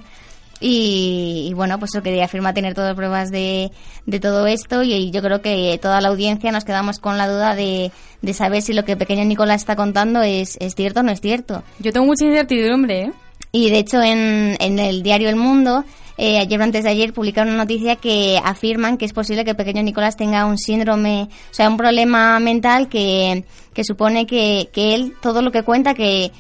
Y, 0.61 1.49
y 1.51 1.55
bueno, 1.55 1.79
pues 1.79 1.91
eso 1.93 2.03
que 2.03 2.23
afirma 2.23 2.55
tener 2.55 2.75
todas 2.75 2.95
pruebas 2.95 3.31
de, 3.31 3.71
de 4.07 4.21
todo 4.21 4.47
esto 4.47 4.83
y, 4.83 5.11
yo 5.11 5.21
creo 5.21 5.43
que 5.43 5.79
toda 5.83 6.01
la 6.01 6.09
audiencia 6.09 6.53
nos 6.53 6.65
quedamos 6.65 7.01
con 7.01 7.19
la 7.19 7.29
duda 7.29 7.55
de, 7.55 7.91
de 8.23 8.35
saber 8.35 8.63
si 8.63 8.73
lo 8.73 8.85
que 8.85 8.97
pequeño 8.97 9.25
Nicolás 9.25 9.63
está 9.63 9.77
contando 9.77 10.23
es, 10.23 10.57
es 10.61 10.75
cierto 10.75 11.01
o 11.01 11.03
no 11.03 11.11
es 11.11 11.21
cierto. 11.21 11.65
Yo 11.81 11.93
tengo 11.93 12.07
mucha 12.07 12.25
incertidumbre, 12.25 13.03
¿eh? 13.03 13.13
Y 13.53 13.71
de 13.71 13.79
hecho 13.79 14.01
en, 14.01 14.57
en 14.61 14.79
el 14.79 15.03
diario 15.03 15.29
El 15.29 15.37
Mundo 15.37 15.85
eh, 16.17 16.39
ayer 16.39 16.61
o 16.61 16.65
antes 16.65 16.85
de 16.85 16.91
ayer 16.91 17.13
publicaron 17.13 17.55
una 17.55 17.65
noticia 17.65 17.97
que 17.97 18.41
afirman 18.43 18.97
que 18.97 19.05
es 19.05 19.13
posible 19.13 19.45
que 19.45 19.55
pequeño 19.55 19.83
Nicolás 19.83 20.17
tenga 20.17 20.47
un 20.47 20.59
síndrome, 20.59 21.29
o 21.51 21.55
sea, 21.55 21.69
un 21.69 21.77
problema 21.77 22.39
mental 22.39 22.89
que, 22.89 23.45
que 23.73 23.85
supone 23.85 24.27
que, 24.27 24.69
que 24.73 24.95
él 24.95 25.15
todo 25.21 25.43
lo 25.43 25.51
que 25.51 25.65
cuenta 25.65 25.95
que 25.95 26.31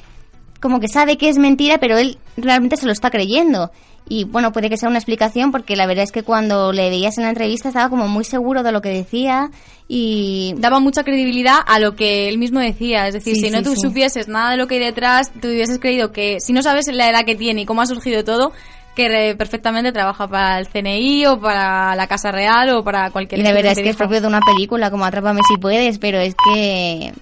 como 0.60 0.80
que 0.80 0.88
sabe 0.88 1.16
que 1.16 1.28
es 1.28 1.38
mentira, 1.38 1.78
pero 1.78 1.98
él 1.98 2.18
realmente 2.36 2.76
se 2.76 2.86
lo 2.86 2.92
está 2.92 3.10
creyendo. 3.10 3.70
Y 4.06 4.24
bueno, 4.24 4.52
puede 4.52 4.68
que 4.68 4.76
sea 4.76 4.90
una 4.90 4.98
explicación 4.98 5.50
porque 5.50 5.76
la 5.76 5.86
verdad 5.86 6.04
es 6.04 6.12
que 6.12 6.22
cuando 6.22 6.72
le 6.72 6.90
veías 6.90 7.16
en 7.16 7.24
la 7.24 7.30
entrevista 7.30 7.68
estaba 7.68 7.88
como 7.88 8.06
muy 8.06 8.24
seguro 8.24 8.62
de 8.62 8.70
lo 8.70 8.82
que 8.82 8.90
decía 8.90 9.50
y... 9.88 10.54
Daba 10.58 10.78
mucha 10.78 11.04
credibilidad 11.04 11.56
a 11.66 11.78
lo 11.78 11.96
que 11.96 12.28
él 12.28 12.36
mismo 12.36 12.60
decía. 12.60 13.06
Es 13.08 13.14
decir, 13.14 13.34
Sí, 13.34 13.42
si 13.42 13.50
no 13.50 13.58
sí, 13.58 13.64
tú 13.64 13.74
sí. 13.74 13.80
supieses 13.80 14.28
nada 14.28 14.50
de 14.50 14.56
lo 14.58 14.66
que 14.66 14.74
hay 14.74 14.80
detrás, 14.84 15.32
tú 15.40 15.48
hubieses 15.48 15.78
creído 15.78 16.12
que 16.12 16.36
si 16.40 16.52
no 16.52 16.62
sabes 16.62 16.86
la 16.92 17.08
edad 17.08 17.24
que 17.24 17.34
tiene 17.34 17.62
y 17.62 17.64
cómo 17.64 17.80
ha 17.80 17.86
surgido 17.86 18.24
todo, 18.24 18.52
que 18.94 19.34
perfectamente 19.38 19.90
trabaja 19.90 20.28
para 20.28 20.58
el 20.58 20.68
CNI 20.68 21.26
o 21.26 21.40
para 21.40 21.96
la 21.96 22.06
Casa 22.06 22.30
Real 22.30 22.68
o 22.76 22.84
para 22.84 23.10
cualquier 23.10 23.40
Y 23.40 23.42
la 23.42 23.52
verdad 23.52 23.72
es 23.72 23.78
que 23.78 23.88
es 23.88 23.96
propio 23.96 24.20
de 24.20 24.26
una 24.26 24.40
película 24.40 24.90
como 24.90 25.04
Atrápame 25.06 25.40
si 25.48 25.56
puedes, 25.56 25.98
pero 25.98 26.18
es 26.18 26.34
que 26.34 27.12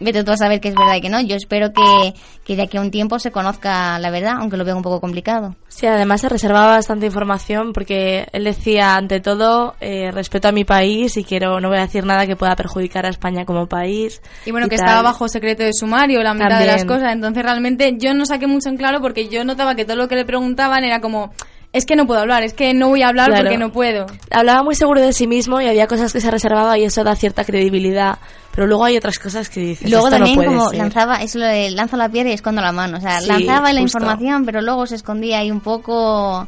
vete 0.00 0.24
tú 0.24 0.32
a 0.32 0.36
saber 0.36 0.60
que 0.60 0.68
es 0.68 0.74
verdad 0.74 0.96
y 0.96 1.00
que 1.00 1.08
no. 1.08 1.20
Yo 1.20 1.36
espero 1.36 1.72
que, 1.72 2.14
que 2.44 2.56
de 2.56 2.62
aquí 2.62 2.76
a 2.76 2.80
un 2.80 2.90
tiempo 2.90 3.18
se 3.18 3.30
conozca 3.30 3.98
la 3.98 4.10
verdad, 4.10 4.34
aunque 4.38 4.56
lo 4.56 4.64
veo 4.64 4.76
un 4.76 4.82
poco 4.82 5.00
complicado. 5.00 5.54
Sí, 5.68 5.86
además 5.86 6.20
se 6.20 6.28
reservaba 6.28 6.66
bastante 6.74 7.06
información 7.06 7.72
porque 7.72 8.26
él 8.32 8.44
decía, 8.44 8.96
ante 8.96 9.20
todo, 9.20 9.74
eh, 9.80 10.10
respeto 10.10 10.48
a 10.48 10.52
mi 10.52 10.64
país 10.64 11.16
y 11.16 11.24
quiero, 11.24 11.60
no 11.60 11.68
voy 11.68 11.78
a 11.78 11.82
decir 11.82 12.04
nada 12.04 12.26
que 12.26 12.36
pueda 12.36 12.56
perjudicar 12.56 13.06
a 13.06 13.10
España 13.10 13.44
como 13.44 13.66
país. 13.68 14.20
Y 14.44 14.50
bueno, 14.50 14.68
que 14.68 14.76
tal. 14.76 14.86
estaba 14.86 15.02
bajo 15.02 15.28
secreto 15.28 15.62
de 15.62 15.72
sumario 15.72 16.22
la 16.22 16.34
mitad 16.34 16.58
de 16.58 16.66
las 16.66 16.78
También. 16.84 16.86
cosas. 16.98 17.12
Entonces 17.14 17.42
realmente 17.42 17.94
yo 17.98 18.12
no 18.14 18.26
saqué 18.26 18.46
mucho 18.46 18.68
en 18.68 18.76
claro 18.76 19.00
porque 19.00 19.28
yo 19.28 19.44
notaba 19.44 19.74
que 19.74 19.84
todo 19.84 19.96
lo 19.96 20.08
que 20.08 20.16
le 20.16 20.24
preguntaban 20.24 20.84
era 20.84 21.00
como, 21.00 21.32
es 21.72 21.86
que 21.86 21.96
no 21.96 22.06
puedo 22.06 22.20
hablar, 22.20 22.42
es 22.42 22.52
que 22.54 22.74
no 22.74 22.88
voy 22.88 23.02
a 23.02 23.08
hablar 23.08 23.28
Claro. 23.28 23.44
porque 23.44 23.56
no 23.58 23.72
puedo. 23.72 24.06
Hablaba 24.30 24.62
muy 24.62 24.74
seguro 24.74 25.00
de 25.00 25.12
sí 25.12 25.26
mismo 25.26 25.60
y 25.60 25.68
había 25.68 25.86
cosas 25.86 26.12
que 26.12 26.20
se 26.20 26.30
reservaba 26.30 26.76
y 26.76 26.84
eso 26.84 27.02
da 27.04 27.14
cierta 27.16 27.44
credibilidad. 27.44 28.18
Pero 28.54 28.66
luego 28.66 28.84
hay 28.84 28.96
otras 28.96 29.18
cosas 29.18 29.48
que 29.48 29.60
dices. 29.60 29.90
Luego 29.90 30.06
"Esto 30.08 30.18
no 30.18 30.24
también 30.26 30.36
puede 30.36 30.48
como 30.48 30.68
ser". 30.70 30.78
lanzaba, 30.78 31.16
eso 31.22 31.38
lo 31.38 31.46
de 31.46 31.70
lanzo 31.70 31.96
la 31.96 32.08
piedra 32.10 32.30
y 32.30 32.34
escondo 32.34 32.60
la 32.60 32.72
mano. 32.72 32.98
O 32.98 33.00
sea, 33.00 33.20
Sí, 33.20 33.28
lanzaba 33.28 33.72
la 33.72 33.80
justo. 33.80 33.98
información, 33.98 34.44
pero 34.44 34.60
luego 34.60 34.86
se 34.86 34.96
escondía 34.96 35.38
ahí 35.38 35.50
un 35.50 35.60
poco... 35.60 36.46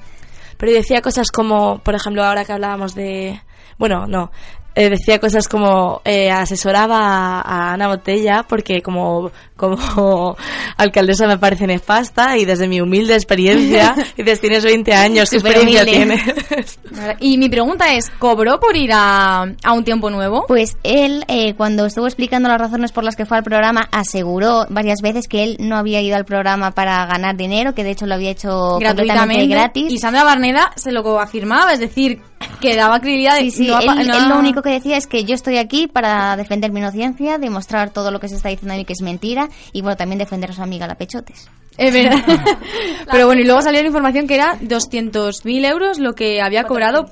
Pero 0.59 0.73
decía 0.73 1.01
cosas 1.01 1.31
como, 1.31 1.79
por 1.79 1.95
ejemplo, 1.95 2.23
ahora 2.25 2.45
que 2.45 2.53
hablábamos 2.53 2.95
de... 2.95 3.41
Bueno, 3.79 4.07
no. 4.07 4.31
eh, 4.77 4.89
decía 4.91 5.19
cosas 5.19 5.49
como 5.49 6.01
eh, 6.05 6.31
asesoraba 6.31 6.99
a, 6.99 7.41
a 7.41 7.73
Ana 7.73 7.89
Botella 7.89 8.45
porque 8.49 8.83
como, 8.83 9.31
como 9.57 10.37
alcaldesa 10.77 11.27
me 11.27 11.39
parece 11.39 11.67
nefasta 11.67 12.37
y 12.37 12.45
desde 12.45 12.67
mi 12.67 12.81
humilde 12.81 13.15
experiencia, 13.15 13.95
dices, 14.17 14.41
tienes 14.41 14.65
20 14.65 14.93
años, 14.95 15.31
¿qué 15.31 15.37
experiencia 15.37 15.83
humilde. 15.83 16.23
tienes? 16.25 16.79
Y 17.21 17.39
mi 17.39 17.49
pregunta 17.49 17.95
es, 17.95 18.11
¿cobró 18.11 18.59
por 18.61 18.77
ir 18.77 18.91
a, 18.93 19.43
a 19.63 19.73
un 19.73 19.85
tiempo 19.85 20.11
nuevo? 20.11 20.45
Pues 20.49 20.77
él, 20.83 21.25
eh, 21.29 21.55
cuando 21.55 21.87
estuvo 21.87 22.07
explicando 22.07 22.49
las 22.49 22.61
razones 22.61 22.93
por 22.93 23.05
las 23.05 23.17
que 23.17 23.27
fue 23.27 23.37
al 23.37 23.45
programa, 23.45 23.89
aseguró 23.93 24.67
varias 24.71 25.01
veces 25.03 25.29
que 25.29 25.45
él 25.45 25.57
no 25.61 25.77
había 25.77 26.01
ido 26.01 26.17
al 26.17 26.25
programa 26.25 26.73
para 26.73 27.07
ganar 27.07 27.37
dinero, 27.37 27.75
que 27.75 27.85
de 27.85 27.91
hecho 27.93 28.07
lo 28.07 28.15
había 28.15 28.31
hecho 28.31 28.49
completamente 28.49 29.05
gratuitamente 29.05 29.47
gratis. 29.47 29.93
y 29.93 29.99
Sandra 29.99 30.25
Barneda 30.25 30.73
se 30.77 30.93
lo 30.93 31.21
afirmaba, 31.21 31.73
es 31.73 31.81
decir, 31.81 32.21
que 32.61 32.77
daba 32.77 33.01
credibilidad 33.01 33.37
de 33.37 33.45
Sí, 33.45 33.51
sí, 33.51 33.67
no 33.67 33.79
él, 33.79 34.09
no 34.09 34.17
él 34.17 34.29
lo 34.29 34.39
único 34.39 34.63
que 34.63 34.71
decía 34.71 34.97
es 34.97 35.07
que 35.07 35.25
yo 35.25 35.35
estoy 35.35 35.59
aquí 35.59 35.87
para 35.87 36.37
defender 36.37 36.73
mi 36.73 36.81
inocencia, 36.81 37.39
demostrar 37.39 37.91
todo 37.91 38.11
lo 38.11 38.21
que 38.21 38.29
se 38.29 38.37
está 38.37 38.49
diciendo 38.49 38.73
de 38.73 38.79
mí 38.79 38.85
que 38.85 38.95
es 38.95 39.03
mentira 39.03 39.44
y 39.73 39.83
bueno, 39.83 39.97
también 39.97 40.19
defender 40.19 40.51
a 40.51 40.55
su 40.55 40.63
amiga 40.63 40.87
la 40.87 40.95
Pechotes. 40.95 41.49
Es 41.77 41.93
verdad. 41.93 42.23
Pero 43.11 43.27
bueno, 43.27 43.43
y 43.43 43.45
luego 43.45 43.63
salió 43.63 43.81
la 43.81 43.87
información 43.87 44.27
que 44.27 44.35
era 44.35 44.59
200.000 44.61 45.67
euros 45.67 45.99
lo 45.99 46.15
que 46.15 46.41
había 46.41 46.65
cobrado. 46.65 47.07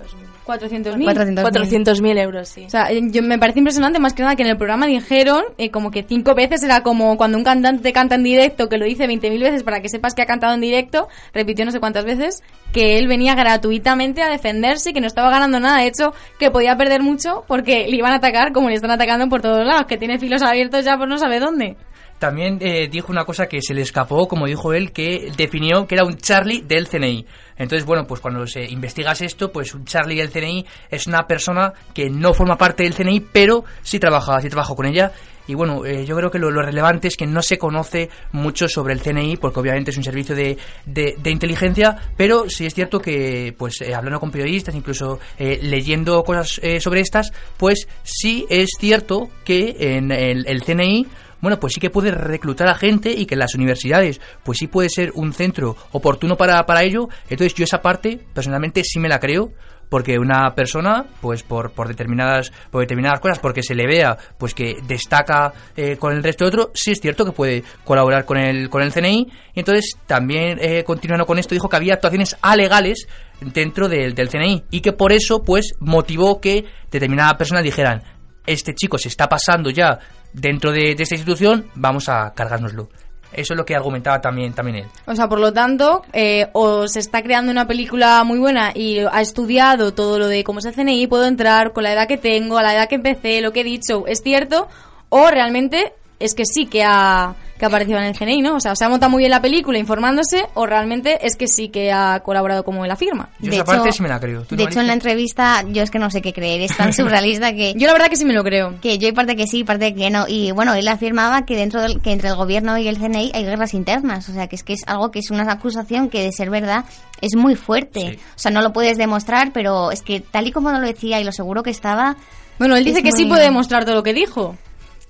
400.000. 0.47 1.05
400.000. 1.05 1.43
400.000 1.45 2.19
euros, 2.19 2.49
sí. 2.49 2.65
O 2.67 2.71
sea, 2.71 2.91
eh, 2.91 3.01
yo, 3.11 3.23
me 3.23 3.39
parece 3.39 3.61
impresionante 3.61 4.01
más 4.01 4.13
que 4.13 4.23
nada 4.23 4.35
que 4.35 4.43
en 4.43 4.49
el 4.49 4.57
programa 4.57 4.87
dijeron 4.87 5.45
eh, 5.57 5.71
como 5.71 5.91
que 5.91 6.03
cinco 6.03 6.35
veces 6.35 6.63
era 6.63 6.83
como 6.83 7.17
cuando 7.17 7.39
un 7.39 7.45
cantante 7.45 7.93
canta 7.93 8.17
en 8.17 8.25
directo, 8.25 8.69
que 8.69 8.77
lo 8.77 8.85
dice 8.85 9.07
20.000 9.07 9.41
veces 9.41 9.63
para 9.63 9.81
que 9.81 9.89
sepas 9.89 10.15
que 10.15 10.23
ha 10.23 10.27
cantado 10.27 10.55
en 10.55 10.61
directo, 10.61 11.09
repitió 11.33 11.65
no 11.65 11.71
sé 11.71 11.81
cuántas 11.81 12.05
veces, 12.05 12.43
que 12.73 12.99
él 12.99 13.07
venía 13.07 13.35
gratuitamente 13.35 14.23
a 14.23 14.29
defenderse 14.29 14.91
y 14.91 14.93
que 14.93 15.01
no 15.01 15.07
estaba 15.07 15.31
ganando 15.31 15.61
nada. 15.61 15.79
De 15.79 15.87
hecho, 15.87 16.13
que 16.39 16.51
podía 16.51 16.77
perder 16.77 17.03
mucho 17.03 17.45
porque 17.47 17.87
le 17.89 17.97
iban 17.97 18.13
a 18.13 18.17
atacar 18.17 18.53
como 18.53 18.69
le 18.69 18.75
están 18.75 18.91
atacando 18.91 19.29
por 19.29 19.43
todos 19.43 19.65
lados, 19.65 19.87
que 19.87 19.97
tiene 19.97 20.19
filos 20.19 20.43
abiertos 20.43 20.85
ya 20.85 20.97
por 20.97 21.09
no 21.09 21.19
sabe 21.19 21.39
dónde. 21.39 21.77
También 22.23 22.59
eh, 22.61 22.87
dijo 22.89 23.11
una 23.11 23.25
cosa 23.25 23.49
que 23.49 23.61
se 23.61 23.75
le 23.75 23.83
escapó, 23.83 24.29
como 24.29 24.47
dijo 24.47 24.73
él, 24.73 24.93
que 24.93 25.33
definió 25.37 25.89
que 25.89 25.97
era 25.97 26.05
un 26.05 26.17
Charlie 26.19 26.63
del 26.63 26.87
CNI. 26.87 27.27
Entonces, 27.57 27.85
bueno, 27.85 28.07
pues 28.07 28.21
cuando 28.21 28.47
se 28.47 28.63
investigas 28.63 29.21
esto, 29.23 29.51
pues 29.51 29.75
un 29.75 29.85
Charlie 29.87 30.19
del 30.19 30.31
CNI 30.31 30.65
es 30.89 31.09
una 31.09 31.27
persona 31.27 31.73
que 31.93 32.09
no 32.09 32.33
forma 32.33 32.57
parte 32.57 32.85
del 32.85 32.95
CNI, 32.95 33.27
pero 33.33 33.65
sí 33.83 33.99
trabaja, 33.99 34.41
sí 34.41 34.49
trabaja 34.49 34.73
con 34.77 34.87
ella. 34.87 35.11
Y 35.49 35.55
bueno, 35.55 35.85
eh, 35.85 36.07
yo 36.07 36.15
creo 36.15 36.31
que 36.31 36.39
lo, 36.39 36.53
lo 36.53 36.63
relevante 36.63 37.09
es 37.09 37.17
que 37.17 37.27
no 37.27 37.43
se 37.43 37.59
conoce 37.59 38.09
mucho 38.31 38.69
sobre 38.69 38.95
el 38.95 39.03
CNI, 39.03 39.37
porque 39.39 39.59
obviamente 39.59 39.91
es 39.91 39.97
un 39.97 40.05
servicio 40.05 40.37
de, 40.37 40.57
de, 40.87 41.31
inteligencia, 41.31 41.97
pero 42.17 42.49
sí 42.49 42.67
es 42.67 42.75
cierto 42.75 43.01
que, 43.01 43.53
pues 43.59 43.81
eh, 43.81 43.97
hablando 43.97 44.21
con 44.21 44.31
periodistas, 44.31 44.77
incluso 44.77 45.19
eh, 45.41 45.59
leyendo 45.61 46.23
cosas 46.23 46.61
sobre 46.79 47.01
estas, 47.01 47.33
pues 47.57 47.89
sí 48.05 48.47
es 48.49 48.71
cierto 48.79 49.29
que 49.45 49.75
en 49.97 50.13
el 50.13 50.63
CNI 50.63 51.09
bueno, 51.43 51.59
pues 51.61 51.75
sí 51.75 51.81
que 51.81 51.91
puede 51.91 52.13
reclutar 52.13 52.69
a 52.69 52.75
gente 52.75 53.11
y 53.11 53.27
que 53.27 53.37
las 53.37 53.55
universidades, 53.55 54.21
pues 54.45 54.59
sí 54.59 54.69
puede 54.69 54.89
ser 54.89 55.11
un 55.15 55.33
centro 55.33 55.77
oportuno 55.91 56.37
para, 56.37 56.65
para 56.65 56.83
ello. 56.85 57.09
Entonces 57.29 57.55
yo 57.55 57.65
esa 57.65 57.83
parte, 57.83 58.19
personalmente, 58.33 58.83
sí 58.85 59.01
me 59.01 59.09
la 59.09 59.19
creo, 59.19 59.53
porque 59.93 60.19
una 60.19 60.55
persona, 60.55 61.05
pues 61.21 61.43
por, 61.43 61.73
por 61.73 61.87
determinadas 61.87 62.51
por 62.71 62.81
determinadas 62.81 63.21
cosas, 63.21 63.39
porque 63.41 63.63
se 63.63 63.75
le 63.75 63.87
vea, 63.87 64.17
pues 64.39 64.55
que 64.55 64.77
destaca 64.87 65.53
eh, 65.77 65.99
con 65.99 66.15
el 66.15 66.23
resto 66.23 66.45
de 66.45 66.49
otro, 66.49 66.71
sí 66.73 66.93
es 66.93 66.99
cierto 66.99 67.27
que 67.27 67.33
puede 67.33 67.63
colaborar 67.85 68.25
con 68.25 68.39
el, 68.39 68.71
con 68.71 68.81
el 68.81 68.91
CNI. 68.91 69.27
Y 69.53 69.59
entonces 69.59 69.99
también, 70.07 70.59
eh, 70.63 70.83
continuando 70.85 71.27
con 71.27 71.39
esto, 71.39 71.55
dijo 71.55 71.69
que 71.69 71.77
había 71.77 71.93
actuaciones 71.93 72.39
alegales 72.41 73.07
dentro 73.41 73.87
del, 73.87 74.15
del 74.15 74.31
CNI 74.31 74.65
y 74.71 74.81
que 74.81 74.93
por 74.93 75.13
eso, 75.13 75.43
pues, 75.43 75.75
motivó 75.81 76.41
que 76.41 76.65
determinada 76.91 77.37
persona 77.37 77.61
dijeran, 77.61 78.03
este 78.47 78.75
chico 78.75 78.97
se 78.97 79.09
está 79.09 79.29
pasando 79.29 79.69
ya 79.69 79.99
dentro 80.33 80.73
de, 80.73 80.95
de 80.95 81.03
esta 81.03 81.15
institución, 81.15 81.67
vamos 81.75 82.09
a 82.09 82.33
cargárnoslo. 82.35 82.89
Eso 83.33 83.55
es 83.55 83.57
lo 83.57 83.65
que 83.65 83.75
argumentaba 83.75 84.21
también, 84.21 84.53
también 84.53 84.79
él. 84.79 84.87
O 85.07 85.15
sea, 85.17 85.29
por 85.29 85.41
lo 85.41 85.53
tanto, 85.53 86.03
eh, 86.13 86.49
o 86.53 86.87
se 86.87 87.01
está 87.01 87.23
creando 87.23 87.51
una 87.51 87.67
película 87.67 88.23
muy 88.25 88.39
buena 88.39 88.73
y 88.75 88.99
ha 88.99 89.21
estudiado 89.23 89.95
todo 89.95 90.19
lo 90.19 90.29
de 90.29 90.45
cómo 90.45 90.59
es 90.59 90.67
el 90.67 90.75
CNI, 90.75 91.07
puedo 91.07 91.25
entrar 91.27 91.73
con 91.73 91.85
la 91.85 91.93
edad 91.93 92.07
que 92.07 92.19
tengo, 92.19 92.59
a 92.59 92.63
la 92.63 92.75
edad 92.75 92.89
que 92.89 92.97
empecé, 92.97 93.41
lo 93.41 93.53
que 93.53 93.61
he 93.61 93.65
dicho, 93.65 94.07
es 94.07 94.23
cierto, 94.23 94.69
o 95.09 95.31
realmente 95.31 95.95
es 96.19 96.35
que 96.35 96.45
sí 96.45 96.67
que 96.67 96.85
ha, 96.85 97.35
que 97.63 97.67
ha 97.67 97.69
aparecido 97.69 97.99
en 97.99 98.07
el 98.07 98.17
CNI, 98.19 98.43
¿no? 98.43 98.57
O 98.57 98.61
sea, 98.61 98.75
se 98.75 98.85
ha 98.85 98.89
montado 98.89 99.09
muy 99.11 99.21
bien 99.21 99.31
la 99.31 99.41
película 99.41 99.79
informándose, 99.79 100.47
o 100.55 100.67
realmente 100.67 101.25
es 101.25 101.37
que 101.37 101.47
sí 101.47 101.69
que 101.69 101.93
ha 101.93 102.19
colaborado 102.25 102.65
como 102.65 102.85
él 102.85 102.91
afirma. 102.91 103.29
Yo 103.39 103.51
De 103.51 103.57
esa 103.59 103.63
hecho- 103.63 103.65
parte 103.73 103.93
sí 103.93 104.03
me 104.03 104.09
la 104.09 104.19
creo. 104.19 104.43
¿Tú 104.43 104.57
De 104.57 104.65
no, 104.65 104.69
hecho, 104.69 104.81
en 104.81 104.89
la 104.89 104.95
entrevista 104.95 105.65
yo 105.69 105.85
es 105.85 105.91
que 105.93 106.01
no 106.01 106.11
sé 106.11 106.21
qué 106.23 106.33
creer, 106.33 106.61
es 106.63 106.77
tan 106.77 106.93
surrealista 106.93 107.53
que... 107.53 107.75
Yo 107.77 107.87
la 107.87 107.93
verdad 107.93 108.09
que 108.09 108.17
sí 108.17 108.25
me 108.25 108.33
lo 108.35 108.43
creo. 108.43 108.75
Que 108.81 108.99
yo 108.99 109.07
hay 109.07 109.13
parte 109.13 109.37
que 109.37 109.47
sí, 109.47 109.63
parte 109.63 109.95
que 109.95 110.11
no. 110.11 110.25
Y 110.27 110.51
bueno, 110.51 110.75
él 110.75 110.89
afirmaba 110.89 111.45
que 111.47 111.55
dentro 111.55 111.81
del, 111.81 112.01
que 112.01 112.11
entre 112.11 112.31
el 112.31 112.35
gobierno 112.35 112.77
y 112.79 112.89
el 112.89 112.99
CNI 112.99 113.31
hay 113.33 113.45
guerras 113.45 113.75
internas. 113.75 114.29
O 114.29 114.33
sea, 114.33 114.49
que 114.49 114.57
es 114.57 114.65
que 114.65 114.73
es 114.73 114.83
algo 114.89 115.13
que 115.13 115.21
es 115.21 115.31
una 115.31 115.45
acusación 115.53 116.11
que 116.11 116.21
de 116.23 116.33
ser 116.33 116.51
verdad 116.51 116.85
es 117.21 117.37
muy 117.37 117.55
fuerte. 117.55 118.01
Sí. 118.01 118.17
O 118.35 118.39
sea, 118.41 118.51
no 118.51 118.61
lo 118.61 118.73
puedes 118.73 118.99
demostrar, 118.99 119.53
pero 119.53 119.93
es 119.93 120.03
que 120.03 120.19
tal 120.19 120.49
y 120.49 120.51
como 120.51 120.73
lo 120.73 120.81
decía 120.81 121.21
y 121.21 121.25
lo 121.25 121.31
seguro 121.31 121.63
que 121.63 121.71
estaba... 121.71 122.17
Bueno, 122.59 122.75
él 122.77 122.85
dice 122.85 122.99
Es 122.99 123.05
que 123.05 123.13
sí 123.13 123.25
puede 123.27 123.45
demostrar 123.45 123.85
todo 123.85 123.95
lo 123.95 124.03
que 124.03 124.13
dijo. 124.13 124.57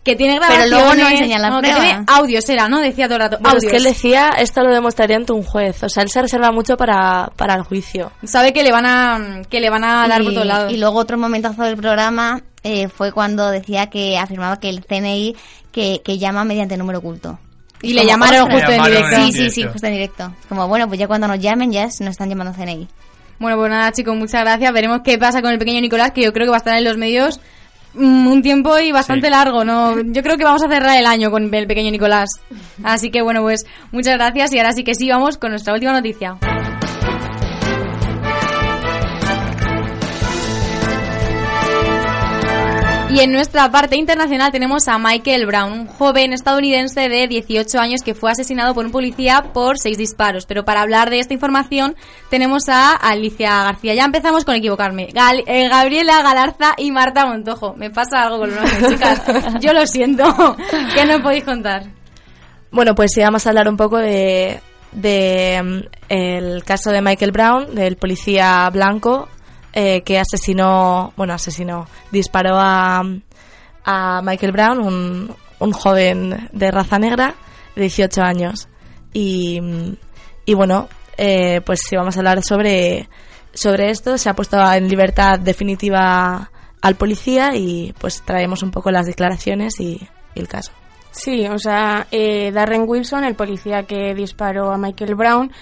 Que 0.04 0.16
tiene 0.16 0.40
Pero 0.40 0.46
grabaciones. 0.48 0.70
luego 0.70 0.94
no 0.94 1.08
enseña 1.10 1.38
la 1.38 1.50
no, 1.50 1.60
que 1.60 1.68
prueba. 1.68 1.80
tiene 1.84 2.04
audios, 2.08 2.48
era, 2.48 2.68
¿no? 2.68 2.80
Decía 2.80 3.06
todo 3.06 3.16
el 3.16 3.22
rato. 3.22 3.36
Pero 3.38 3.50
es 3.50 3.54
audios. 3.54 3.70
que 3.70 3.76
él 3.76 3.84
decía, 3.84 4.30
esto 4.36 4.62
lo 4.62 4.74
demostraría 4.74 5.16
ante 5.16 5.32
un 5.32 5.44
juez. 5.44 5.80
O 5.84 5.88
sea, 5.88 6.02
él 6.02 6.08
se 6.10 6.20
reserva 6.20 6.50
mucho 6.50 6.76
para, 6.76 7.30
para 7.36 7.54
el 7.54 7.62
juicio. 7.62 8.10
Sabe 8.24 8.52
que 8.52 8.64
le 8.64 8.72
van 8.72 8.84
a, 8.86 9.42
que 9.48 9.60
le 9.60 9.70
van 9.70 9.84
a 9.84 10.08
dar 10.08 10.22
por 10.24 10.34
todos 10.34 10.46
lados. 10.46 10.72
y 10.72 10.76
luego 10.76 10.98
otro 10.98 11.18
momentazo 11.18 11.62
del 11.62 11.76
programa 11.76 12.42
eh, 12.64 12.88
fue 12.88 13.12
cuando 13.12 13.50
decía 13.50 13.86
que 13.90 14.18
afirmaba 14.18 14.58
que 14.58 14.70
el 14.70 14.84
CNI 14.84 15.36
que, 15.70 16.02
que 16.04 16.18
llama 16.18 16.44
mediante 16.44 16.76
número 16.76 16.98
oculto. 16.98 17.38
Y 17.80 17.94
le 17.94 18.04
llamaron 18.04 18.50
justo 18.50 18.70
en 18.70 18.78
llamaron 18.78 18.90
directo. 18.96 19.16
en 19.16 19.32
Sí, 19.32 19.32
sí, 19.32 19.50
sí, 19.50 19.62
justo 19.70 19.86
en 19.86 19.92
directo. 19.92 20.32
Como 20.48 20.66
bueno, 20.68 20.86
pues 20.88 20.98
ya 20.98 21.06
cuando 21.06 21.28
nos 21.28 21.38
llamen 21.38 21.70
ya 21.72 21.84
nos 21.84 22.00
están 22.00 22.28
llamando 22.28 22.52
CNI. 22.52 22.88
Bueno, 23.38 23.56
pues 23.56 23.70
nada, 23.70 23.90
chicos, 23.92 24.14
muchas 24.16 24.42
gracias. 24.42 24.72
Veremos 24.72 25.00
qué 25.04 25.18
pasa 25.18 25.42
con 25.42 25.50
el 25.52 25.58
pequeño 25.58 25.80
Nicolás, 25.80 26.12
que 26.12 26.22
yo 26.22 26.32
creo 26.32 26.46
que 26.46 26.50
va 26.50 26.56
a 26.56 26.58
estar 26.58 26.76
en 26.76 26.84
los 26.84 26.96
medios 26.96 27.40
un 27.94 28.40
tiempo 28.42 28.78
y 28.78 28.92
bastante 28.92 29.26
Sí. 29.26 29.30
largo, 29.32 29.64
¿no? 29.64 30.00
Yo 30.12 30.22
creo 30.22 30.36
que 30.36 30.44
vamos 30.44 30.62
a 30.64 30.68
cerrar 30.68 30.98
el 30.98 31.06
año 31.06 31.30
con 31.30 31.52
el 31.54 31.66
pequeño 31.66 31.90
Nicolás. 31.90 32.28
Así 32.82 33.10
que 33.10 33.22
bueno, 33.22 33.42
pues 33.42 33.64
muchas 33.90 34.14
gracias 34.14 34.52
y 34.52 34.58
ahora 34.58 34.72
sí 34.72 34.84
que 34.84 34.94
sí, 34.94 35.08
vamos 35.08 35.38
con 35.38 35.50
nuestra 35.50 35.74
última 35.74 35.92
noticia. 35.92 36.36
Y 43.14 43.20
en 43.20 43.30
nuestra 43.30 43.70
parte 43.70 43.96
internacional 43.96 44.50
tenemos 44.52 44.88
a 44.88 44.96
Michael 44.98 45.44
Brown, 45.44 45.72
un 45.72 45.86
joven 45.86 46.32
estadounidense 46.32 47.10
de 47.10 47.28
18 47.28 47.78
años 47.78 48.00
que 48.02 48.14
fue 48.14 48.30
asesinado 48.30 48.72
por 48.74 48.86
un 48.86 48.90
policía 48.90 49.50
por 49.52 49.78
seis 49.78 49.98
disparos. 49.98 50.46
Pero 50.46 50.64
para 50.64 50.80
hablar 50.80 51.10
de 51.10 51.18
esta 51.18 51.34
información 51.34 51.94
tenemos 52.30 52.70
a 52.70 52.92
Alicia 52.92 53.64
García. 53.64 53.92
Ya 53.94 54.06
empezamos 54.06 54.46
con 54.46 54.54
equivocarme. 54.54 55.08
Gal- 55.12 55.44
eh, 55.46 55.68
Gabriela 55.68 56.22
Galarza 56.22 56.72
y 56.78 56.90
Marta 56.90 57.26
Montojo. 57.26 57.74
Me 57.76 57.90
pasa 57.90 58.22
algo 58.22 58.38
con 58.38 58.50
los 58.54 58.58
nombres, 58.58 58.88
chicas. 58.92 59.22
Yo 59.60 59.74
lo 59.74 59.86
siento. 59.86 60.24
¿Qué 60.94 61.04
nos 61.04 61.20
podéis 61.20 61.44
contar? 61.44 61.82
Bueno, 62.70 62.94
pues 62.94 63.10
sí, 63.12 63.20
vamos 63.20 63.44
a 63.46 63.50
hablar 63.50 63.68
un 63.68 63.76
poco 63.76 63.98
de, 63.98 64.58
de 64.92 65.60
mm, 65.62 65.80
el 66.08 66.64
caso 66.64 66.90
de 66.90 67.02
Michael 67.02 67.32
Brown, 67.32 67.74
del 67.74 67.96
policía 67.96 68.70
blanco 68.72 69.28
eh, 69.72 70.02
que 70.02 70.18
asesinó, 70.18 71.12
bueno, 71.16 71.34
asesinó, 71.34 71.86
disparó 72.10 72.56
a, 72.58 73.02
a 73.84 74.22
Michael 74.22 74.52
Brown, 74.52 74.78
un, 74.80 75.34
un 75.58 75.72
joven 75.72 76.48
de 76.52 76.70
raza 76.70 76.98
negra 76.98 77.34
de 77.74 77.82
18 77.82 78.22
años. 78.22 78.68
Y, 79.12 79.60
y 80.44 80.54
bueno, 80.54 80.88
eh, 81.16 81.60
pues 81.64 81.80
sí, 81.88 81.96
vamos 81.96 82.16
a 82.16 82.20
hablar 82.20 82.42
sobre, 82.42 83.08
sobre 83.52 83.90
esto. 83.90 84.16
Se 84.18 84.28
ha 84.28 84.34
puesto 84.34 84.58
en 84.72 84.88
libertad 84.88 85.38
definitiva 85.38 86.50
al 86.80 86.94
policía 86.96 87.54
y 87.54 87.94
pues 87.98 88.22
traemos 88.22 88.62
un 88.62 88.70
poco 88.70 88.90
las 88.90 89.06
declaraciones 89.06 89.78
y- 89.80 90.00
y 90.34 90.40
el 90.40 90.48
caso. 90.48 90.72
Sí, 91.10 91.46
o 91.46 91.58
sea, 91.58 92.06
eh, 92.10 92.50
Darren 92.52 92.84
Wilson, 92.86 93.24
el 93.24 93.34
policía 93.34 93.82
que 93.82 94.14
disparó 94.14 94.72
a 94.72 94.78
Michael 94.78 95.14
Brown, 95.14 95.52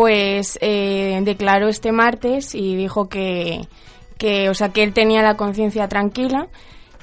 pues 0.00 0.58
eh, 0.62 1.20
declaró 1.24 1.68
este 1.68 1.92
martes 1.92 2.54
y 2.54 2.74
dijo 2.74 3.06
que, 3.10 3.68
que, 4.16 4.48
o 4.48 4.54
sea, 4.54 4.70
que 4.70 4.82
él 4.82 4.94
tenía 4.94 5.20
la 5.20 5.36
conciencia 5.36 5.88
tranquila, 5.88 6.48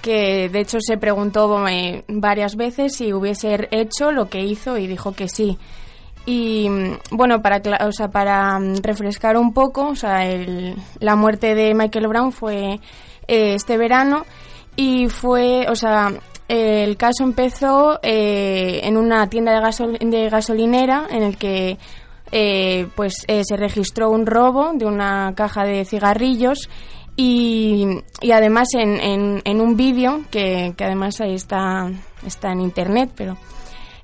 que 0.01 0.49
de 0.49 0.59
hecho 0.61 0.79
se 0.81 0.97
preguntó 0.97 1.67
eh, 1.67 2.03
varias 2.07 2.55
veces 2.55 2.95
si 2.95 3.13
hubiese 3.13 3.67
hecho 3.69 4.11
lo 4.11 4.29
que 4.29 4.39
hizo 4.41 4.79
y 4.79 4.87
dijo 4.87 5.11
que 5.11 5.27
sí. 5.29 5.59
Y 6.25 6.67
bueno, 7.11 7.39
para, 7.43 7.61
o 7.85 7.91
sea, 7.91 8.07
para 8.07 8.57
mm, 8.57 8.77
refrescar 8.81 9.37
un 9.37 9.53
poco, 9.53 9.89
o 9.89 9.95
sea, 9.95 10.25
el- 10.25 10.73
la 10.99 11.15
muerte 11.15 11.53
de 11.53 11.75
Michael 11.75 12.07
Brown 12.07 12.31
fue 12.31 12.79
eh, 13.27 13.53
este 13.53 13.77
verano 13.77 14.25
y 14.75 15.07
fue, 15.07 15.67
o 15.69 15.75
sea, 15.75 16.11
el 16.47 16.97
caso 16.97 17.23
empezó 17.23 17.99
eh, 18.01 18.79
en 18.83 18.97
una 18.97 19.29
tienda 19.29 19.51
de, 19.53 19.59
gasol- 19.59 19.99
de 19.99 20.29
gasolinera 20.29 21.05
en 21.11 21.21
el 21.21 21.37
que 21.37 21.77
eh, 22.31 22.87
pues 22.95 23.25
eh, 23.27 23.41
se 23.43 23.55
registró 23.57 24.09
un 24.09 24.25
robo 24.25 24.71
de 24.73 24.85
una 24.85 25.33
caja 25.35 25.63
de 25.63 25.85
cigarrillos 25.85 26.69
y, 27.15 27.85
y 28.21 28.31
además 28.31 28.67
en, 28.73 29.41
en- 29.43 29.61
un 29.61 29.75
vídeo 29.75 30.21
que, 30.29 30.73
que 30.77 30.83
además 30.85 31.19
ahí 31.21 31.33
está, 31.33 31.89
está 32.25 32.51
en 32.51 32.61
internet, 32.61 33.09
pero 33.15 33.37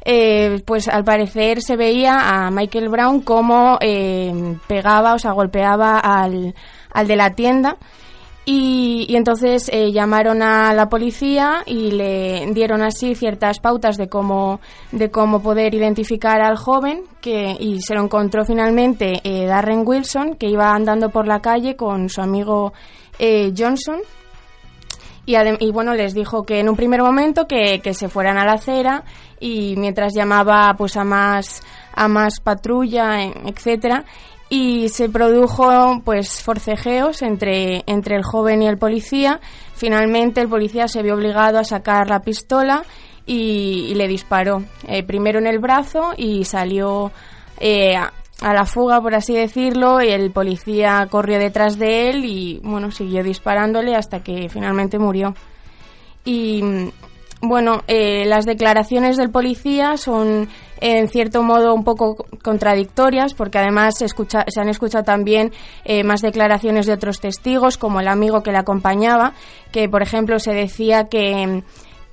eh, 0.06 0.62
pues 0.66 0.88
al 0.88 1.04
parecer 1.04 1.62
se 1.62 1.76
veía 1.78 2.46
a 2.46 2.52
Michael 2.52 2.90
Brown 2.90 3.22
como 3.22 3.78
eh, 3.82 4.34
pegaba, 4.68 5.14
o 5.14 5.20
sea, 5.20 5.32
golpeaba 5.32 6.00
al, 6.00 6.54
al 6.92 7.08
de 7.08 7.16
la 7.16 7.30
tienda. 7.36 7.78
Y, 8.46 9.06
y 9.08 9.16
entonces 9.16 9.70
eh, 9.72 9.94
llamaron 9.94 10.42
a 10.42 10.74
la 10.74 10.90
policía 10.90 11.64
y 11.66 11.92
le 11.92 12.46
dieron 12.52 12.82
así 12.82 13.16
ciertas 13.16 13.60
pautas 13.60 13.96
de 13.96 14.10
cómo, 14.10 14.60
de 14.92 15.10
cómo 15.10 15.42
poder 15.42 15.74
identificar 15.74 16.42
al 16.42 16.58
joven 16.58 17.04
que, 17.22 17.56
y 17.58 17.82
se 17.82 17.96
lo 17.96 18.04
encontró 18.04 18.44
finalmente 18.44 19.22
eh, 19.24 19.46
Darren 19.46 19.88
Wilson, 19.88 20.36
que 20.36 20.48
iba 20.48 20.74
andando 20.76 21.10
por 21.10 21.26
la 21.26 21.40
calle 21.40 21.78
con 21.78 22.10
su 22.10 22.22
amigo 22.22 22.74
eh, 23.18 23.54
Johnson. 23.58 24.00
Y, 25.26 25.72
bueno, 25.72 25.94
les 25.94 26.14
dijo 26.14 26.44
que 26.44 26.60
en 26.60 26.68
un 26.68 26.76
primer 26.76 27.02
momento 27.02 27.48
que, 27.48 27.80
que 27.82 27.94
se 27.94 28.10
fueran 28.10 28.38
a 28.38 28.44
la 28.44 28.54
acera 28.54 29.06
y 29.40 29.76
mientras 29.78 30.14
llamaba 30.14 30.74
pues 30.78 30.98
a 30.98 31.06
más, 31.06 31.62
a 31.96 32.10
más 32.10 32.42
patrulla, 32.42 33.24
eh, 33.24 33.34
etcétera, 33.46 34.04
y 34.50 34.90
se 34.90 35.10
produjo 35.10 36.02
pues 36.04 36.42
forcejeos 36.42 37.22
entre, 37.22 37.84
entre 37.88 38.16
el 38.16 38.24
joven 38.24 38.62
y 38.62 38.68
el 38.68 38.78
policía. 38.78 39.40
Finalmente 39.76 40.42
el 40.42 40.50
policía 40.50 40.88
se 40.88 41.02
vio 41.02 41.16
obligado 41.16 41.60
a 41.60 41.64
sacar 41.64 42.10
la 42.10 42.22
pistola 42.22 42.84
y, 43.26 43.94
le 43.96 44.08
disparó, 44.08 44.64
eh, 44.88 45.04
primero 45.04 45.40
en 45.40 45.48
el 45.48 45.60
brazo 45.60 46.14
y 46.18 46.44
salió 46.44 47.12
eh, 47.60 47.96
a, 47.96 48.12
a 48.42 48.54
la 48.54 48.66
fuga, 48.66 49.02
por 49.02 49.16
así 49.16 49.34
decirlo, 49.34 50.02
y 50.02 50.10
el 50.10 50.32
policía 50.32 51.08
corrió 51.10 51.40
detrás 51.40 51.80
de 51.80 52.10
él 52.10 52.26
y 52.26 52.60
bueno, 52.64 52.92
siguió 52.92 53.24
disparándole 53.24 53.96
hasta 53.96 54.22
que 54.22 54.50
finalmente 54.50 55.00
murió. 55.00 55.34
Y 56.26 56.62
bueno, 57.46 57.82
eh, 57.88 58.24
las 58.26 58.46
declaraciones 58.46 59.18
del 59.18 59.30
policía 59.30 59.98
son 59.98 60.48
en 60.82 61.08
cierto 61.08 61.44
modo 61.44 61.74
un 61.74 61.84
poco 61.84 62.26
contradictorias 62.44 63.34
porque 63.34 63.58
además 63.60 63.96
se, 63.98 64.06
escucha- 64.06 64.46
se 64.48 64.60
han 64.62 64.70
escuchado 64.70 65.04
también 65.04 65.52
eh, 65.86 66.04
más 66.04 66.22
declaraciones 66.22 66.86
de 66.86 66.94
otros 66.94 67.20
testigos 67.20 67.78
como 67.78 68.00
el 68.00 68.08
amigo 68.08 68.44
que 68.44 68.52
le 68.52 68.58
acompañaba 68.58 69.34
que 69.72 69.88
por 69.90 70.02
ejemplo 70.02 70.40
se 70.40 70.54
decía 70.54 71.10
que 71.10 71.64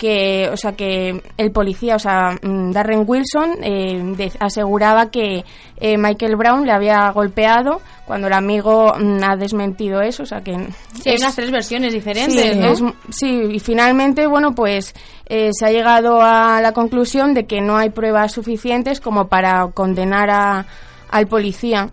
que 0.01 0.49
o 0.51 0.57
sea 0.57 0.73
que 0.73 1.23
el 1.37 1.53
policía 1.53 1.97
o 1.97 1.99
sea 1.99 2.31
mm, 2.43 2.71
Darren 2.73 3.05
Wilson 3.07 3.59
eh, 3.63 4.01
de- 4.17 4.33
aseguraba 4.41 5.11
que 5.11 5.45
eh, 5.77 5.99
Michael 5.99 6.37
Brown 6.37 6.65
le 6.65 6.73
había 6.73 7.11
golpeado 7.11 7.83
cuando 8.07 8.29
el 8.29 8.33
amigo 8.33 8.95
mm, 8.99 9.23
ha 9.23 9.37
desmentido 9.37 10.01
eso 10.01 10.23
o 10.23 10.27
sea 10.27 10.41
que 10.41 10.57
Sí, 11.03 11.11
hay 11.11 11.17
unas 11.19 11.37
tres 11.37 11.51
versiones 11.51 11.93
diferentes, 11.93 12.35
Sí, 12.55 12.59
¿no? 12.59 12.67
es- 12.73 12.83
sí, 13.11 13.41
y 13.53 13.61
finalmente, 13.61 14.27
bueno, 14.27 14.55
pues 14.55 14.95
eh, 15.27 15.51
se 15.53 15.67
ha 15.67 15.71
llegado 15.71 16.23
a 16.23 16.61
la 16.63 16.73
conclusión 16.73 17.35
de 17.35 17.45
que 17.47 17.61
no 17.61 17.77
hay 17.77 17.91
pruebas 17.91 18.33
suficientes 18.33 19.01
como 19.01 19.29
para 19.29 19.67
condenar 19.75 20.31
a, 20.31 20.67
al 21.11 21.27
policía. 21.27 21.91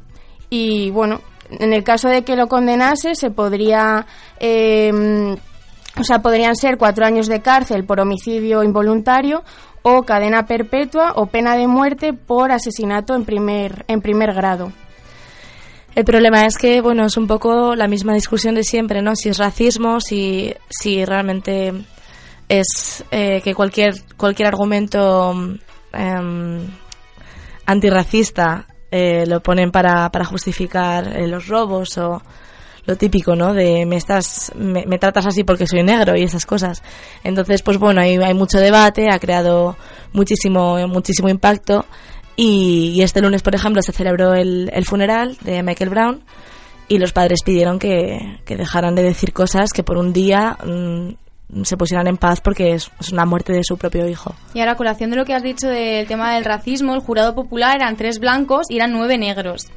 Y 0.49 0.89
bueno, 0.91 1.19
en 1.51 1.73
el 1.73 1.83
caso 1.83 2.07
de 2.07 2.23
que 2.23 2.35
lo 2.37 2.47
condenase, 2.47 3.15
se 3.15 3.29
podría. 3.31 4.05
O 5.99 6.03
sea, 6.03 6.19
podrían 6.19 6.55
ser 6.55 6.77
cuatro 6.77 7.05
años 7.05 7.27
de 7.27 7.41
cárcel 7.41 7.85
por 7.85 7.99
homicidio 7.99 8.63
involuntario 8.63 9.43
o 9.81 10.03
cadena 10.03 10.45
perpetua 10.45 11.13
o 11.15 11.27
pena 11.27 11.55
de 11.55 11.67
muerte 11.67 12.13
por 12.13 12.51
asesinato 12.51 13.15
en 13.15 13.25
primer, 13.25 13.85
en 13.87 14.01
primer 14.01 14.33
grado. 14.33 14.71
El 15.95 16.05
problema 16.05 16.45
es 16.45 16.57
que, 16.57 16.81
bueno, 16.81 17.05
es 17.05 17.17
un 17.17 17.25
poco 17.25 17.75
la 17.75 17.87
misma 17.87 18.13
discusión 18.13 18.53
de 18.53 18.63
siempre, 18.63 19.01
¿no? 19.01 19.15
Si 19.15 19.29
es 19.29 19.37
racismo, 19.39 19.99
si, 19.99 20.53
si 20.69 21.03
realmente 21.03 21.73
es 22.47 23.03
eh, 23.09 23.41
que 23.43 23.55
cualquier, 23.55 23.95
cualquier 24.15 24.49
argumento 24.49 25.33
em, 25.93 26.67
antirracista 27.65 28.67
eh, 28.91 29.25
lo 29.25 29.41
ponen 29.41 29.71
para, 29.71 30.09
para 30.11 30.25
justificar 30.25 31.17
eh, 31.17 31.27
los 31.27 31.47
robos 31.47 31.97
o 31.97 32.21
lo 32.87 32.95
típico, 32.95 33.35
¿no? 33.35 33.53
De 33.53 33.85
me 33.85 33.97
estás, 33.97 34.51
me, 34.55 34.97
tratas 34.97 35.27
así 35.27 35.43
porque 35.43 35.67
soy 35.67 35.83
negro 35.83 36.15
y 36.15 36.23
esas 36.23 36.45
cosas. 36.45 36.81
Entonces, 37.23 37.61
pues 37.61 37.77
bueno, 37.77 38.01
hay, 38.01 38.33
mucho 38.33 38.59
debate, 38.59 39.07
ha 39.11 39.19
creado 39.19 39.75
muchísimo, 40.13 40.87
muchísimo 40.87 41.27
impacto 41.29 41.85
y, 42.37 43.01
este 43.01 43.21
lunes, 43.21 43.41
por 43.41 43.55
ejemplo, 43.55 43.81
se 43.81 43.91
celebró 43.91 44.33
el, 44.33 44.71
funeral 44.85 45.37
de 45.41 45.63
Michael 45.63 45.89
Brown 45.89 46.23
y 46.87 46.97
los 46.97 47.11
padres 47.11 47.41
pidieron 47.43 47.77
que, 47.77 48.39
dejaran 48.47 48.95
de 48.95 49.03
decir 49.03 49.33
cosas 49.33 49.73
que 49.73 49.83
por 49.83 49.97
un 49.97 50.13
día 50.13 50.57
mm, 50.65 51.63
se 51.63 51.75
pusieran 51.75 52.07
en 52.07 52.15
paz 52.15 52.39
porque 52.39 52.73
es, 52.73 52.89
una 53.11 53.25
muerte 53.25 53.51
de 53.51 53.63
su 53.65 53.77
propio 53.77 54.07
hijo. 54.07 54.33
Y 54.53 54.61
ahora, 54.61 54.75
colación 54.75 55.09
de 55.09 55.17
lo 55.17 55.25
que 55.25 55.33
has 55.33 55.43
dicho 55.43 55.67
del 55.67 56.07
tema 56.07 56.35
del 56.35 56.45
racismo, 56.45 56.93
el 56.93 57.01
jurado 57.01 57.35
popular 57.35 57.75
eran 57.75 57.97
tres 57.97 58.19
blancos 58.19 58.67
y 58.69 58.77
eran 58.77 58.93
nueve 58.93 59.17
negros. 59.17 59.67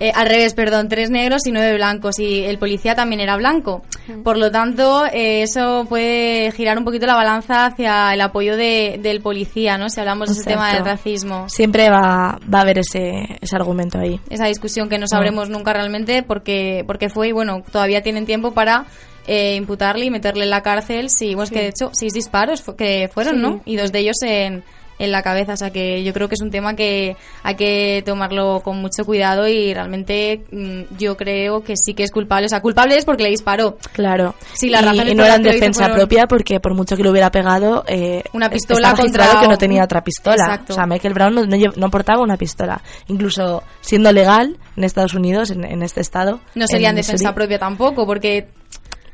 Eh, 0.00 0.12
al 0.14 0.26
revés, 0.28 0.54
perdón, 0.54 0.88
tres 0.88 1.10
negros 1.10 1.46
y 1.46 1.52
nueve 1.52 1.74
blancos. 1.74 2.18
Y 2.18 2.42
el 2.44 2.58
policía 2.58 2.94
también 2.94 3.20
era 3.20 3.36
blanco. 3.36 3.82
Por 4.24 4.38
lo 4.38 4.50
tanto, 4.50 5.04
eh, 5.06 5.42
eso 5.42 5.84
puede 5.88 6.50
girar 6.52 6.78
un 6.78 6.84
poquito 6.84 7.04
la 7.06 7.14
balanza 7.14 7.66
hacia 7.66 8.14
el 8.14 8.20
apoyo 8.22 8.56
de- 8.56 8.98
del 9.02 9.20
policía, 9.20 9.76
¿no? 9.76 9.90
Si 9.90 10.00
hablamos 10.00 10.28
de 10.28 10.34
ese 10.40 10.44
tema 10.48 10.72
del 10.72 10.84
racismo. 10.86 11.48
Siempre 11.50 11.90
va, 11.90 12.38
va 12.52 12.58
a 12.58 12.62
haber 12.62 12.78
ese, 12.78 13.38
ese 13.42 13.56
argumento 13.56 13.98
ahí. 13.98 14.18
Esa 14.30 14.46
discusión 14.46 14.88
que 14.88 14.98
no 14.98 15.06
sabremos 15.06 15.50
nunca 15.50 15.72
realmente 15.74 16.22
porque, 16.22 16.82
porque 16.86 17.10
fue 17.10 17.28
y 17.28 17.32
bueno, 17.32 17.62
todavía 17.70 18.02
tienen 18.02 18.24
tiempo 18.24 18.52
para 18.52 18.86
eh, 19.26 19.54
imputarle 19.56 20.06
y 20.06 20.10
meterle 20.10 20.44
en 20.44 20.50
la 20.50 20.62
cárcel. 20.62 21.10
Sí, 21.10 21.34
bueno, 21.34 21.42
es 21.44 21.50
que 21.50 21.60
de 21.60 21.68
hecho 21.68 21.90
seis 21.92 22.14
disparos 22.14 22.62
que 22.76 23.10
fueron, 23.12 23.34
Sí. 23.36 23.40
¿no? 23.42 23.60
Y 23.66 23.76
dos 23.76 23.92
de 23.92 23.98
ellos 23.98 24.16
en, 24.22 24.64
en 25.00 25.10
la 25.10 25.22
cabeza. 25.22 25.54
O 25.54 25.56
sea 25.56 25.70
que 25.70 26.04
yo 26.04 26.12
creo 26.12 26.28
que 26.28 26.36
es 26.36 26.40
un 26.42 26.50
tema 26.50 26.76
que 26.76 27.16
hay 27.42 27.54
que 27.56 28.02
tomarlo 28.06 28.60
con 28.60 28.80
mucho 28.80 29.04
cuidado 29.04 29.48
y 29.48 29.74
realmente 29.74 30.44
mm, 30.52 30.96
yo 30.98 31.16
creo 31.16 31.64
que 31.64 31.74
sí 31.76 31.94
que 31.94 32.04
es 32.04 32.12
culpable. 32.12 32.46
O 32.46 32.48
sea, 32.48 32.60
culpable 32.60 32.96
es 32.96 33.04
porque 33.04 33.24
le 33.24 33.30
disparó. 33.30 33.76
Claro. 33.92 34.34
Sí, 34.52 34.68
y, 34.68 34.72
por 34.72 35.16
no 35.16 35.24
era 35.24 35.34
en 35.36 35.42
defensa 35.42 35.84
fueron- 35.84 35.96
propia 35.98 36.26
porque 36.26 36.60
por 36.60 36.74
mucho 36.74 36.96
que 36.96 37.02
lo 37.02 37.10
hubiera 37.10 37.30
pegado, 37.30 37.84
eh, 37.88 38.22
Una 38.32 38.48
pistola 38.48 38.94
contra 38.94 39.40
que 39.40 39.48
no 39.48 39.58
tenía 39.58 39.82
otra 39.84 40.04
pistola. 40.04 40.36
Exacto. 40.36 40.74
O 40.74 40.76
sea, 40.76 40.86
Michael 40.86 41.14
Brown 41.14 41.34
no, 41.34 41.44
no 41.46 41.56
no 41.76 41.90
portaba 41.90 42.22
una 42.22 42.36
pistola. 42.36 42.80
Incluso 43.08 43.62
siendo 43.80 44.12
legal 44.12 44.58
en 44.76 44.84
Estados 44.84 45.14
Unidos, 45.14 45.50
en, 45.50 45.64
en 45.64 45.82
este 45.82 46.00
estado. 46.00 46.40
No 46.54 46.66
sería 46.66 46.90
en 46.90 46.96
Missouri, 46.96 47.14
defensa 47.18 47.34
propia 47.34 47.58
tampoco 47.58 48.06
porque 48.06 48.48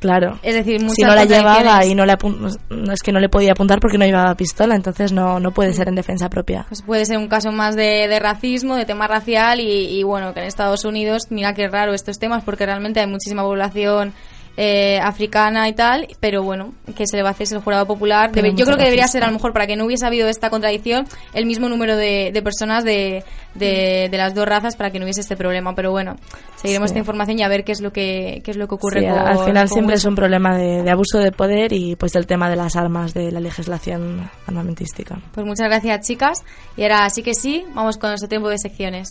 Claro. 0.01 0.39
Es 0.43 0.55
decir, 0.55 0.81
muchas 0.81 0.97
si 0.97 1.03
no 1.03 1.15
la 1.15 1.25
llevaba 1.25 1.85
y 1.85 1.95
no 1.95 2.05
le 2.05 2.15
es 2.93 3.03
que 3.03 3.13
no 3.13 3.21
le 3.21 3.29
podía 3.29 3.53
apuntar 3.53 3.81
porque 3.81 3.99
no 3.99 4.05
llevaba 4.05 4.35
pistola, 4.35 4.75
entonces 4.75 5.13
no, 5.13 5.41
no 5.41 5.53
puede 5.53 5.73
ser 5.73 5.89
en 5.89 5.95
defensa 5.95 6.29
propia. 6.29 6.67
Pues 6.69 6.83
puede 6.83 7.05
ser 7.07 7.19
un 7.19 7.29
caso 7.29 7.53
más 7.53 7.77
de, 7.77 8.07
de 8.09 8.19
racismo, 8.19 8.77
de 8.77 8.85
tema 8.85 9.07
racial 9.07 9.61
y, 9.61 9.99
y 9.99 10.03
bueno, 10.03 10.35
que 10.35 10.41
en 10.41 10.47
Estados 10.47 10.85
Unidos, 10.85 11.25
mira 11.31 11.55
qué 11.55 11.69
raro 11.69 11.95
estos 11.95 12.19
temas 12.19 12.45
porque 12.45 12.67
realmente 12.67 13.01
hay 13.01 13.07
muchísima 13.07 13.43
población 13.43 14.13
eh, 14.57 14.99
africana 15.03 15.69
y 15.69 15.75
tal, 15.75 16.09
pero 16.21 16.43
bueno, 16.43 16.73
que 16.97 17.07
se 17.07 17.17
le 17.17 17.23
va 17.23 17.29
a 17.29 17.33
hacer 17.33 17.47
el 17.53 17.61
jurado 17.61 17.87
popular. 17.87 18.33
Debe- 18.33 18.55
yo 18.55 18.65
creo 18.65 18.77
que 18.79 18.85
debería 18.85 19.07
ser 19.09 19.23
a 19.25 19.27
lo 19.27 19.33
mejor 19.35 19.53
para 19.53 19.67
que 19.67 19.77
no 19.77 19.85
hubiese 19.85 20.07
habido 20.07 20.29
esta 20.29 20.49
contradicción 20.51 21.07
el 21.35 21.45
mismo 21.47 21.69
número 21.69 21.97
de, 21.97 22.31
de 22.33 22.43
personas 22.43 22.83
de, 22.85 23.23
de, 23.55 24.09
de 24.11 24.17
las 24.17 24.35
dos 24.35 24.47
razas 24.47 24.77
para 24.77 24.91
que 24.91 24.99
no 24.99 25.05
hubiese 25.05 25.21
este 25.21 25.37
problema, 25.37 25.75
pero 25.75 25.91
bueno, 25.91 26.17
seguiremos 26.57 26.89
Sí. 26.91 26.93
esta 26.93 26.99
información 27.01 27.39
y 27.39 27.43
a 27.43 27.49
ver 27.49 27.65
qué 27.65 27.73
es 27.73 27.81
lo 27.81 27.93
que 27.93 28.41
qué 28.45 28.51
es 28.53 28.57
lo 28.57 28.67
que 28.69 28.75
ocurre 28.77 29.01
Sí, 29.01 29.07
con, 29.07 29.19
al 29.19 29.39
final 29.45 29.69
con 29.69 29.75
siempre 29.75 29.97
es 29.97 30.05
un 30.05 30.15
problema 30.15 30.57
de, 30.57 30.83
de 30.83 30.91
abuso 30.91 31.19
de 31.19 31.33
poder 31.33 31.73
y 31.73 31.97
pues 31.97 32.13
del 32.13 32.27
tema 32.27 32.49
de 32.49 32.57
las 32.57 32.77
armas, 32.77 33.13
de 33.15 33.31
la 33.33 33.41
legislación 33.41 34.31
armamentística. 34.47 35.19
Pues 35.33 35.47
muchas 35.47 35.69
gracias, 35.69 36.07
chicas. 36.07 36.45
Y 36.77 36.83
ahora 36.85 37.09
sí 37.11 37.23
que 37.23 37.35
sí, 37.35 37.65
vamos 37.75 37.99
con 37.99 38.11
nuestro 38.11 38.29
tiempo 38.29 38.49
de 38.49 38.59
secciones. 38.59 39.11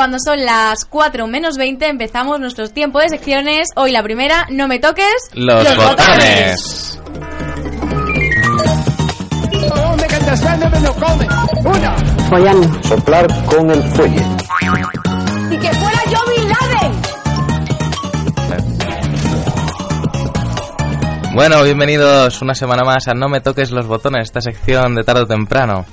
Cuando 0.00 0.16
son 0.18 0.42
las 0.46 0.86
4 0.86 1.26
menos 1.26 1.58
20 1.58 1.86
empezamos 1.86 2.40
nuestro 2.40 2.66
tiempo 2.70 3.00
de 3.00 3.10
secciones. 3.10 3.68
Hoy 3.76 3.92
la 3.92 4.02
primera, 4.02 4.46
no 4.48 4.66
me 4.66 4.78
toques 4.78 5.12
Los, 5.34 5.76
botones. 5.76 6.98
Soplar 12.82 13.44
con 13.44 13.70
el 13.70 13.82
fuelle. 13.90 14.24
Y 15.50 15.58
que 15.58 15.70
fuera 15.74 16.02
yo 16.10 16.18
Bin 16.34 16.48
Laden. 16.48 16.92
Bueno, 21.34 21.62
bienvenidos 21.62 22.40
una 22.40 22.54
semana 22.54 22.84
más 22.84 23.06
a 23.06 23.12
No 23.12 23.28
me 23.28 23.42
toques 23.42 23.70
los 23.70 23.86
botones, 23.86 24.22
esta 24.22 24.40
sección 24.40 24.94
de 24.94 25.04
tarde 25.04 25.24
o 25.24 25.26
temprano, 25.26 25.84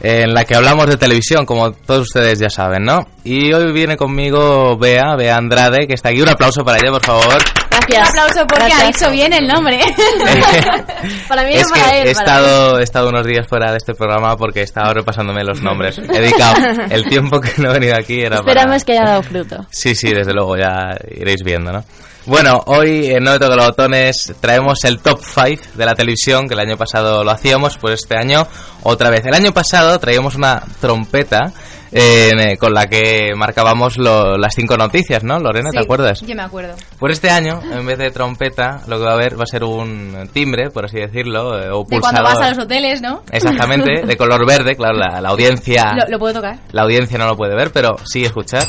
en 0.00 0.34
la 0.34 0.44
que 0.44 0.54
hablamos 0.54 0.86
de 0.86 0.96
televisión, 0.96 1.46
como 1.46 1.72
todos 1.72 2.02
ustedes 2.02 2.38
ya 2.38 2.50
saben, 2.50 2.82
¿no? 2.84 3.06
Y 3.24 3.52
hoy 3.52 3.72
viene 3.72 3.96
conmigo 3.96 4.76
Bea, 4.76 5.16
Bea 5.16 5.36
Andrade, 5.36 5.86
que 5.86 5.94
está 5.94 6.10
aquí. 6.10 6.20
Un 6.20 6.28
aplauso 6.28 6.64
para 6.64 6.78
ella, 6.78 6.90
por 6.90 7.04
favor. 7.04 7.42
Un 7.72 8.02
aplauso 8.02 8.46
porque 8.46 8.72
ha 8.72 8.86
dicho 8.86 9.10
bien 9.10 9.32
el 9.32 9.46
nombre. 9.46 9.78
para 11.28 11.44
mí 11.44 11.54
es 11.54 11.70
que 11.70 11.80
para 11.80 11.96
él. 11.96 12.08
he 12.08 12.14
para 12.14 12.26
estado, 12.26 12.78
he 12.80 12.82
estado 12.82 13.08
unos 13.08 13.26
días 13.26 13.46
fuera 13.48 13.70
de 13.70 13.78
este 13.78 13.94
programa 13.94 14.36
porque 14.36 14.62
estaba 14.62 14.92
repasándome 14.92 15.42
los 15.44 15.60
nombres. 15.62 15.98
He 15.98 16.02
dedicado 16.02 16.54
el 16.90 17.04
tiempo 17.04 17.40
que 17.40 17.50
no 17.62 17.70
he 17.70 17.74
venido 17.74 17.96
aquí 17.96 18.20
era 18.20 18.38
para... 18.38 18.52
Esperamos 18.52 18.84
que 18.84 18.92
haya 18.92 19.04
dado 19.04 19.22
fruto. 19.22 19.66
Sí, 19.70 19.94
sí, 19.94 20.12
desde 20.12 20.32
luego, 20.32 20.56
ya 20.56 20.96
iréis 21.10 21.42
viendo, 21.44 21.72
¿no? 21.72 21.84
Bueno, 22.26 22.62
hoy 22.66 23.06
en 23.10 23.22
No 23.22 23.32
me 23.32 23.38
toque 23.38 23.54
los 23.56 23.66
botones 23.66 24.34
traemos 24.40 24.82
el 24.84 24.98
top 25.00 25.20
5 25.22 25.62
de 25.74 25.84
la 25.84 25.94
televisión, 25.94 26.48
que 26.48 26.54
el 26.54 26.60
año 26.60 26.76
pasado 26.76 27.22
lo 27.22 27.30
hacíamos, 27.30 27.76
pues 27.76 28.00
este 28.00 28.16
año 28.16 28.46
otra 28.82 29.10
vez. 29.10 29.26
El 29.26 29.34
año 29.34 29.52
pasado 29.52 29.98
traíamos 29.98 30.34
una 30.34 30.62
trompeta 30.80 31.52
eh, 31.92 32.56
con 32.58 32.72
la 32.72 32.86
que 32.86 33.34
marcábamos 33.36 33.98
lo- 33.98 34.36
las 34.38 34.54
cinco 34.54 34.76
noticias, 34.76 35.22
¿no, 35.22 35.38
Lorena? 35.38 35.70
¿Te 35.70 35.78
acuerdas? 35.80 36.22
Yo 36.22 36.34
me 36.34 36.42
acuerdo. 36.42 36.74
Por 36.98 37.10
este 37.10 37.28
año, 37.30 37.60
en 37.70 37.84
vez 37.86 37.98
de 37.98 38.10
trompeta, 38.10 38.80
lo 38.88 38.98
que 38.98 39.04
va 39.04 39.10
a 39.10 39.14
haber 39.14 39.38
va 39.38 39.44
a 39.44 39.46
ser 39.46 39.62
un 39.62 40.28
timbre, 40.32 40.70
por 40.70 40.86
así 40.86 40.96
decirlo, 40.98 41.56
eh, 41.62 41.70
o 41.70 41.84
De 41.88 42.00
cuando 42.00 42.22
vas 42.22 42.40
a 42.40 42.48
los 42.50 42.58
hoteles, 42.58 43.00
¿no? 43.02 43.22
Exactamente, 43.30 44.06
de 44.06 44.16
color 44.18 44.44
verde, 44.46 44.74
claro, 44.76 44.94
la, 44.96 45.20
la 45.20 45.28
audiencia... 45.28 45.92
Lo, 45.94 46.08
lo 46.10 46.18
puedo 46.18 46.34
tocar. 46.34 46.56
La 46.72 46.82
audiencia 46.82 47.16
no 47.18 47.26
lo 47.26 47.36
puede 47.36 47.54
ver, 47.54 47.70
pero 47.70 47.96
sí 48.04 48.24
escuchar. 48.24 48.64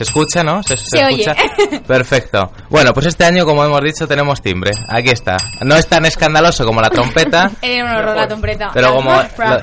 ¿Se 0.00 0.04
escucha, 0.04 0.42
no? 0.42 0.62
¿Se, 0.62 0.78
se 0.78 0.84
Se 0.96 1.04
oye. 1.04 1.20
escucha? 1.26 1.82
Perfecto. 1.86 2.50
Bueno, 2.70 2.94
pues 2.94 3.04
este 3.04 3.26
año, 3.26 3.44
como 3.44 3.62
hemos 3.66 3.82
dicho, 3.82 4.08
tenemos 4.08 4.40
timbre. 4.40 4.70
Aquí 4.88 5.10
está. 5.10 5.36
No 5.60 5.76
es 5.76 5.86
tan 5.86 6.06
escandaloso 6.06 6.64
como 6.64 6.80
la 6.80 6.88
trompeta, 6.88 7.50
Era 7.60 7.84
un 7.84 7.90
horror 7.90 8.16
la 8.16 8.26
trompeta. 8.26 8.70
Pero 8.72 8.86
La- 8.88 8.94
como- 8.94 9.20
fra- 9.36 9.62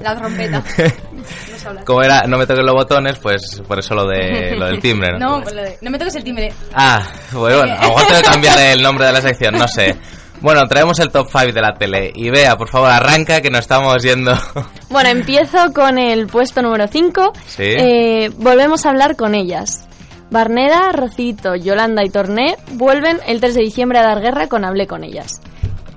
La 0.00 0.16
trompeta. 0.16 0.62
Como 1.84 2.02
era 2.02 2.22
no 2.22 2.38
me 2.38 2.46
toquen 2.46 2.64
los 2.64 2.74
botones, 2.74 3.18
pues 3.18 3.60
por 3.68 3.78
eso 3.78 3.94
lo, 3.94 4.06
de, 4.06 4.54
lo 4.56 4.66
del 4.68 4.80
timbre, 4.80 5.18
¿no? 5.18 5.36
No, 5.36 5.42
pues 5.42 5.54
lo 5.54 5.60
de- 5.62 5.76
no 5.82 5.90
me 5.90 5.98
toques 5.98 6.14
el 6.16 6.24
timbre. 6.24 6.50
Ah, 6.72 7.02
pues 7.30 7.56
bueno, 7.56 7.60
a 7.74 7.82
lo 7.82 7.88
mejor 7.88 8.06
tengo 8.06 8.22
que 8.22 8.28
cambiar 8.30 8.58
el 8.60 8.82
nombre 8.82 9.04
de 9.06 9.12
la 9.12 9.20
sección, 9.20 9.54
no 9.54 9.68
sé. 9.68 9.94
Bueno, 10.40 10.66
traemos 10.68 10.98
el 11.00 11.10
top 11.10 11.28
5 11.30 11.52
de 11.52 11.60
la 11.60 11.74
tele. 11.74 12.12
Y 12.14 12.30
vea, 12.30 12.56
por 12.56 12.68
favor, 12.68 12.90
arranca 12.90 13.40
que 13.40 13.50
nos 13.50 13.60
estamos 13.60 14.02
yendo. 14.02 14.32
Bueno, 14.90 15.10
empiezo 15.10 15.74
con 15.74 15.98
el 15.98 16.28
puesto 16.28 16.62
número 16.62 16.86
5. 16.88 17.32
Sí. 17.46 17.62
Eh, 17.62 18.30
volvemos 18.38 18.86
a 18.86 18.88
hablar 18.88 19.16
con 19.16 19.34
ellas. 19.34 19.86
Barneda, 20.30 20.92
Rocito, 20.92 21.54
Yolanda 21.56 22.02
y 22.04 22.08
Torné 22.08 22.56
vuelven 22.72 23.18
el 23.26 23.38
3 23.38 23.54
de 23.54 23.60
diciembre 23.62 23.98
a 23.98 24.02
dar 24.02 24.22
guerra 24.22 24.48
con 24.48 24.64
Hablé 24.64 24.86
con 24.86 25.04
ellas. 25.04 25.42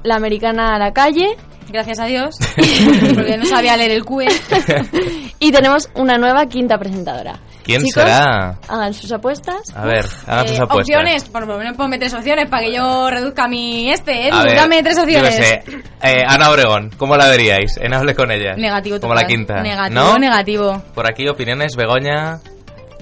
La 0.04 0.16
americana 0.16 0.76
a 0.76 0.80
la 0.80 0.92
calle. 0.92 1.38
Gracias 1.70 2.00
a 2.00 2.06
Dios. 2.06 2.36
Porque 3.16 3.38
no 3.38 3.46
sabía 3.46 3.78
leer 3.78 3.92
el 3.92 4.04
QE. 4.04 4.28
Y 5.39 5.52
tenemos 5.52 5.89
una 5.96 6.18
nueva 6.18 6.46
quinta 6.48 6.78
presentadora. 6.78 7.39
¿Quién 7.64 7.82
Chicos, 7.82 8.03
será? 8.03 8.57
Hagan 8.68 8.93
sus 8.93 9.12
apuestas. 9.12 9.62
A 9.76 9.86
ver, 9.86 10.05
hagan 10.28 10.47
sus 10.47 10.57
Eh, 10.59 10.62
apuestas. 10.64 10.78
opciones, 10.97 11.24
por 11.26 11.45
lo 11.47 11.57
menos 11.57 11.78
ponme 11.78 11.97
tres 11.99 12.14
opciones 12.14 12.49
para 12.49 12.64
que 12.64 12.74
yo 12.76 13.09
reduzca 13.09 13.47
mi 13.47 13.91
este, 13.91 14.30
ver, 14.32 14.55
dame 14.55 14.82
tres 14.84 14.95
yo 14.97 15.03
opciones. 15.03 15.36
sé. 15.36 15.64
Eh, 16.01 16.24
Ana 16.28 16.49
Obregón, 16.49 16.89
¿cómo 16.97 17.16
la 17.18 17.28
veríais? 17.28 17.78
En 17.78 17.93
Hable 17.93 18.16
con 18.16 18.32
ella. 18.32 18.55
Negativo 18.55 18.99
Como 18.99 19.14
total. 19.14 19.24
la 19.24 19.28
quinta. 19.28 19.62
Negativo, 19.62 20.01
¿No? 20.01 20.18
negativo. 20.18 20.84
Por 20.95 21.07
aquí 21.09 21.28
opiniones, 21.28 21.76
Begoña. 21.76 22.39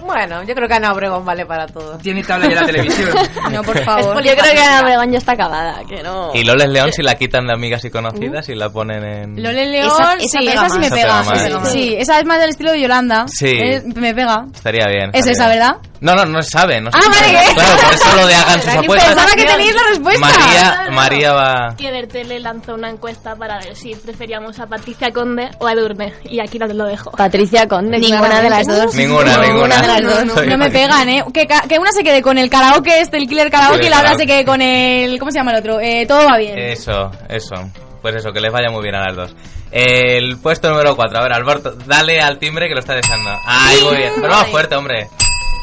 Bueno, 0.10 0.44
yo 0.44 0.56
creo 0.56 0.68
que 0.68 0.74
Ana 0.74 0.92
Obregón 0.92 1.24
vale 1.24 1.46
para 1.46 1.68
todo. 1.68 1.98
Tiene 2.00 2.24
tabla 2.24 2.48
ya 2.50 2.62
la 2.62 2.66
televisión. 2.66 3.10
No, 3.52 3.62
por 3.64 3.78
favor. 3.84 4.24
Yo 4.24 4.32
creo 4.36 4.54
que 4.54 4.60
Ana 4.60 4.82
Obregón 4.82 5.12
ya 5.12 5.18
está 5.20 5.34
acabada, 5.34 5.84
que 5.88 6.02
no. 6.04 6.32
Y 6.34 6.44
Loles 6.44 6.70
León 6.70 6.92
si 6.92 7.02
la 7.02 7.16
quitan 7.16 7.46
de 7.48 7.54
amigas 7.54 7.84
y 7.86 7.90
conocidas 7.90 8.48
y 8.50 8.56
la 8.56 8.70
ponen 8.70 9.04
en... 9.04 9.44
Lole 9.44 9.66
León, 9.68 9.88
Esa- 9.88 10.14
esa 10.16 10.40
sí, 10.40 10.48
pega 10.48 10.54
esa 10.66 10.70
sí 10.70 10.80
me 10.80 10.86
Esa 10.88 10.96
pega. 10.96 11.22
pega 11.24 11.66
sí, 11.66 11.72
sí, 11.72 11.96
esa 11.98 12.20
es 12.20 12.26
más 12.26 12.40
del 12.40 12.50
estilo 12.50 12.72
de 12.72 12.82
Yolanda. 12.82 13.26
Sí. 13.28 13.48
Eh, 13.50 13.82
me 13.96 14.14
pega. 14.14 14.46
Estaría 14.54 14.88
bien. 14.88 15.12
Es 15.14 15.26
esa, 15.28 15.48
bien. 15.48 15.60
¿verdad? 15.60 15.78
No, 16.02 16.16
no, 16.16 16.26
no 16.26 16.42
se 16.42 16.50
sabe. 16.52 16.80
No 16.80 16.90
Ah, 16.94 17.02
sabe. 17.02 17.34
vale, 17.34 17.46
que- 17.48 17.54
Claro, 17.54 17.78
por 17.84 17.94
eso 17.94 18.16
lo 18.16 18.28
de 18.28 18.36
hagan 18.36 18.62
sus 18.62 18.74
apuestas. 18.76 19.10
Pensaba 19.16 19.36
que 19.36 19.46
teníais 19.46 19.76
la 19.76 19.82
respuesta. 19.90 20.28
María, 20.28 20.88
María 20.92 21.34
va... 21.34 21.76
Que 21.78 21.92
Bertele 21.92 22.40
lanzó 22.40 22.74
una 22.76 22.90
encuesta 22.90 23.36
para 23.36 23.60
ver 23.60 23.76
si 23.76 23.94
preferíamos 23.96 24.60
a 24.60 24.68
Patricia 24.68 25.12
Conde 25.12 25.50
o 25.60 25.68
a 25.68 25.74
Edurne. 25.74 26.14
Y 26.26 26.40
aquí 26.40 26.58
lo, 26.58 26.68
lo 26.68 26.86
dejo. 26.86 27.12
Patricia 27.12 27.68
Conde. 27.68 27.98
Ninguna 28.00 28.42
de 28.42 28.50
las 28.50 28.68
dos. 28.68 28.96
Ninguna, 28.96 29.38
ninguna. 29.40 29.99
Dos. 30.04 30.46
No 30.48 30.58
me 30.58 30.70
pegan, 30.70 31.10
¿eh? 31.10 31.24
Que, 31.34 31.48
que 31.48 31.80
una 31.80 31.92
se 31.92 32.04
quede 32.04 32.22
con 32.22 32.38
el 32.38 32.50
karaoke 32.50 33.00
este, 33.02 33.18
el 33.18 33.28
killer 33.28 33.50
karaoke, 33.50 33.82
Sí, 33.82 33.88
y 33.88 33.90
la 33.90 34.00
otra 34.00 34.16
se 34.16 34.26
quede 34.26 34.46
con 34.46 34.62
el... 34.62 35.18
¿Cómo 35.20 35.32
se 35.32 35.40
llama 35.40 35.52
el 35.52 35.58
otro? 35.58 35.80
Eh, 35.80 36.06
todo 36.08 36.26
va 36.26 36.38
bien. 36.38 36.58
Eso, 36.58 37.12
eso. 37.28 37.56
Pues 38.02 38.16
eso, 38.16 38.32
que 38.32 38.40
les 38.40 38.52
vaya 38.52 38.70
muy 38.70 38.82
bien 38.82 38.96
a 38.96 39.06
las 39.06 39.16
dos. 39.16 39.36
El 39.72 40.38
puesto 40.38 40.70
número 40.70 40.96
4. 40.96 41.20
A 41.20 41.24
ver, 41.24 41.34
Alberto, 41.34 41.72
dale 41.86 42.20
al 42.22 42.40
timbre 42.40 42.68
que 42.68 42.74
lo 42.74 42.80
está 42.80 42.96
deseando. 42.96 43.30
Ahí, 43.46 43.82
muy 43.84 43.98
bien. 43.98 44.14
Pero 44.16 44.30
más 44.30 44.48
fuerte, 44.48 44.76
hombre. 44.76 45.08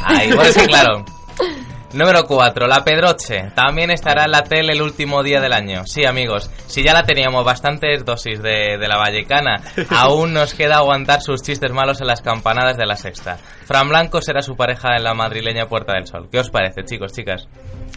Ahí, 0.04 0.32
bueno, 0.32 0.52
sí, 0.52 0.60
claro. 0.66 1.04
Número 1.92 2.24
4, 2.24 2.66
la 2.66 2.84
Pedroche. 2.84 3.50
También 3.54 3.90
estará 3.90 4.24
en 4.24 4.32
la 4.32 4.42
tele 4.42 4.72
el 4.72 4.82
último 4.82 5.22
día 5.22 5.40
del 5.40 5.52
año. 5.52 5.82
Sí, 5.86 6.04
amigos, 6.04 6.50
si 6.66 6.82
ya 6.82 6.92
la 6.92 7.04
teníamos 7.04 7.44
bastantes 7.44 8.04
dosis 8.04 8.42
de, 8.42 8.76
de 8.78 8.88
la 8.88 8.96
Vallecana, 8.96 9.62
aún 9.90 10.32
nos 10.32 10.54
queda 10.54 10.76
aguantar 10.76 11.22
sus 11.22 11.42
chistes 11.42 11.72
malos 11.72 12.00
en 12.00 12.08
las 12.08 12.22
campanadas 12.22 12.76
de 12.76 12.86
la 12.86 12.96
sexta. 12.96 13.38
Fran 13.64 13.88
Blanco 13.88 14.20
será 14.20 14.42
su 14.42 14.56
pareja 14.56 14.96
en 14.96 15.04
la 15.04 15.14
madrileña 15.14 15.66
Puerta 15.66 15.94
del 15.94 16.06
Sol. 16.06 16.28
¿Qué 16.30 16.40
os 16.40 16.50
parece, 16.50 16.84
chicos, 16.84 17.12
chicas? 17.12 17.48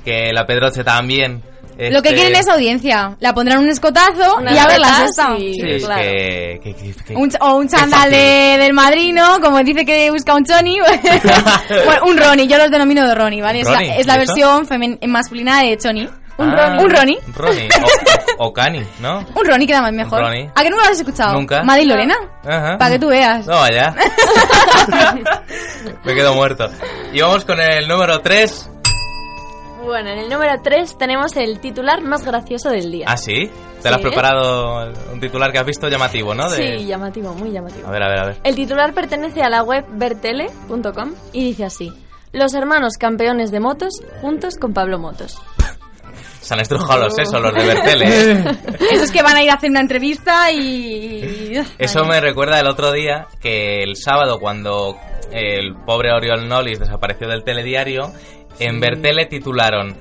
Que 0.06 0.32
la 0.34 0.46
Pedroche 0.46 0.84
también... 0.84 1.44
Lo 1.92 2.02
que 2.02 2.10
este, 2.10 2.22
quieren 2.22 2.36
es 2.40 2.48
audiencia. 2.48 3.16
La 3.20 3.34
pondrán 3.34 3.60
un 3.60 3.70
escotazo 3.70 4.42
y 4.42 4.58
a 4.58 4.68
ver 4.68 4.80
la 4.80 4.94
sexta. 5.00 5.36
y- 5.38 5.54
Sí, 5.54 5.62
es 5.66 5.86
claro. 5.86 6.02
que, 6.02 6.60
que- 6.64 6.74
que- 6.76 6.94
que- 7.06 7.16
Un 7.16 7.30
ch- 7.32 7.38
o 7.40 7.56
un 7.56 7.68
qué 7.68 7.76
chándal 7.78 8.12
de- 8.12 8.58
del 8.60 8.74
madrino, 8.74 9.40
como 9.42 9.60
dice 9.64 9.86
que 9.86 10.12
busca 10.12 10.34
un 10.36 10.44
choni. 10.46 10.78
bueno, 10.80 12.02
un 12.06 12.18
Ronnie, 12.18 12.48
yo 12.48 12.58
los 12.58 12.70
denomino 12.70 13.08
de 13.08 13.16
Ronnie, 13.16 13.42
¿vale? 13.42 13.62
Es 13.62 14.06
la, 14.06 14.18
versión 14.18 14.66
femen- 14.68 15.00
masculina 15.08 15.62
de 15.62 15.78
choni. 15.78 16.10
Un 16.38 16.50
Ah, 16.52 16.68
Ronnie. 16.70 16.86
Un 16.86 16.90
Ronnie. 16.96 17.20
Ronnie. 17.36 17.68
O, 18.38 18.46
o 18.46 18.54
Cani, 18.54 18.82
¿no? 19.02 19.20
Un 19.36 19.46
Ronnie 19.46 19.68
queda 19.68 19.82
más 19.82 19.92
mejor. 19.92 20.22
Ronnie. 20.22 20.50
¿A 20.56 20.64
que 20.64 20.70
nunca 20.70 20.86
lo 20.86 20.92
has 20.92 21.00
escuchado? 21.00 21.34
Nunca. 21.34 21.64
Madre 21.64 21.82
y 21.84 21.86
Lorena. 21.86 22.16
Ajá. 22.48 22.78
Para 22.78 22.92
que 22.92 23.00
tú 23.00 23.08
veas. 23.10 23.46
No, 23.46 23.56
vaya. 23.56 23.94
Me 26.06 26.16
quedo 26.16 26.34
muerto. 26.36 26.70
Y 27.14 27.22
vamos 27.22 27.44
con 27.44 27.60
el 27.60 27.88
número 27.88 28.20
3. 28.22 28.70
Bueno, 29.84 30.10
en 30.10 30.20
el 30.20 30.30
número 30.30 30.54
3 30.62 30.98
tenemos 30.98 31.36
el 31.38 31.60
titular 31.60 32.02
más 32.02 32.24
gracioso 32.26 32.70
del 32.70 32.92
día. 32.92 33.06
¿Ah, 33.08 33.18
sí? 33.18 33.50
¿Te 33.82 33.90
lo 33.90 33.96
has 33.96 34.02
Sí. 34.02 34.08
preparado 34.08 34.92
un 35.12 35.20
titular 35.20 35.52
que 35.52 35.60
has 35.60 35.66
visto 35.66 35.88
llamativo, 35.88 36.34
no? 36.36 36.50
De- 36.50 36.78
Sí, 36.80 36.86
llamativo, 36.86 37.34
muy 37.34 37.52
llamativo. 37.52 37.88
A 37.88 37.92
ver, 37.92 38.04
a 38.04 38.10
ver, 38.10 38.20
a 38.20 38.26
ver. 38.26 38.38
El 38.44 38.56
titular 38.56 38.94
pertenece 38.94 39.42
a 39.42 39.50
la 39.50 39.64
web 39.64 39.86
bertele.com 39.90 41.14
y 41.34 41.46
dice 41.46 41.66
así: 41.66 41.92
Los 42.34 42.54
hermanos 42.54 42.98
campeones 43.00 43.52
de 43.52 43.60
motos 43.60 43.94
juntos 44.22 44.58
con 44.58 44.74
Pablo 44.74 45.00
Motos. 45.00 45.38
Se 46.42 46.54
han 46.56 46.62
estrujado 46.62 47.04
los 47.04 47.16
sesos, 47.16 47.40
los 47.42 47.54
de 47.54 47.64
Bertele. 47.66 48.06
¿eh? 48.32 48.44
Esos 48.92 49.12
que 49.12 49.22
van 49.22 49.36
a 49.36 49.44
ir 49.44 49.52
a 49.52 49.56
hacer 49.56 49.70
una 49.70 49.82
entrevista 49.82 50.52
y... 50.52 51.54
Eso 51.78 52.06
me 52.06 52.20
recuerda 52.22 52.60
el 52.60 52.68
otro 52.68 52.92
día 52.92 53.28
que 53.40 53.84
el 53.84 53.96
sábado 53.98 54.40
cuando 54.40 54.98
el 55.32 55.76
pobre 55.86 56.12
Oriol 56.12 56.48
Nolis 56.48 56.80
desapareció 56.80 57.28
del 57.28 57.44
telediario, 57.44 58.12
en 58.60 58.80
Bertele 58.80 59.26
titularon 59.26 59.96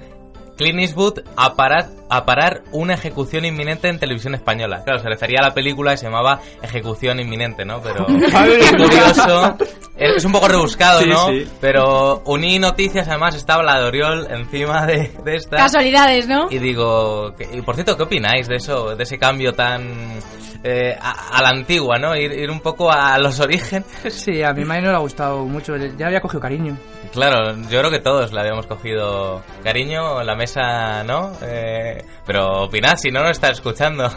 Clint 0.58 0.80
Eastwood 0.80 1.20
a 1.36 1.54
parar, 1.54 1.86
a 2.10 2.26
parar 2.26 2.62
una 2.72 2.92
ejecución 2.94 3.46
inminente 3.46 3.88
en 3.88 3.98
televisión 3.98 4.34
española. 4.34 4.82
Claro, 4.84 4.98
se 5.00 5.08
refería 5.08 5.38
a 5.40 5.48
la 5.48 5.54
película 5.54 5.94
y 5.94 5.96
se 5.96 6.04
llamaba 6.06 6.40
Ejecución 6.60 7.20
Inminente, 7.20 7.64
¿no? 7.64 7.80
Pero 7.80 8.04
qué 8.06 8.76
curioso. 8.76 9.56
Es 9.96 10.16
es 10.16 10.24
un 10.24 10.32
poco 10.32 10.48
rebuscado, 10.48 11.00
Sí, 11.00 11.08
¿no? 11.08 11.28
sí. 11.28 11.48
Pero 11.60 12.22
uní 12.26 12.58
noticias, 12.58 13.08
además 13.08 13.34
estaba 13.36 13.62
la 13.62 13.80
de 13.80 13.86
Oriol 13.86 14.26
encima 14.30 14.84
de, 14.86 15.12
de 15.24 15.36
esta. 15.36 15.56
Casualidades, 15.56 16.28
¿no? 16.28 16.48
Y 16.50 16.58
digo, 16.58 17.34
que- 17.36 17.48
y 17.56 17.62
por 17.62 17.74
cierto, 17.76 17.96
¿qué 17.96 18.02
opináis 18.02 18.46
de 18.48 18.56
eso, 18.56 18.94
de 18.96 19.02
ese 19.04 19.18
cambio 19.18 19.52
tan 19.54 20.18
eh, 20.64 20.96
a, 21.00 21.36
a 21.38 21.42
la 21.42 21.50
antigua, 21.50 21.98
¿no? 21.98 22.16
Ir, 22.16 22.32
ir 22.32 22.50
un 22.50 22.60
poco 22.60 22.90
a 22.90 23.16
los 23.18 23.38
orígenes. 23.40 23.86
Sí, 24.08 24.42
a 24.42 24.52
mi 24.52 24.64
madre 24.64 24.82
no 24.82 24.90
le 24.90 24.96
ha 24.96 25.00
gustado 25.00 25.44
mucho. 25.44 25.76
Ya 25.76 26.06
había 26.06 26.20
cogido 26.20 26.40
cariño. 26.40 26.76
Claro, 27.12 27.56
yo 27.70 27.78
creo 27.78 27.90
que 27.90 28.00
todos 28.00 28.32
le 28.32 28.40
habíamos 28.40 28.66
cogido 28.66 29.42
cariño, 29.64 30.22
la 30.22 30.34
mesa, 30.34 30.47
¿no? 30.56 31.32
Eh, 31.42 32.04
pero 32.26 32.64
opinad, 32.64 32.96
si 32.96 33.10
no, 33.10 33.22
no 33.22 33.30
está 33.30 33.50
escuchando. 33.50 34.10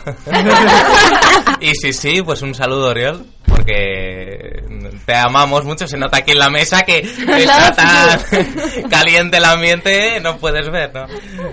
y 1.60 1.76
si 1.76 1.94
sí, 1.94 2.22
pues 2.22 2.42
un 2.42 2.56
saludo, 2.56 2.90
Oriol, 2.90 3.26
porque 3.46 4.64
te 5.06 5.16
amamos 5.16 5.66
mucho. 5.66 5.88
Se 5.88 5.98
nota 5.98 6.18
aquí 6.18 6.32
en 6.32 6.40
la 6.40 6.50
mesa 6.50 6.82
que 6.84 7.00
está 7.38 7.72
tan 7.74 8.90
caliente 8.90 9.38
el 9.38 9.46
ambiente, 9.46 10.20
no 10.22 10.38
puedes 10.38 10.70
ver, 10.70 10.94
¿no? 10.94 11.08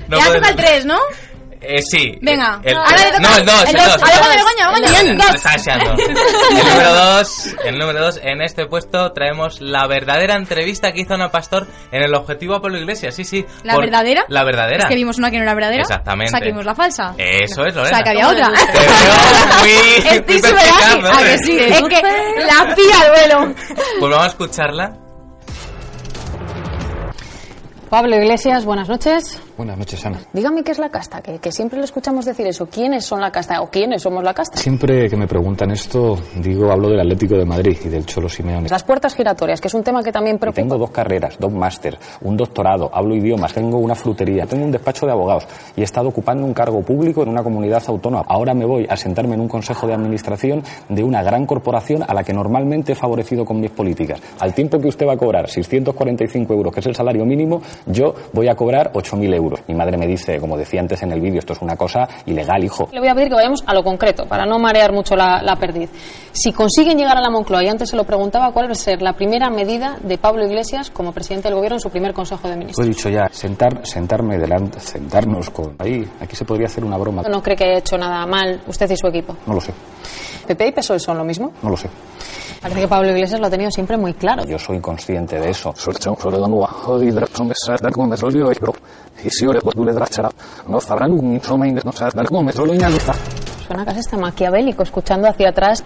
no 0.09 0.18
ya 0.18 0.24
puedes 0.26 0.35
toca 0.35 0.51
el 0.51 0.57
ver. 0.57 0.66
3, 0.66 0.87
¿no? 0.87 0.99
Eh, 1.61 1.83
sí. 1.83 2.17
Venga. 2.23 2.61
El, 2.63 2.77
Ahora 2.77 2.89
toca- 2.97 3.19
no, 3.21 3.37
el 3.37 3.45
2, 3.47 3.63
el 3.63 3.69
el 3.69 3.75
dos. 3.77 4.01
2. 4.01 4.03
A 4.03 4.07
ver, 4.07 4.37
Begoña, 4.37 4.71
Begoña, 4.71 4.93
Begoña, 4.93 5.13
Me 5.15 5.25
dos. 5.25 5.35
está 5.35 5.53
deseando. 5.53 5.93
El 6.51 6.65
número 6.69 6.95
2, 6.95 7.57
el 7.65 7.79
número 7.79 8.01
2, 8.01 8.21
en 8.23 8.43
este 8.43 8.67
puesto 8.67 9.13
traemos 9.13 9.61
la 9.61 9.87
verdadera 9.87 10.37
entrevista 10.37 10.93
que 10.93 11.01
hizo 11.01 11.15
Ana 11.15 11.31
Pastor 11.31 11.67
en 11.91 12.03
el 12.03 12.15
objetivo 12.15 12.55
a 12.55 12.63
Pablo 12.63 12.79
Iglesias. 12.79 13.15
Sí, 13.15 13.25
sí. 13.25 13.45
¿La 13.65 13.75
por- 13.75 13.85
verdadera? 13.85 14.25
La 14.29 14.45
verdadera. 14.45 14.85
Es 14.85 14.89
que 14.89 14.95
vimos 14.95 15.19
una 15.19 15.31
que 15.31 15.37
no 15.39 15.43
era 15.43 15.55
verdadera. 15.55 15.83
Exactamente. 15.83 16.31
O 16.31 16.31
sea, 16.31 16.41
que 16.41 16.47
vimos 16.49 16.65
la 16.65 16.75
falsa. 16.75 17.15
Eso 17.19 17.65
es, 17.67 17.75
O 17.75 17.79
Lorena. 17.79 17.97
sea, 17.97 18.03
que 18.05 18.11
había 18.11 18.29
otra. 18.29 18.53
Te 18.73 18.79
veo 18.79 18.91
muy, 19.61 20.17
Estoy 20.17 20.37
súper. 20.39 21.13
¿A 21.13 21.19
que 21.25 21.39
sí? 21.39 21.59
Es 21.59 21.83
que 21.83 22.03
la 22.47 22.75
pilla 22.75 23.01
al 23.03 23.11
vuelo. 23.11 23.55
Pues 23.99 24.11
vamos 24.11 24.23
a 24.23 24.27
escucharla. 24.29 24.97
Pablo 27.91 28.17
Iglesias, 28.17 28.65
buenas 28.65 28.89
noches. 28.89 29.41
Buenas 29.59 29.77
noches, 29.77 30.07
Ana. 30.07 30.21
Dígame 30.33 30.63
qué 30.63 30.71
es 30.71 30.79
la 30.79 30.89
casta, 30.89 31.21
que, 31.21 31.41
que 31.41 31.51
siempre 31.51 31.81
le 31.81 31.85
escuchamos 31.85 32.25
decir 32.25 32.47
eso. 32.47 32.67
¿Quiénes 32.67 33.05
son 33.05 33.21
la 33.21 33.33
casta 33.33 33.61
o 33.61 33.69
quiénes 33.69 34.01
somos 34.03 34.23
la 34.23 34.33
casta? 34.33 34.57
Siempre 34.57 35.11
que 35.11 35.17
me 35.17 35.27
preguntan 35.27 35.73
esto, 35.73 36.17
digo, 36.37 36.71
hablo 36.71 36.89
del 36.91 37.01
Atlético 37.01 37.35
de 37.35 37.45
Madrid 37.45 37.77
y 37.85 37.89
del 37.89 38.07
Cholo 38.07 38.29
Simeone. 38.29 38.69
Las 38.69 38.85
puertas 38.85 39.17
giratorias, 39.17 39.61
que 39.61 39.67
es 39.67 39.75
un 39.75 39.83
tema 39.83 40.01
que 40.05 40.13
también 40.13 40.37
Y 40.37 40.39
preocupa. 40.39 40.63
tengo 40.63 40.79
dos 40.79 40.93
carreras, 40.93 41.37
dos 41.41 41.53
máster, 41.53 41.99
un 42.21 42.37
doctorado, 42.37 42.89
hablo 42.95 43.17
idiomas, 43.17 43.53
tengo 43.53 43.79
una 43.79 43.97
frutería, 43.97 44.47
tengo 44.47 44.65
un 44.65 44.71
despacho 44.71 45.07
de 45.07 45.11
abogados 45.13 45.45
y 45.75 45.81
he 45.81 45.85
estado 45.85 46.09
ocupando 46.11 46.47
un 46.47 46.55
cargo 46.55 46.81
público 46.83 47.25
en 47.25 47.29
una 47.31 47.43
comunidad 47.43 47.83
autónoma. 47.89 48.25
Ahora 48.29 48.55
me 48.55 48.65
voy 48.65 48.87
a 48.89 48.97
sentarme 48.97 49.35
en 49.35 49.41
un 49.41 49.49
consejo 49.49 49.89
de 49.89 49.95
administración 49.95 50.63
de 50.89 51.03
una 51.03 51.25
gran 51.25 51.47
corporación 51.47 52.05
a 52.07 52.15
la 52.15 52.23
que 52.23 52.33
normalmente 52.33 52.93
he 52.93 52.95
favorecido 52.95 53.45
con 53.45 53.59
mis 53.61 53.73
políticas. 53.73 54.21
Al 54.39 54.55
tiempo 54.55 54.79
que 54.79 54.87
usted 54.87 55.05
va 55.05 55.15
a 55.15 55.19
cobrar 55.19 55.51
645 55.51 56.55
euros, 56.55 56.73
que 56.73 56.79
es 56.79 56.87
el 56.87 56.95
salario 56.95 57.25
mínimo, 57.25 57.61
yo 57.87 58.15
voy 58.33 58.47
a 58.47 58.55
cobrar 58.55 58.93
8.000 58.93 59.35
euros. 59.35 59.47
Mi 59.66 59.74
madre 59.74 59.96
me 59.96 60.07
dice, 60.07 60.38
como 60.38 60.57
decía 60.57 60.80
antes 60.80 61.03
en 61.03 61.12
el 61.12 61.20
vídeo, 61.20 61.38
esto 61.40 61.53
es 61.53 61.62
una 61.62 61.76
cosa 61.76 62.07
ilegal, 62.26 62.62
hijo. 62.64 62.88
Le 62.92 63.01
voy 63.01 63.09
a 63.09 63.14
pedir 63.14 63.28
que 63.28 63.34
vayamos 63.34 63.62
a 63.66 63.74
lo 63.74 63.82
concreto, 63.82 64.26
para 64.26 64.44
no 64.46 64.59
marear 64.59 64.92
mucho 64.92 65.14
la, 65.16 65.42
la 65.42 65.57
perdiz. 65.57 65.90
Si 66.32 66.53
consiguen 66.53 66.96
llegar 66.99 67.16
a 67.16 67.20
la 67.20 67.30
Moncloa, 67.30 67.64
y 67.64 67.68
antes 67.68 67.90
se 67.90 67.96
lo 67.96 68.05
preguntaba, 68.05 68.53
¿cuál 68.53 68.68
va 68.68 68.72
a 68.72 68.74
ser 68.74 69.03
la 69.03 69.12
primera 69.14 69.51
medida 69.51 69.96
de 70.03 70.18
Pablo 70.18 70.46
Iglesias 70.46 70.90
como 70.90 71.12
presidente 71.12 71.49
del 71.49 71.57
gobierno 71.57 71.76
en 71.76 71.80
su 71.80 71.90
primer 71.90 72.12
consejo 72.12 72.42
de 72.49 72.49
Lo 72.51 72.55
he 72.55 72.59
ministros? 72.59 72.86
dicho 72.86 73.09
ya, 73.09 73.28
sentar, 73.30 73.86
sentarme 73.86 74.38
delante, 74.38 74.80
sentarnos 74.80 75.51
con... 75.51 75.74
Ahí, 75.78 76.09
aquí 76.20 76.36
se 76.36 76.44
podría 76.44 76.66
hacer 76.66 76.84
una 76.84 76.96
broma. 76.96 77.22
¿No 77.22 77.42
cree 77.42 77.57
que 77.57 77.64
haya 77.64 77.78
hecho 77.78 77.96
nada 77.99 78.24
mal 78.26 78.61
usted 78.66 78.90
y 78.90 78.96
su 78.96 79.07
equipo? 79.09 79.36
No 79.46 79.55
lo 79.55 79.61
sé, 79.61 79.72
¿PP 80.46 80.68
y 80.68 80.72
PSOE 80.72 80.99
son 80.99 81.18
lo 81.18 81.24
mismo? 81.24 81.53
no 81.62 81.70
lo 81.70 81.76
sé. 81.76 81.88
Parece 82.61 82.80
que 82.80 82.88
Pablo 82.88 83.11
Iglesias 83.11 83.38
lo 83.38 83.46
ha 83.46 83.51
tenido 83.51 83.70
siempre 83.70 83.96
muy 83.96 84.14
claro. 84.14 84.44
Yo 84.44 84.59
soy 84.59 84.80
consciente 84.80 85.38
de 85.38 85.51
eso. 85.51 85.72
Suena 93.66 93.85
casi 93.85 93.99
hasta 94.01 94.16
maquiavélico, 94.16 94.83
escuchando 94.83 95.29
hacia 95.29 95.51
atrás. 95.51 95.85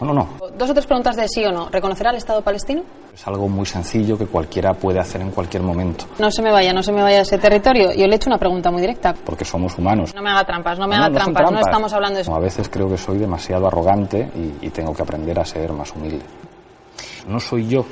No, 0.00 0.08
no, 0.08 0.14
no. 0.14 0.28
Dos 0.58 0.68
o 0.70 0.74
tres 0.74 0.84
preguntas 0.86 1.14
de 1.16 1.28
sí 1.28 1.44
o 1.44 1.52
no. 1.52 1.68
¿Reconocerá 1.70 2.10
el 2.10 2.16
Estado 2.16 2.42
palestino? 2.42 2.82
Es 3.14 3.26
algo 3.28 3.48
muy 3.48 3.64
sencillo 3.66 4.18
que 4.18 4.26
cualquiera 4.26 4.72
puede 4.74 4.98
hacer 4.98 5.20
en 5.20 5.30
cualquier 5.30 5.62
momento, 5.62 6.06
No 6.18 6.30
se 6.30 6.42
me 6.42 6.50
vaya, 6.50 6.72
no 6.72 6.82
se 6.82 6.90
me 6.92 7.02
vaya 7.02 7.18
a 7.18 7.22
ese 7.22 7.38
territorio. 7.38 7.92
Yo 7.92 8.06
le 8.06 8.12
he 8.14 8.16
hecho 8.16 8.28
una 8.30 8.38
pregunta 8.38 8.70
muy 8.70 8.80
directa. 8.80 9.14
porque 9.24 9.44
somos 9.44 9.78
humanos. 9.78 10.12
No 10.14 10.22
me 10.22 10.30
haga 10.30 10.44
trampas, 10.44 10.78
no 10.78 10.88
me 10.88 10.96
No, 10.96 11.02
haga 11.04 11.10
no 11.10 11.20
son 11.20 11.24
trampas, 11.34 11.42
no 11.42 11.48
trampas. 11.50 11.66
estamos 11.68 11.92
hablando 11.92 12.16
de 12.16 12.22
eso. 12.22 12.34
A 12.34 12.38
veces 12.40 12.68
creo 12.68 12.88
que 12.88 12.96
soy 12.98 13.18
demasiado 13.18 13.66
arrogante 13.68 14.30
y, 14.34 14.66
y 14.66 14.70
tengo 14.70 14.92
que 14.94 15.02
aprender 15.02 15.38
a 15.38 15.44
ser 15.44 15.72
más 15.72 15.92
humilde. 15.94 16.24
No 17.28 17.38
soy 17.38 17.68
yo. 17.68 17.84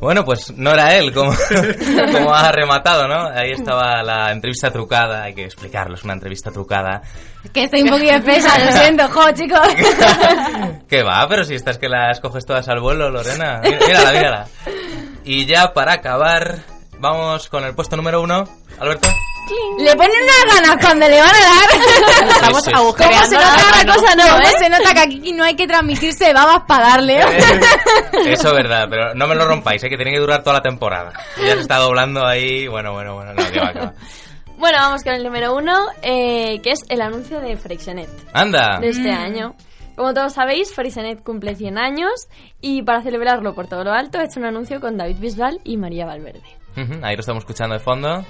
Bueno, 0.00 0.24
pues 0.24 0.52
no 0.56 0.70
era 0.70 0.94
él, 0.96 1.12
como, 1.12 1.32
como 2.12 2.32
ha 2.34 2.52
rematado, 2.52 3.08
¿no? 3.08 3.26
Ahí 3.28 3.50
estaba 3.50 4.02
la 4.02 4.30
entrevista 4.30 4.70
trucada, 4.70 5.24
hay 5.24 5.34
que 5.34 5.44
explicarlo, 5.44 5.96
es 5.96 6.04
una 6.04 6.12
entrevista 6.12 6.50
trucada. 6.52 7.02
Que 7.52 7.64
estoy 7.64 7.82
un 7.82 7.90
poquillo 7.90 8.12
espesa, 8.16 8.58
lo 8.64 8.72
siento, 8.72 9.08
jo, 9.08 9.30
chicos. 9.32 9.60
¿Qué 10.88 11.02
va? 11.02 11.26
Pero 11.28 11.44
si 11.44 11.54
estás 11.54 11.78
que 11.78 11.88
las 11.88 12.20
coges 12.20 12.46
todas 12.46 12.68
al 12.68 12.80
vuelo, 12.80 13.10
Lorena. 13.10 13.60
Mí- 13.62 13.70
Mírala, 13.86 14.12
mírala. 14.12 14.46
Y 15.24 15.46
ya 15.46 15.72
para 15.72 15.94
acabar, 15.94 16.58
vamos 17.00 17.48
con 17.48 17.64
el 17.64 17.74
puesto 17.74 17.96
número 17.96 18.22
uno. 18.22 18.44
Alberto. 18.78 19.08
Le 19.78 19.94
ponen 19.96 20.16
unas 20.22 20.54
ganas 20.60 20.84
cuando 20.84 21.08
le 21.08 21.20
van 21.20 21.30
a 21.30 21.32
dar. 21.32 22.28
Estamos 22.28 22.64
sí. 22.64 22.72
¿Cómo 22.72 22.92
se 22.96 23.34
nota 23.36 23.54
otra 23.80 23.94
cosa 23.94 24.14
no, 24.14 24.22
¿Cómo 24.28 24.40
eh? 24.42 24.52
se 24.58 24.68
nota 24.70 24.94
que 24.94 25.00
aquí 25.00 25.32
no 25.32 25.44
hay 25.44 25.54
que 25.56 25.66
transmitirse 25.66 26.32
babas 26.32 26.62
para 26.66 26.88
darle? 26.88 27.20
Eso 28.26 28.48
es 28.48 28.54
verdad, 28.54 28.86
pero 28.90 29.14
no 29.14 29.26
me 29.26 29.34
lo 29.34 29.46
rompáis, 29.46 29.82
¿eh? 29.84 29.88
que 29.88 29.96
tiene 29.96 30.12
que 30.12 30.20
durar 30.20 30.42
toda 30.42 30.56
la 30.56 30.62
temporada. 30.62 31.12
Ya 31.38 31.54
se 31.54 31.60
está 31.60 31.76
doblando 31.78 32.26
ahí, 32.26 32.66
bueno, 32.68 32.92
bueno, 32.92 33.14
bueno, 33.14 33.32
no, 33.34 33.50
que 33.50 33.60
va, 33.60 33.72
que 33.72 33.78
va. 33.80 33.92
Bueno, 34.58 34.78
vamos 34.80 35.04
con 35.04 35.14
el 35.14 35.22
número 35.22 35.54
uno, 35.54 35.86
eh, 36.02 36.60
que 36.62 36.72
es 36.72 36.80
el 36.88 37.00
anuncio 37.00 37.40
de 37.40 37.56
Freixenet 37.56 38.08
Anda. 38.32 38.78
de 38.80 38.88
este 38.88 39.12
Mm. 39.12 39.16
año. 39.18 39.54
Como 39.94 40.14
todos 40.14 40.32
sabéis, 40.32 40.74
Freixenet 40.74 41.22
cumple 41.22 41.54
100 41.54 41.78
años 41.78 42.10
y 42.60 42.82
para 42.82 43.02
celebrarlo 43.02 43.54
por 43.54 43.68
todo 43.68 43.84
lo 43.84 43.92
alto 43.92 44.18
ha 44.18 44.24
hecho 44.24 44.40
un 44.40 44.46
anuncio 44.46 44.80
con 44.80 44.96
David 44.96 45.18
Bisbal 45.18 45.60
y 45.64 45.76
María 45.76 46.06
Valverde. 46.06 46.57
Ahí 47.02 47.16
lo 47.16 47.20
estamos 47.20 47.42
escuchando 47.42 47.74
de 47.74 47.80
fondo. 47.80 48.24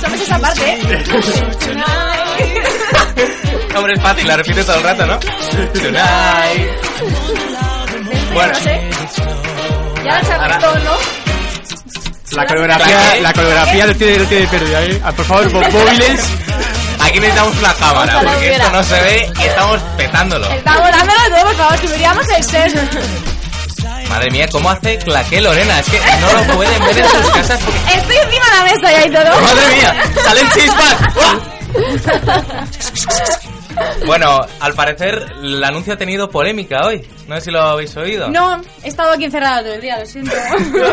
Somos 0.00 0.20
esa 0.20 0.38
parte, 0.38 0.72
¿eh? 0.72 1.04
Hombre, 3.76 3.92
es 3.94 4.02
fácil, 4.02 4.26
la 4.26 4.36
repite 4.36 4.64
todo 4.64 4.76
el 4.76 4.82
rato, 4.82 5.06
¿no? 5.06 5.18
Tonight. 5.18 6.70
Bueno, 8.32 8.52
Ya 10.04 10.18
lo 10.18 10.24
sabes 10.26 10.58
todo, 10.58 10.74
¿no? 10.80 10.92
La 12.32 12.46
coreografía, 12.46 13.20
la 13.20 13.32
coreografía 13.32 13.86
lo 13.86 13.94
tiene, 13.94 14.18
lo 14.18 14.24
tiene 14.26 14.46
perdida, 14.48 14.82
¿eh? 14.84 15.00
Ah, 15.04 15.12
Por 15.12 15.24
favor, 15.24 15.50
mó- 15.52 15.60
móviles. 15.70 16.24
aquí 17.00 17.18
necesitamos 17.20 17.56
una 17.58 17.74
cámara, 17.74 18.20
porque 18.22 18.52
esto 18.52 18.70
no 18.72 18.82
se 18.82 19.00
ve 19.00 19.32
y 19.38 19.42
estamos 19.44 19.80
petándolo. 19.96 20.46
Está 20.50 20.72
volándolo 20.78 21.20
todo, 21.30 21.42
por 21.44 21.54
favor, 21.56 21.78
subiríamos 21.78 22.28
el 22.36 22.42
set. 22.44 23.35
Madre 24.08 24.30
mía, 24.30 24.46
¿cómo 24.50 24.70
hace 24.70 24.98
claqué 24.98 25.40
Lorena? 25.40 25.80
Es 25.80 25.86
que 25.90 25.98
no 26.20 26.32
lo 26.32 26.54
pueden 26.56 26.84
ver 26.86 26.98
en 26.98 27.08
sus 27.08 27.30
casas 27.32 27.60
porque... 27.62 27.78
Estoy 27.98 28.16
encima 28.16 28.44
de 28.46 28.56
la 28.56 28.62
mesa 28.64 28.92
ya 28.92 29.06
y 29.06 29.10
todo. 29.10 29.40
¡Madre 29.40 29.76
mía! 29.76 29.94
¡Salen 30.24 30.48
chispas! 30.50 30.96
Bueno, 34.06 34.40
al 34.60 34.72
parecer 34.74 35.26
el 35.42 35.62
anuncio 35.62 35.92
ha 35.94 35.96
tenido 35.98 36.30
polémica 36.30 36.86
hoy. 36.86 37.06
No 37.28 37.34
sé 37.36 37.42
si 37.42 37.50
lo 37.50 37.60
habéis 37.60 37.94
oído. 37.96 38.28
No, 38.28 38.62
he 38.82 38.88
estado 38.88 39.12
aquí 39.12 39.24
encerrada 39.24 39.60
todo 39.62 39.74
el 39.74 39.80
día, 39.82 39.98
lo 39.98 40.06
siento. 40.06 40.34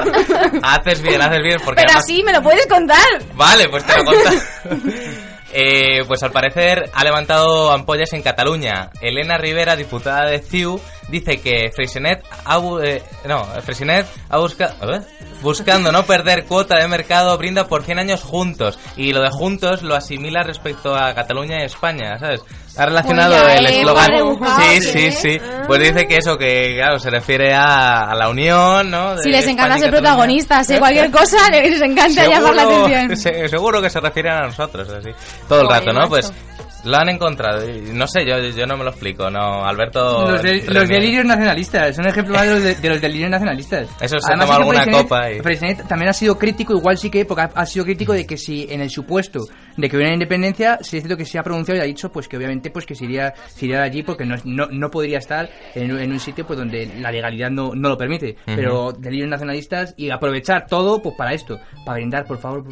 Haces 0.64 1.02
bien, 1.02 1.22
haces 1.22 1.42
bien, 1.42 1.60
porque 1.64 1.82
Pero 1.82 1.92
además- 1.92 2.04
así 2.04 2.24
me 2.24 2.34
lo 2.34 2.42
puedes 2.42 2.66
contar. 2.68 2.98
Vale, 3.36 3.70
pues 3.70 3.86
te 3.86 3.98
lo 3.98 4.04
conto. 4.04 4.30
Eh, 5.56 6.04
pues 6.08 6.24
al 6.24 6.32
parecer 6.32 6.90
ha 6.96 7.04
levantado 7.04 7.72
ampollas 7.72 8.12
en 8.14 8.24
Cataluña. 8.24 8.90
Elena 9.02 9.38
Rivera, 9.38 9.76
diputada 9.76 10.26
de 10.26 10.40
CiU, 10.40 10.82
dice 11.10 11.40
que 11.42 11.72
Freixenet 11.76 12.24
ha, 12.46 12.60
bu- 12.60 12.84
eh, 12.84 13.04
no, 13.26 13.46
Freixenet 13.62 14.06
ha 14.30 14.38
buscado 14.38 14.74
buscando 15.42 15.92
no 15.92 16.04
perder 16.06 16.46
cuota 16.46 16.80
de 16.80 16.88
mercado 16.88 17.38
brinda 17.38 17.68
por 17.68 17.84
100 17.84 18.00
años 18.00 18.22
juntos 18.24 18.80
y 18.96 19.12
lo 19.12 19.22
de 19.22 19.30
juntos 19.30 19.82
lo 19.84 19.94
asimila 19.96 20.42
respecto 20.44 20.96
a 20.96 21.14
Cataluña 21.14 21.58
y 21.62 21.66
España, 21.66 22.18
¿sabes? 22.18 22.42
Ha 22.78 22.86
relacionado 22.86 23.36
Pues 23.44 23.60
el 23.60 23.66
eslogan. 23.68 24.10
Sí, 24.62 24.82
sí. 24.82 25.12
sí. 25.12 25.42
Pues 25.68 25.80
dice 25.82 26.08
que 26.08 26.18
eso 26.18 26.38
que 26.38 26.76
claro, 26.78 26.98
se 26.98 27.10
refiere 27.12 27.54
a, 27.54 28.04
a 28.10 28.16
la 28.16 28.30
unión, 28.30 28.90
¿no? 28.90 29.16
De 29.16 29.22
Si 29.24 29.30
les 29.30 29.46
encanta 29.46 29.78
ser 29.78 29.92
protagonistas, 29.92 30.70
¿eh? 30.72 30.80
cualquier 30.80 31.12
cosa 31.12 31.38
les 31.52 31.82
encanta 31.82 32.26
llamar 32.26 32.56
la 32.56 32.64
atención. 32.64 33.18
se- 33.18 33.48
seguro 33.50 33.82
que 33.82 33.90
se 33.92 34.00
refieren 34.00 34.32
a 34.34 34.42
nosotros, 34.48 34.90
así. 34.90 35.10
Todo 35.48 35.62
el 35.62 35.70
rato, 35.70 35.92
¿no? 35.94 36.08
Pues 36.08 36.32
lo 36.86 36.98
han 36.98 37.10
encontrado. 37.10 37.68
y 37.70 37.82
No 37.94 38.08
sé, 38.08 38.26
yo, 38.26 38.38
yo 38.40 38.66
no 38.66 38.78
me 38.78 38.84
lo 38.84 38.90
explico, 38.92 39.30
¿no? 39.30 39.66
Alberto. 39.66 40.30
Los, 40.32 40.42
de- 40.42 40.64
los 40.68 40.88
delirios 40.88 41.26
nacionalistas, 41.26 41.96
son 41.96 42.08
ejemplo 42.08 42.36
más 42.36 42.44
de 42.48 42.54
los, 42.54 42.64
de, 42.64 42.76
de 42.76 42.90
los 42.90 43.02
delirios 43.02 43.30
nacionalistas. 43.30 43.88
Eso 44.02 44.20
se 44.20 44.28
Además, 44.34 44.48
toma 44.48 44.58
sí 44.58 44.72
que 44.74 44.80
alguna 44.80 45.04
copa 45.04 45.32
y- 45.32 45.76
también 45.88 46.10
ha 46.10 46.14
sido 46.14 46.38
crítico, 46.38 46.74
igual 46.76 46.98
sí 46.98 47.10
que, 47.10 47.26
porque 47.26 47.44
ha, 47.44 47.52
ha 47.56 47.66
sido 47.66 47.86
crítico 47.86 48.14
de 48.14 48.26
que 48.26 48.38
si 48.38 48.68
en 48.70 48.82
el 48.82 48.90
supuesto 48.90 49.40
de 49.78 49.90
que 49.90 49.96
hubiera 49.96 50.14
independencia, 50.14 50.78
sí 50.82 50.98
es 50.98 51.04
cierto 51.04 51.18
que 51.18 51.26
se 51.26 51.40
ha 51.40 51.44
pronunciado 51.44 51.80
y 51.80 51.84
ha 51.84 51.86
dicho 51.86 52.12
pues 52.12 52.28
que 52.28 52.38
obviamente 52.38 52.70
pues 52.70 52.86
que 52.86 52.94
se 52.96 53.06
iría, 53.06 53.34
se 53.48 53.66
iría 53.66 53.80
de 53.80 53.84
allí 53.86 54.04
porque 54.04 54.26
no, 54.26 54.36
no, 54.44 54.68
no 54.70 54.90
podría 54.92 55.18
estar 55.18 55.50
en, 55.74 55.92
un- 55.94 56.00
en 56.00 56.12
un 56.12 56.20
sitio 56.20 56.46
pues 56.46 56.60
donde 56.60 56.86
la 57.00 57.12
legalidad 57.12 57.50
no, 57.50 57.72
no 57.74 57.90
lo 57.90 57.98
permite. 57.98 58.36
Ujú. 58.46 58.56
Pero 58.56 58.92
delirios 58.92 59.30
nacionalistas 59.30 59.94
y 59.98 60.10
aprovechar 60.12 60.68
todo 60.68 61.02
pues 61.02 61.16
para 61.18 61.34
esto, 61.34 61.60
para 61.86 61.96
brindar, 61.96 62.26
por 62.26 62.40
favor, 62.40 62.64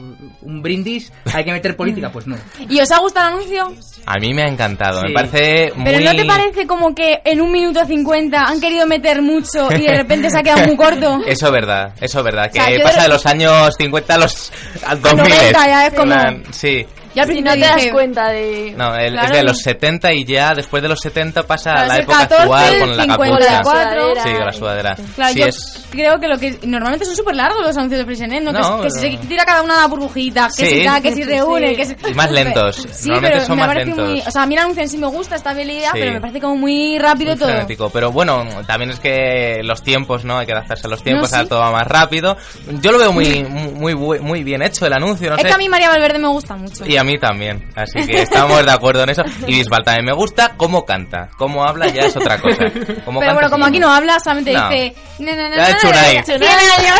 un 0.41 0.61
brindis, 0.61 1.11
hay 1.33 1.43
que 1.43 1.51
meter 1.51 1.75
política, 1.75 2.11
pues 2.11 2.27
no. 2.27 2.35
¿Y 2.69 2.79
os 2.79 2.91
ha 2.91 2.99
gustado 2.99 3.29
el 3.29 3.33
anuncio? 3.35 3.73
A 4.05 4.17
mí 4.17 4.33
me 4.33 4.43
ha 4.43 4.47
encantado. 4.47 5.01
Me 5.03 5.11
parece 5.13 5.71
muy. 5.75 5.85
Pero 5.85 5.99
¿no 6.03 6.11
te 6.15 6.25
parece 6.25 6.67
como 6.67 6.93
que 6.95 7.21
en 7.23 7.39
un 7.41 7.51
minuto 7.51 7.85
cincuenta 7.85 8.43
han 8.45 8.59
querido 8.59 8.85
meter 8.87 9.21
mucho 9.21 9.69
y 9.71 9.81
de 9.83 9.95
repente 9.97 10.29
se 10.29 10.39
ha 10.39 10.43
quedado 10.43 10.65
muy 10.65 10.75
corto? 10.75 11.19
Eso 11.27 11.45
es 11.47 11.51
verdad, 11.51 11.93
eso 12.01 12.19
es 12.19 12.25
verdad. 12.25 12.47
Que 12.51 12.59
sea, 12.59 12.83
pasa 12.83 12.97
de- 12.97 13.03
de 13.03 13.09
los 13.09 13.25
años 13.25 13.73
50 13.77 14.13
a 14.13 14.17
los 14.17 14.51
al 14.85 15.01
2000. 15.01 15.29
90 15.29 15.67
ya 15.67 15.87
es 15.87 15.93
como- 15.93 16.15
Sí. 16.51 16.85
Yo 17.15 17.23
al 17.23 17.27
Si 17.29 17.41
no 17.41 17.51
te 17.53 17.59
das 17.59 17.87
cuenta 17.91 18.29
de... 18.29 18.73
No, 18.77 18.95
el- 18.95 19.11
Claro. 19.13 19.27
es 19.27 19.37
de 19.37 19.43
los 19.43 19.57
70 19.59 20.13
y 20.13 20.23
ya 20.25 20.53
después 20.55 20.81
de 20.81 20.89
los 20.89 20.99
70 20.99 21.43
pasa 21.43 21.71
a 21.73 21.87
la 21.87 21.97
época 21.97 22.19
14, 22.27 22.43
actual 22.43 22.79
con 22.79 22.97
la 22.97 23.03
54. 23.03 23.45
capucha. 23.47 24.23
Sí, 24.23 24.29
con 24.33 24.45
la 24.45 24.53
sudadera. 24.53 24.95
Claro, 25.15 25.33
Sí, 25.33 25.39
yo 25.39 25.45
es- 25.47 25.85
creo 25.91 26.19
que 26.19 26.27
lo 26.27 26.37
que 26.37 26.59
normalmente 26.63 27.05
son 27.05 27.15
súper 27.15 27.35
largos 27.35 27.61
los 27.65 27.75
anuncios 27.75 27.99
de 27.99 28.05
Freixenet, 28.05 28.43
¿no? 28.43 28.51
No, 28.53 28.77
que, 28.77 28.83
que 28.83 28.91
si 28.91 28.99
pero- 29.01 29.21
se 29.21 29.27
tira 29.27 29.45
cada 29.45 29.61
una 29.61 29.75
la 29.81 29.87
burbujita, 29.87 30.47
que 30.55 30.65
Sí. 30.65 30.79
si 30.79 30.85
tal, 30.85 31.01
que 31.01 31.13
si 31.13 31.23
reúne, 31.23 31.69
Sí. 31.71 31.75
que 31.75 31.85
si... 31.85 31.95
Y 32.09 32.13
más 32.13 32.31
lentos. 32.31 32.75
Sí, 32.91 33.09
Normalmente 33.09 33.29
pero 33.35 33.45
son 33.45 33.55
me 33.57 33.61
más 33.63 33.67
parece 33.67 33.85
lentos. 33.87 34.09
muy... 34.09 34.19
O 34.21 34.31
sea, 34.31 34.41
a 34.43 34.45
mí 34.45 34.53
el 34.55 34.59
anuncio 34.61 34.83
en 34.83 34.89
sí 34.89 34.97
me 34.97 35.07
gusta, 35.07 35.35
esta 35.35 35.49
habilidad, 35.49 35.91
Sí. 35.91 35.99
pero 35.99 36.11
me 36.13 36.21
parece 36.21 36.39
como 36.39 36.55
muy 36.55 36.97
rápido 36.97 37.31
Muy 37.31 37.39
todo. 37.39 37.49
frenético. 37.49 37.89
Pero 37.89 38.11
bueno, 38.11 38.45
también 38.65 38.91
es 38.91 38.99
que 38.99 39.59
los 39.63 39.83
tiempos, 39.83 40.23
¿no? 40.23 40.37
Hay 40.39 40.45
que 40.45 40.53
adaptarse 40.53 40.87
a 40.87 40.89
los 40.89 41.03
tiempos, 41.03 41.31
No, 41.31 41.41
sí. 41.41 41.47
todo 41.49 41.59
va 41.59 41.71
más 41.71 41.87
rápido. 41.87 42.37
Yo 42.81 42.91
lo 42.91 42.97
veo 42.99 43.11
muy, 43.11 43.43
muy, 43.43 43.95
muy, 43.95 44.19
muy 44.19 44.43
bien 44.43 44.61
hecho 44.61 44.85
el 44.85 44.93
anuncio, 44.93 45.29
no 45.29 45.35
es 45.35 45.41
sé. 45.41 45.47
que 45.49 45.53
a 45.53 45.57
mí 45.57 45.67
María 45.67 45.89
Valverde 45.89 46.19
me 46.19 46.27
gusta 46.29 46.55
mucho. 46.55 46.85
Y 46.85 46.97
a 47.01 47.03
mí 47.03 47.17
también, 47.19 47.67
así 47.75 48.05
que 48.05 48.21
estamos 48.21 48.65
de 48.65 48.71
acuerdo 48.71 49.03
en 49.03 49.09
eso. 49.09 49.23
Y 49.45 49.55
Bisbal 49.55 49.83
también 49.83 50.05
me 50.05 50.13
gusta 50.13 50.53
cómo 50.57 50.85
canta, 50.85 51.29
cómo 51.37 51.63
habla 51.65 51.87
ya 51.87 52.03
es 52.03 52.15
otra 52.15 52.39
cosa. 52.39 52.63
Cómo 53.05 53.19
Pero 53.19 53.31
canta 53.31 53.33
bueno, 53.33 53.49
como 53.49 53.65
aquí 53.65 53.79
no 53.79 53.91
habla, 53.91 54.19
solamente 54.19 54.53
No. 54.53 54.69
dice... 54.69 54.95
"Na, 55.19 55.35
na, 55.35 55.49
na, 55.49 55.55
Ya 55.55 55.61
na, 55.63 55.69
es 55.69 55.77
Chunai. 55.77 56.15
na, 56.17 56.23
100 56.23 56.43
años. 56.43 56.99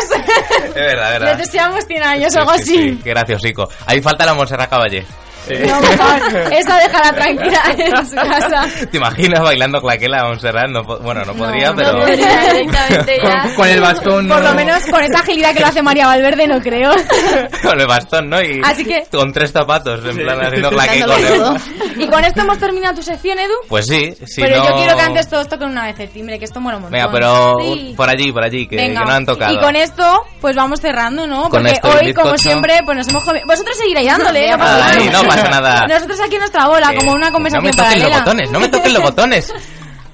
Es 0.65 0.73
verdad, 0.73 1.13
es 1.13 1.19
Le 1.19 1.25
verdad. 1.25 1.37
deseamos 1.37 1.85
100 1.85 2.03
años 2.03 2.33
Sí, 2.33 2.37
o 2.37 2.41
algo 2.41 2.53
sí, 2.55 2.61
así. 2.61 2.77
sí, 2.91 2.99
qué 3.03 3.09
graciosico. 3.11 3.69
Ahí 3.85 4.01
falta 4.01 4.25
la 4.25 4.33
Montserrat 4.33 4.69
Caballé. 4.69 5.05
No, 5.49 5.79
por 5.79 5.97
favor, 5.97 6.53
esa 6.53 6.77
déjala 6.77 7.13
tranquila 7.13 7.61
en 7.77 8.07
su 8.07 8.15
casa. 8.15 8.67
¿Te 8.91 8.97
imaginas 8.97 9.41
bailando 9.41 9.81
claquela 9.81 10.21
a 10.21 10.25
Montserrat? 10.27 10.69
No, 10.69 10.83
bueno, 10.83 11.23
no 11.25 11.33
podría, 11.33 11.73
pero... 11.73 11.99
podría 11.99 12.41
directamente 12.53 13.17
ya. 13.23 13.53
Con 13.55 13.67
el 13.67 13.81
bastón, 13.81 14.27
Por 14.27 14.41
no. 14.41 14.49
lo 14.49 14.53
menos 14.55 14.85
con 14.85 15.01
esa 15.03 15.19
agilidad 15.19 15.53
que 15.53 15.59
lo 15.61 15.67
hace 15.67 15.81
María 15.81 16.07
Valverde, 16.07 16.47
no 16.47 16.59
creo. 16.61 16.91
con 17.63 17.79
el 17.79 17.87
bastón, 17.87 18.29
¿no? 18.29 18.41
Y 18.41 18.61
Así 18.63 18.85
que- 18.85 19.05
con 19.11 19.33
tres 19.33 19.51
zapatos, 19.51 20.05
en 20.05 20.17
plan 20.17 20.39
haciendo 20.45 20.69
claqué 20.69 21.03
con 21.03 21.21
todo. 21.21 21.55
Y 21.97 22.07
con 22.07 22.23
esto 22.23 22.41
hemos 22.41 22.57
terminado 22.59 22.95
tu 22.95 23.03
sección, 23.03 23.37
Edu. 23.39 23.53
Pues 23.67 23.87
sí, 23.87 24.13
si 24.25 24.41
pero 24.41 24.57
no... 24.57 24.69
yo 24.69 24.75
quiero 24.75 24.95
que 24.95 25.01
antes 25.01 25.27
todos 25.27 25.47
toquen 25.49 25.69
una 25.69 25.85
vez 25.85 25.99
el 25.99 26.09
timbre, 26.09 26.39
que 26.39 26.45
esto 26.45 26.61
mola 26.61 26.77
un 26.77 26.83
montón. 26.83 26.99
Venga, 26.99 27.11
pero 27.11 27.57
Sí. 27.61 27.93
por 27.97 28.09
allí, 28.09 28.31
por 28.31 28.43
allí, 28.43 28.67
que, 28.67 28.89
no 28.89 29.01
han 29.11 29.25
tocado. 29.25 29.53
Y 29.53 29.57
con 29.59 29.75
esto, 29.75 30.23
pues 30.39 30.55
vamos 30.55 30.79
cerrando, 30.79 31.27
¿no? 31.27 31.49
Con 31.49 31.63
Porque 31.63 31.79
hoy, 31.83 32.13
como 32.13 32.37
siempre, 32.37 32.79
pues 32.85 32.97
nos 32.97 33.07
hemos 33.09 33.23
comido... 33.23 33.45
Vosotros 33.47 33.75
seguiréis 33.77 34.07
dándole, 34.07 34.49
no 34.51 34.57
pasa 34.57 34.85
Ay, 34.91 35.05
nada. 35.09 35.19
No 35.35 35.43
pasa 35.43 35.49
nada. 35.61 35.87
Nosotros 35.87 36.19
aquí 36.19 36.33
en 36.35 36.39
nuestra 36.39 36.67
bola, 36.67 36.93
como 36.95 37.11
una 37.13 37.27
No 37.27 37.33
conversación 37.33 37.63
me 37.65 37.71
toquen 37.71 37.83
paralela. 37.85 38.09
los 38.09 38.19
botones, 38.19 38.51
no 38.51 38.59
me 38.59 38.67
toquen 38.69 38.93
los 38.93 39.03
botones. 39.03 39.53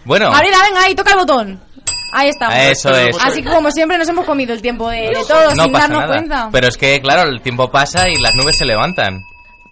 Bueno, 0.05 0.31
Gabriela, 0.31 0.57
venga 0.63 0.83
ahí, 0.83 0.95
toca 0.95 1.11
el 1.11 1.17
botón. 1.17 1.59
Ahí 2.13 2.29
estamos. 2.29 2.55
Eso 2.57 2.89
es. 2.91 3.17
Así 3.21 3.43
que 3.43 3.49
como 3.49 3.69
siempre 3.69 3.97
nos 3.97 4.07
hemos 4.07 4.25
comido 4.25 4.53
el 4.53 4.61
tiempo 4.61 4.89
de, 4.89 5.09
de 5.09 5.23
todos 5.27 5.53
no 5.55 5.63
sin 5.63 5.73
pasa 5.73 5.87
darnos 5.87 6.01
nada. 6.03 6.13
cuenta. 6.15 6.49
Pero 6.53 6.67
es 6.69 6.77
que, 6.77 7.01
claro, 7.01 7.23
el 7.29 7.41
tiempo 7.41 7.69
pasa 7.69 8.07
y 8.07 8.15
las 8.15 8.33
nubes 8.35 8.57
se 8.57 8.65
levantan. 8.65 9.21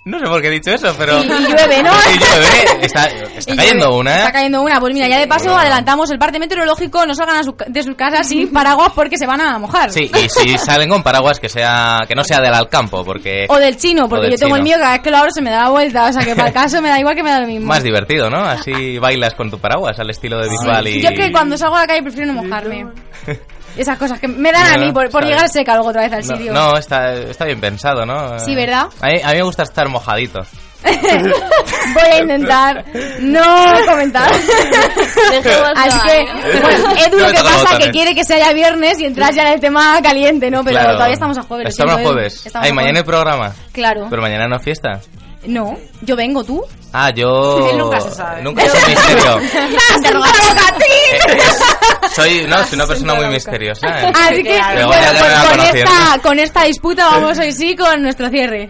No 0.06 0.20
sé 0.20 0.26
por 0.26 0.39
qué 0.39 0.49
he 0.49 0.51
dicho 0.51 0.70
eso, 0.72 0.93
pero... 0.99 1.20
Y- 1.24 1.26
y 1.26 1.30
llueve, 1.30 1.82
¿no? 1.82 1.91
Y 2.14 2.20
llueve, 2.20 2.86
está, 2.86 3.06
está 3.38 3.53
Y 3.53 3.58
cayendo 3.58 3.86
llueve. 3.88 3.99
una, 4.01 4.12
¿eh? 4.14 4.20
Está 4.20 4.32
cayendo 4.34 4.62
una. 4.62 4.80
Pues 4.80 4.93
mira, 4.93 5.08
ya 5.08 5.18
de 5.18 5.26
paso 5.28 5.45
Bueno. 5.45 5.60
adelantamos 5.62 6.12
el 6.12 6.20
parte 6.20 6.38
meteorológico. 6.38 7.06
No 7.08 7.16
salgan 7.16 7.38
a 7.38 7.43
su- 7.43 7.56
de 7.66 7.82
sus 7.84 7.95
casas 7.95 8.28
sin 8.28 8.49
paraguas 8.53 8.91
porque 8.93 9.18
se 9.18 9.26
van 9.26 9.41
a 9.41 9.58
mojar. 9.58 9.91
Sí, 9.91 10.12
y 10.24 10.30
si 10.30 10.58
salen 10.60 10.89
con 10.89 11.01
paraguas 11.01 11.39
que 11.39 11.49
sea 11.49 12.01
que 12.08 12.14
no 12.14 12.24
sea 12.24 12.38
del 12.39 12.53
Alcampo, 12.53 13.03
porque 13.03 13.47
O 13.49 13.58
del 13.58 13.78
chino, 13.78 14.08
porque 14.08 14.26
del 14.28 14.34
yo 14.34 14.38
tengo 14.38 14.56
el 14.58 14.64
chino. 14.64 14.76
mío, 14.78 14.78
cada 14.80 14.93
vez 14.93 15.01
que 15.01 15.10
lo 15.10 15.18
abro 15.18 15.32
se 15.32 15.41
me 15.41 15.49
da 15.49 15.64
la 15.64 15.70
vuelta. 15.72 16.06
O 16.06 16.14
sea 16.14 16.24
que 16.24 16.36
para 16.36 16.49
el 16.49 16.53
caso 16.53 16.80
me 16.84 16.89
da 16.89 16.99
igual 16.99 17.16
que 17.16 17.24
me 17.24 17.32
da 17.32 17.39
lo 17.39 17.47
mismo. 17.47 17.66
más 17.66 17.82
divertido, 17.82 18.30
¿no? 18.30 18.43
Así 18.45 18.99
bailas 18.99 19.34
con 19.34 19.49
tu 19.49 19.58
paraguas 19.58 19.97
al 19.99 20.12
estilo 20.12 20.38
de 20.39 20.49
Bisbal 20.49 20.88
y 20.88 21.01
Yo 21.01 21.10
que 21.16 21.32
cuando 21.32 21.58
salgo 21.58 21.78
a 21.78 21.82
la 21.82 21.88
calle 21.88 22.03
prefiero 22.03 22.32
no 22.32 22.43
mojarme. 22.43 22.86
Esas 23.78 23.97
cosas 23.97 24.19
que 24.19 24.28
me 24.28 24.51
dan 24.51 24.73
a 24.73 24.78
mí 24.78 24.91
por, 24.91 25.09
por 25.09 25.23
llegar 25.23 25.41
bien. 25.41 25.49
seca 25.51 25.73
luego 25.76 25.89
otra 25.89 26.03
vez 26.03 26.13
al 26.13 26.26
no, 26.28 26.36
sitio. 26.38 26.53
no, 26.53 26.78
está, 26.78 27.13
está 27.13 27.45
bien 27.45 27.59
pensado, 27.59 28.05
¿no? 28.05 28.39
Sí, 28.39 28.55
¿verdad? 28.55 28.88
A 29.01 29.07
mí, 29.07 29.21
a 29.23 29.28
mí 29.30 29.36
me 29.36 29.43
gusta 29.43 29.63
estar 29.63 29.88
mojadito. 29.89 30.41
Voy 30.86 32.03
a 32.11 32.17
intentar 32.21 32.86
no 33.21 33.43
comentar. 33.88 34.32
Así 34.32 35.99
que, 36.07 36.26
bueno, 36.61 36.89
Edu 37.07 37.19
lo 37.19 37.28
que 37.32 37.34
pasa 37.43 37.78
es 37.78 37.86
que 37.86 37.91
quiere 37.91 38.13
que 38.15 38.23
se 38.23 38.36
haya 38.36 38.53
viernes 38.53 38.99
y 38.99 39.05
entras 39.05 39.36
ya 39.36 39.47
en 39.47 39.53
el 39.53 39.59
tema 39.59 39.99
caliente, 40.03 40.49
¿no? 40.51 40.63
Pero 40.63 40.78
Claro. 40.78 40.93
todavía 40.93 41.13
estamos 41.15 41.38
a 41.38 41.41
jueves. 41.43 41.69
Estamos 41.69 41.95
a 41.95 42.03
jueves. 42.03 42.43
Ay, 42.53 42.71
mañana 42.71 42.99
hay 42.99 43.03
jueves. 43.03 43.03
programa. 43.03 43.53
Claro. 43.71 44.07
Pero 44.09 44.21
mañana 44.21 44.47
no 44.47 44.57
es 44.57 44.63
fiesta. 44.63 44.99
No, 45.48 45.78
yo 46.02 46.16
vengo, 46.16 46.43
¿tú? 46.43 46.64
Ah, 46.93 47.10
yo... 47.10 47.70
Él 47.72 47.78
nunca 47.78 48.00
se 48.00 48.12
sabe. 48.12 48.41
Nunca 48.41 48.64
es 48.64 48.74
un 48.74 48.89
misterio. 48.89 49.39
Soy, 52.16 52.46
no, 52.48 52.64
soy 52.64 52.76
una 52.76 52.88
persona 52.88 53.16
muy 53.16 53.26
misteriosa. 53.28 53.88
¿eh? 53.88 54.14
Así 54.16 54.41
que, 54.43 54.58
bueno, 54.58 54.89
pues 54.89 55.50
con 55.50 55.60
esta, 55.60 56.20
con 56.22 56.39
esta 56.39 56.64
disputa 56.64 57.06
vamos 57.10 57.38
hoy 57.38 57.52
sí 57.52 57.76
con 57.76 58.02
nuestro 58.02 58.30
cierre. 58.30 58.70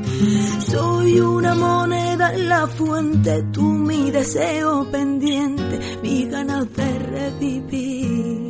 Soy 0.71 1.19
una 1.19 1.53
moneda 1.53 2.33
en 2.33 2.47
la 2.47 2.65
fuente, 2.65 3.43
tú 3.51 3.61
mi 3.61 4.09
deseo 4.09 4.89
pendiente, 4.89 5.79
mi 6.01 6.25
ganas 6.27 6.73
de 6.73 6.99
revivir. 6.99 8.47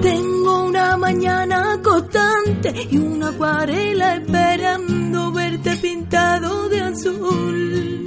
Tengo 0.00 0.64
una 0.64 0.96
mañana 0.96 1.78
constante 1.82 2.74
y 2.90 2.96
una 2.96 3.28
acuarela 3.28 4.16
esperando 4.16 5.30
verte 5.30 5.76
pintado 5.76 6.70
de 6.70 6.80
azul. 6.80 8.04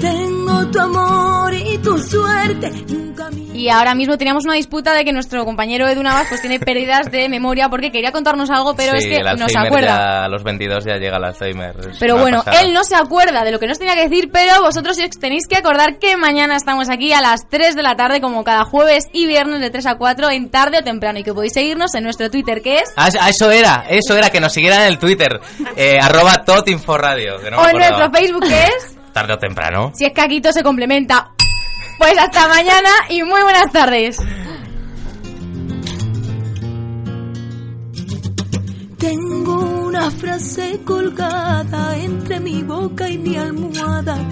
Tengo 0.00 0.66
tu 0.72 0.80
amor 0.80 1.54
y 1.54 1.78
tu 1.78 1.96
suerte, 1.98 2.84
nunca 2.88 3.30
mi 3.30 3.47
Y 3.58 3.68
ahora 3.70 3.94
mismo 3.94 4.16
teníamos 4.16 4.44
una 4.44 4.54
disputa 4.54 4.92
de 4.94 5.04
que 5.04 5.12
nuestro 5.12 5.44
compañero 5.44 5.88
Edu 5.88 6.02
Navas 6.02 6.26
pues 6.28 6.40
tiene 6.40 6.60
pérdidas 6.60 7.10
de 7.10 7.28
memoria 7.28 7.68
porque 7.68 7.90
quería 7.90 8.12
contarnos 8.12 8.50
algo, 8.50 8.74
pero 8.76 8.92
Sí, 8.98 9.08
es 9.10 9.18
que 9.18 9.36
no 9.36 9.48
se 9.48 9.58
acuerda. 9.58 9.86
ya 9.86 10.24
a 10.24 10.28
los 10.28 10.42
22 10.44 10.84
ya 10.84 10.96
llega 10.96 11.16
el 11.16 11.24
Alzheimer. 11.24 11.74
Pero 11.98 12.18
bueno, 12.18 12.38
pasada. 12.44 12.62
él 12.62 12.72
no 12.72 12.84
se 12.84 12.94
acuerda 12.94 13.44
de 13.44 13.50
lo 13.50 13.58
que 13.58 13.66
nos 13.66 13.78
tenía 13.78 13.94
que 13.94 14.08
decir, 14.08 14.30
pero 14.32 14.62
vosotros 14.62 14.96
tenéis 15.20 15.46
que 15.48 15.56
acordar 15.56 15.98
que 15.98 16.16
mañana 16.16 16.56
estamos 16.56 16.88
aquí 16.88 17.12
a 17.12 17.20
las 17.20 17.48
3 17.48 17.74
de 17.74 17.82
la 17.82 17.96
tarde, 17.96 18.20
como 18.20 18.44
cada 18.44 18.64
jueves 18.64 19.04
y 19.12 19.26
viernes 19.26 19.60
de 19.60 19.70
3 19.70 19.86
a 19.86 19.94
4, 19.96 20.30
en 20.30 20.50
tarde 20.50 20.78
o 20.78 20.82
temprano, 20.82 21.18
y 21.18 21.24
que 21.24 21.34
podéis 21.34 21.52
seguirnos 21.52 21.94
en 21.94 22.04
nuestro 22.04 22.30
Twitter, 22.30 22.62
que 22.62 22.78
es... 22.78 22.92
Ah, 22.96 23.08
eso 23.28 23.50
era, 23.50 23.86
eso 23.88 24.16
era, 24.16 24.30
que 24.30 24.40
nos 24.40 24.52
siguieran 24.52 24.82
en 24.82 24.86
el 24.88 24.98
Twitter, 24.98 25.40
eh, 25.76 25.98
arroba 26.00 26.44
totinforadio, 26.44 27.38
que 27.40 27.50
no 27.50 27.58
o 27.58 27.68
en 27.68 27.76
nuestro 27.76 28.10
Facebook, 28.12 28.46
que 28.48 28.62
es... 28.62 28.98
Tarde 29.12 29.32
o 29.32 29.38
temprano. 29.38 29.90
Si 29.94 30.04
es 30.04 30.12
que 30.12 30.20
aquí 30.20 30.40
todo 30.40 30.52
se 30.52 30.62
complementa. 30.62 31.32
Pues 31.98 32.16
hasta 32.16 32.48
mañana 32.48 32.90
y 33.08 33.22
muy 33.24 33.42
buenas 33.42 33.72
tardes. 33.72 34.18
Tengo 38.98 39.60
una 39.86 40.10
frase 40.12 40.80
colgada 40.84 41.96
entre 41.98 42.38
mi 42.38 42.62
boca 42.62 43.08
y 43.08 43.18
mi 43.18 43.36
almohada. 43.36 44.28